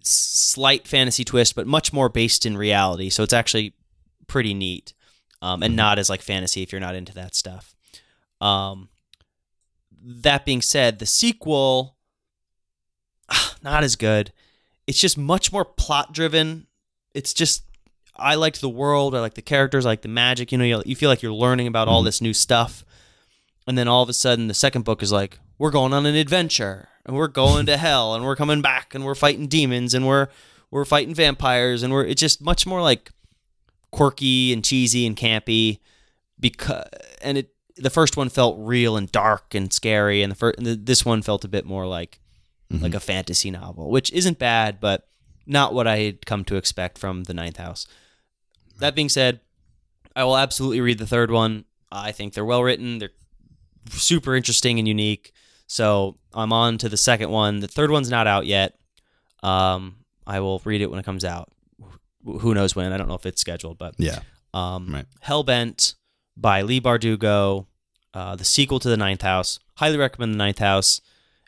[0.03, 3.09] slight fantasy twist, but much more based in reality.
[3.09, 3.74] So it's actually
[4.30, 4.93] pretty neat,
[5.41, 7.75] um, and not as like fantasy if you're not into that stuff.
[8.39, 8.88] Um,
[10.01, 11.97] that being said, the sequel
[13.63, 14.32] not as good.
[14.88, 16.68] It's just much more plot driven.
[17.14, 17.64] It's just
[18.15, 20.51] I liked the world, I like the characters, I like the magic.
[20.51, 22.84] You know, you, you feel like you're learning about all this new stuff,
[23.68, 26.15] and then all of a sudden, the second book is like, we're going on an
[26.15, 30.06] adventure, and we're going to hell, and we're coming back, and we're fighting demons, and
[30.06, 30.27] we're
[30.72, 33.11] we're fighting vampires, and we're it's just much more like
[33.91, 35.80] quirky and cheesy and campy
[36.40, 36.86] because
[37.22, 41.06] and it the first one felt real and dark and scary and the first this
[41.06, 42.20] one felt a bit more like
[42.72, 45.07] like a fantasy novel which isn't bad but
[45.48, 47.88] not what i had come to expect from the ninth house.
[48.78, 49.40] That being said
[50.16, 51.66] i will absolutely read the third one.
[51.91, 53.10] I think they're well written they're
[53.90, 55.34] super interesting and unique
[55.66, 57.60] so i'm on to the second one.
[57.60, 58.78] The third one's not out yet.
[59.41, 59.95] Um,
[60.28, 61.49] i will read it when it comes out
[62.23, 64.19] who knows when i don't know if it's scheduled but yeah
[64.53, 65.05] um, Right.
[65.23, 65.93] Hellbent
[66.35, 67.67] by Leigh Bardugo,
[68.15, 69.59] uh, the sequel to The Ninth House.
[69.75, 71.01] Highly recommend The Ninth House,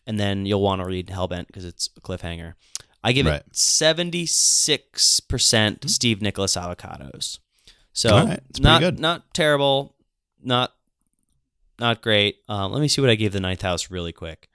[0.06, 2.54] and then you'll want to read Hellbent because it's a cliffhanger.
[3.04, 3.42] I give Right.
[3.42, 7.40] it 76% Steve Nicholas avocados.
[7.94, 8.40] So right.
[8.50, 9.00] It's not good.
[9.00, 9.96] not terrible,
[10.44, 10.74] not
[11.80, 12.38] not great.
[12.48, 14.48] Um, let me see what I gave The Ninth House really quick.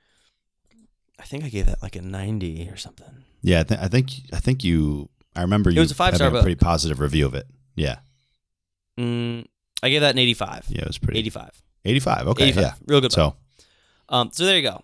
[1.18, 3.24] I think I gave that like a 90 or something.
[3.42, 6.30] yeah I, th- I think I think you I remember you was a five-star a
[6.30, 6.42] book.
[6.42, 7.46] pretty positive review of it.
[7.76, 7.96] Yeah,
[8.98, 9.44] Mm,
[9.82, 10.66] I gave that an 85.
[10.68, 11.18] yeah, it was pretty.
[11.20, 11.62] 85.
[11.84, 12.28] 85.
[12.28, 12.62] Okay, 85.
[12.62, 12.72] yeah.
[12.86, 13.12] Real good book.
[13.12, 13.36] So
[14.08, 14.82] Um, so there you go.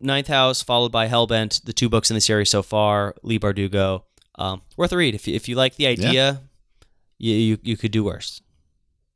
[0.00, 3.14] Ninth House, followed by Hellbent, the two books in the series so far.
[3.22, 4.02] Leigh Bardugo,
[4.36, 6.42] um, worth a read if you, if you like the idea.
[7.18, 8.40] You, you you could do worse.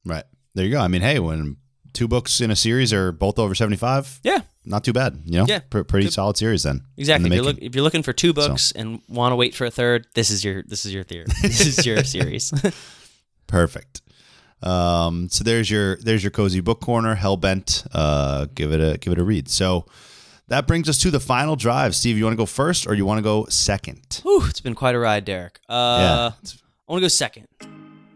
[0.04, 0.24] right
[0.54, 0.80] there you go.
[0.80, 1.56] I mean, hey, when
[1.92, 5.20] two books in a series are both over 75, Yeah, not too bad.
[5.24, 5.60] You know, Yeah.
[5.70, 6.12] Pr- pretty Good.
[6.14, 6.82] solid series then.
[6.96, 7.28] exactly.
[7.28, 9.64] the If you're, look, if you're looking for two books and want to wait for
[9.64, 11.26] a third, this is your this is your theory.
[11.42, 12.52] This is your series.
[13.46, 14.02] Perfect.
[14.62, 17.16] Um, so there's your there's your cozy book corner.
[17.16, 17.86] Hellbent.
[17.92, 19.48] Uh, give it a give it a read.
[19.48, 19.86] So
[20.48, 21.94] that brings us to the final drive.
[21.96, 24.20] Steve, you want to go first or you want to go second?
[24.22, 25.58] Whew, it's been quite a ride, Derek.
[25.68, 26.50] Uh, yeah,
[26.88, 27.46] I want to go second.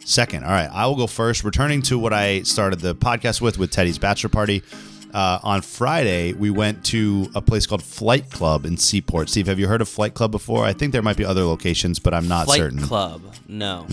[0.04, 0.44] second.
[0.44, 1.42] All right, I will go first.
[1.44, 4.62] Returning to what I started the podcast with with Teddy's bachelor party.
[5.16, 9.30] Uh, on Friday, we went to a place called Flight Club in Seaport.
[9.30, 10.66] Steve, have you heard of Flight Club before?
[10.66, 12.82] I think there might be other locations, but I'm not Flight certain.
[12.82, 13.22] Club.
[13.48, 13.86] No.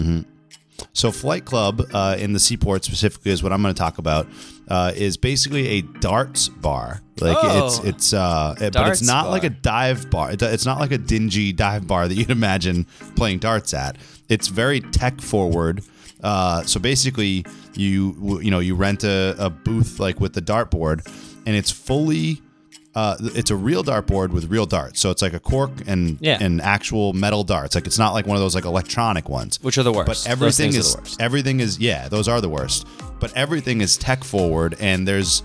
[0.91, 4.27] So, Flight Club uh, in the Seaport specifically is what I'm going to talk about.
[4.67, 7.01] Uh, is basically a darts bar.
[7.21, 7.83] Like it's Oh.
[7.85, 9.31] it's uh, it- but it's not bar.
[9.31, 10.31] like a dive bar.
[10.31, 12.85] It- It's not like a dingy dive bar that you'd imagine
[13.15, 13.97] playing darts at.
[14.29, 15.83] It's very tech forward.
[16.21, 17.45] Uh, so basically,
[17.75, 21.05] you you know you rent a, a booth like with the dartboard,
[21.45, 22.41] and it's fully
[22.95, 24.99] uh, it's a real dartboard with real darts.
[24.99, 26.37] So it's like a cork and Yeah.
[26.39, 27.73] and actual metal darts.
[27.73, 29.57] Like it's not like one of those like electronic ones.
[29.63, 30.05] Which are the worst.
[30.05, 31.21] But Those everything are is the worst.
[31.21, 32.85] everything is yeah, those are the worst.
[33.19, 35.41] But everything is tech forward and there's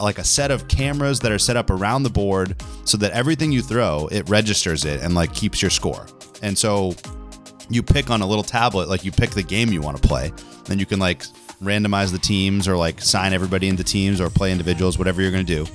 [0.00, 2.54] like a set of cameras that are set up around the board
[2.84, 6.06] so that everything you throw, it registers it and like keeps your score.
[6.40, 6.94] And so
[7.68, 10.32] you pick on a little tablet, like you pick the game you want to play.
[10.66, 11.24] Then you can like
[11.62, 15.44] randomize the teams or like sign everybody into teams or play individuals, whatever you're gonna
[15.44, 15.66] do.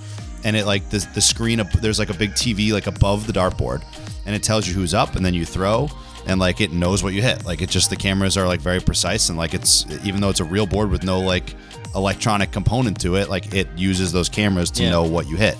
[0.44, 3.34] And it like the the screen up there's like a big TV like above the
[3.34, 3.84] dartboard,
[4.26, 5.90] and it tells you who's up, and then you throw,
[6.28, 7.45] and like it knows what you hit.
[7.45, 10.40] Like it just the cameras are like very precise, and like it's even though it's
[10.41, 11.56] a real board with no like
[11.95, 14.90] electronic component to it, like it uses those cameras to Yeah.
[14.91, 15.57] know what you hit.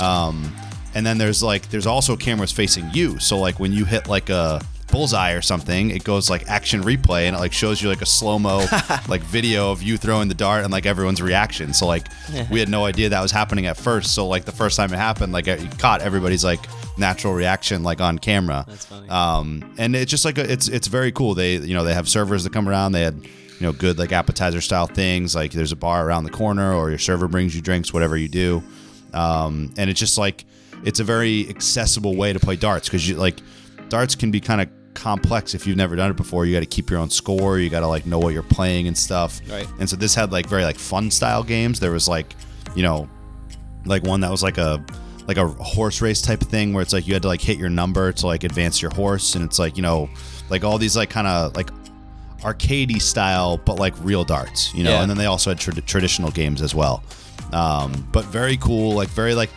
[0.00, 0.52] Um,
[0.94, 3.18] and then there's like there's also cameras facing you.
[3.18, 4.62] So like when you hit like a
[4.92, 8.06] bullseye or something, it goes like action replay and it like shows you like a
[8.06, 8.58] slow mo
[9.08, 11.72] like video of you throwing the dart and like everyone's reaction.
[11.74, 12.06] So like
[12.50, 14.14] we had no idea that was happening at first.
[14.14, 16.60] So like the first time it happened, like it caught everybody's like
[16.96, 18.64] natural reaction like on camera.
[18.68, 19.08] That's funny.
[19.08, 21.34] Um, and it's just like a, it's it's very cool.
[21.34, 22.92] They you know they have servers that come around.
[22.92, 25.34] They had you know good like appetizer style things.
[25.34, 28.28] Like there's a bar around the corner, or your server brings you drinks, whatever you
[28.28, 28.62] do.
[29.14, 30.44] Um, and it's just like
[30.84, 33.40] it's a very accessible way to play darts because you like
[33.88, 36.46] darts can be kind of complex if you've never done it before.
[36.46, 37.58] You got to keep your own score.
[37.58, 39.40] You got to like know what you're playing and stuff.
[39.50, 39.66] Right.
[39.80, 41.80] And so this had like very like fun style games.
[41.80, 42.34] There was like
[42.74, 43.08] you know
[43.84, 44.84] like one that was like a
[45.26, 47.58] like a horse race type of thing where it's like you had to like hit
[47.58, 50.08] your number to like advance your horse and it's like you know
[50.50, 51.70] like all these like kind of like
[52.40, 55.02] arcadey style but like real darts you know Yeah.
[55.02, 57.04] and then they also had tra- traditional games as well
[57.52, 59.50] um but very cool like very like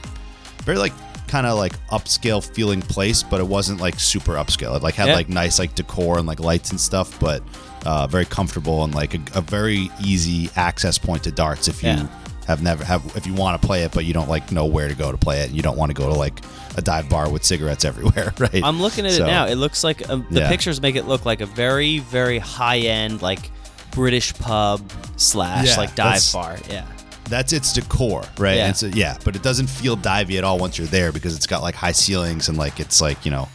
[0.64, 0.94] very like
[1.27, 5.07] kind of like upscale feeling place but it wasn't like super upscale it like had
[5.07, 5.15] Yeah.
[5.15, 7.41] like nice like decor and like lights and stuff but
[7.85, 11.89] uh very comfortable and like a, a very easy access point to darts if you
[11.89, 12.07] Yeah.
[12.47, 14.88] have never have if you want to play it but you don't like know where
[14.88, 16.39] to go to play it and you don't want to go to like
[16.77, 19.45] a dive bar with cigarettes everywhere right I'm looking at So, it now.
[19.47, 20.49] It looks like um, the Yeah.
[20.49, 23.49] pictures make it look like a very, very high end, like
[23.91, 24.81] British pub
[25.15, 26.57] slash like dive bar.
[26.69, 26.85] Yeah.
[27.26, 28.56] That's its decor right?
[28.57, 28.73] Yeah.
[28.93, 31.76] yeah but it doesn't feel divey at all once you're there because it's got like
[31.76, 33.49] high ceilings and like it's like you know.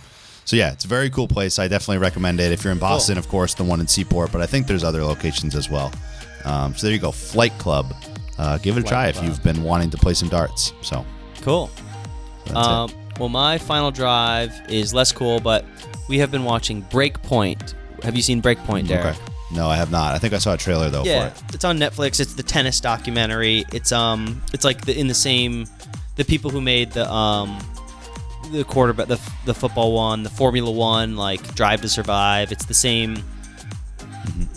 [0.44, 1.58] So yeah it's a very cool place.
[1.58, 2.52] I definitely recommend it.
[2.52, 5.04] If you're in boston of course the one in seaport but i think there's other
[5.04, 5.92] locations as well.
[6.44, 7.94] Um, so there you go flight club.
[8.38, 11.04] Uh, give it a Flight try if you've been wanting to play some darts so.
[11.42, 11.70] Cool.
[12.54, 15.64] Um, well, my final drive is less cool, but
[16.08, 17.74] we have been watching Breakpoint.
[18.02, 19.16] Have you seen Breakpoint, it Derek?
[19.16, 21.54] okay no i have not i think i saw a trailer though Yeah, for it
[21.54, 22.20] it's on Netflix.
[22.20, 23.64] It's the tennis documentary.
[23.72, 25.66] It's um, it's like the, in the same,
[26.16, 27.58] the people who made the um,
[28.52, 32.52] the quarterback, the the football one, the Formula One, like Drive to Survive.
[32.52, 33.22] It's the same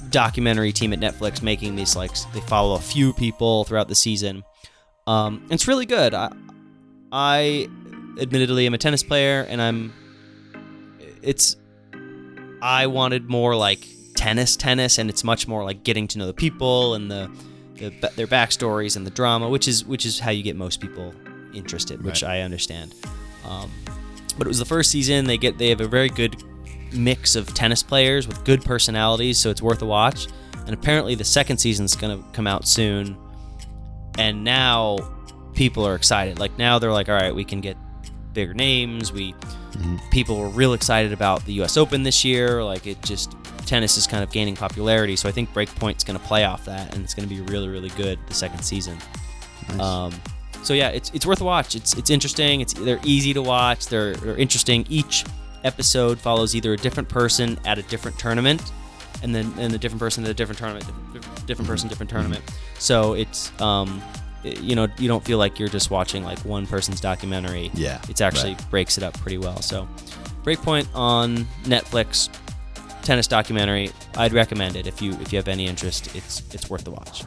[0.10, 4.44] documentary team at Netflix making these like they follow a few people throughout the season.
[5.08, 6.14] Um, it's really good.
[6.14, 6.32] I,
[7.12, 7.68] I
[8.22, 9.94] admittedly am a tennis player, and I'm.
[11.22, 11.58] It's.
[12.62, 13.86] I wanted more like
[14.24, 17.30] tennis, tennis, and it's much more like getting to know the people and the,
[17.76, 21.14] the their backstories and the drama, which is which is how you get most people
[21.54, 22.96] interested, which I understand.
[23.46, 23.70] Um,
[24.38, 25.26] but it was the first season.
[25.26, 26.42] They get they have a very good
[26.94, 30.28] mix of tennis players with good personalities, so it's worth a watch.
[30.66, 33.18] And apparently, the second season's gonna come out soon,
[34.18, 35.00] and now
[35.54, 36.40] people are excited.
[36.40, 37.76] Like now, they're like, all right, we can get
[38.32, 39.12] bigger names.
[39.12, 39.36] We
[40.12, 41.76] people were real excited about the U.S.
[41.76, 42.64] Open this year.
[42.64, 45.16] Like it just tennis is kind of gaining popularity.
[45.16, 47.70] So I think Breakpoint's going to play off that, and it's going to be really
[47.70, 48.98] really good the second season.
[49.80, 50.14] Um,
[50.64, 51.76] so yeah, it's it's worth a watch.
[51.76, 52.62] It's it's interesting.
[52.62, 53.88] It's they're easy to watch.
[53.88, 54.86] They're they're interesting.
[54.90, 55.26] Each
[55.64, 58.62] episode follows either a different person at a different tournament,
[59.22, 60.86] and then and a different person at a different tournament,
[61.46, 62.44] different, person, different tournament.
[62.80, 64.02] So it's um,
[64.44, 67.72] you know, you don't feel like you're just watching like one person's documentary.
[67.74, 68.70] Yeah, it's actually right.
[68.70, 69.62] breaks it up pretty well.
[69.62, 69.88] So,
[70.44, 72.30] Breakpoint on Netflix,
[73.04, 73.92] tennis documentary.
[74.18, 76.16] I'd recommend it if you if you have any interest.
[76.16, 77.24] It's it's worth the watch.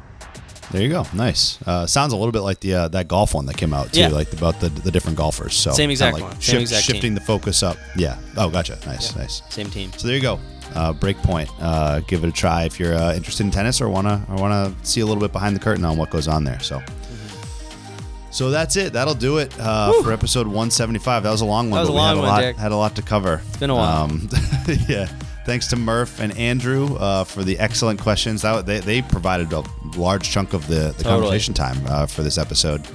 [0.73, 1.07] There you go.
[1.15, 1.62] Nice.
[1.65, 4.01] Uh, sounds a little bit like the uh, that golf one that came out too,
[4.01, 4.09] Yeah.
[4.09, 5.55] like about the the different golfers.
[5.55, 6.40] So Same exact like one.
[6.40, 6.94] Same exact team.
[6.94, 7.77] shifting the focus up.
[7.97, 8.19] Yeah.
[8.36, 8.77] Oh, gotcha.
[8.85, 9.43] Nice, nice.
[9.48, 9.93] Same team.
[9.97, 10.40] So there you go.
[10.74, 11.48] Uh, Breakpoint.
[11.61, 14.74] Uh, give it a try if you're uh, interested in tennis or wanna or wanna
[14.82, 16.59] see a little bit behind the curtain on what goes on there.
[16.61, 16.82] So.
[18.32, 18.93] So that's it.
[18.93, 21.23] That'll do it uh, for episode 175.
[21.23, 21.78] That was a long one.
[21.78, 22.57] That was but a we had long a one, lot, Dick.
[22.57, 23.40] Had a lot to cover.
[23.48, 24.03] It's been a while.
[24.05, 24.28] Um,
[24.89, 25.09] yeah.
[25.47, 28.43] Thanks to Murph and Andrew uh, for the excellent questions.
[28.43, 29.62] That they, they provided a
[29.97, 31.05] large chunk of the, the Totally.
[31.23, 32.86] conversation time uh, for this episode.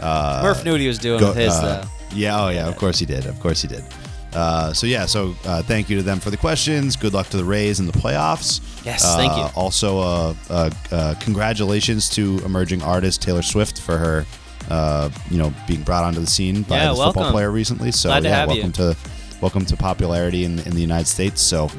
[0.00, 1.52] Uh, Murph knew what he was doing go- with his.
[1.52, 2.16] uh, though.
[2.16, 3.26] yeah, oh yeah, of course he did.
[3.26, 3.84] Of course he did.
[4.32, 6.96] Uh, so yeah, so uh, thank you to them for the questions.
[6.96, 8.60] Good luck to the Rays in the playoffs.
[8.84, 9.44] Yes, Uh, thank you.
[9.54, 14.26] Also, uh, uh, uh, congratulations to emerging artist Taylor Swift for her,
[14.70, 17.90] uh, you know, being brought onto the scene by Yeah, this football player recently.
[17.90, 18.48] So Glad to yeah, you.
[18.48, 18.96] welcome to
[19.40, 21.40] welcome to popularity in in the United States.
[21.40, 21.70] So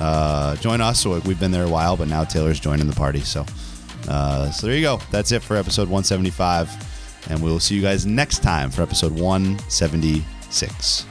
[0.00, 1.04] uh, join us.
[1.06, 3.20] We've been there a while, but now Taylor's joining the party.
[3.20, 3.44] So
[4.08, 5.00] uh, so there you go.
[5.10, 9.12] That's it for episode 175, and we will see you guys next time for episode
[9.12, 11.06] 176.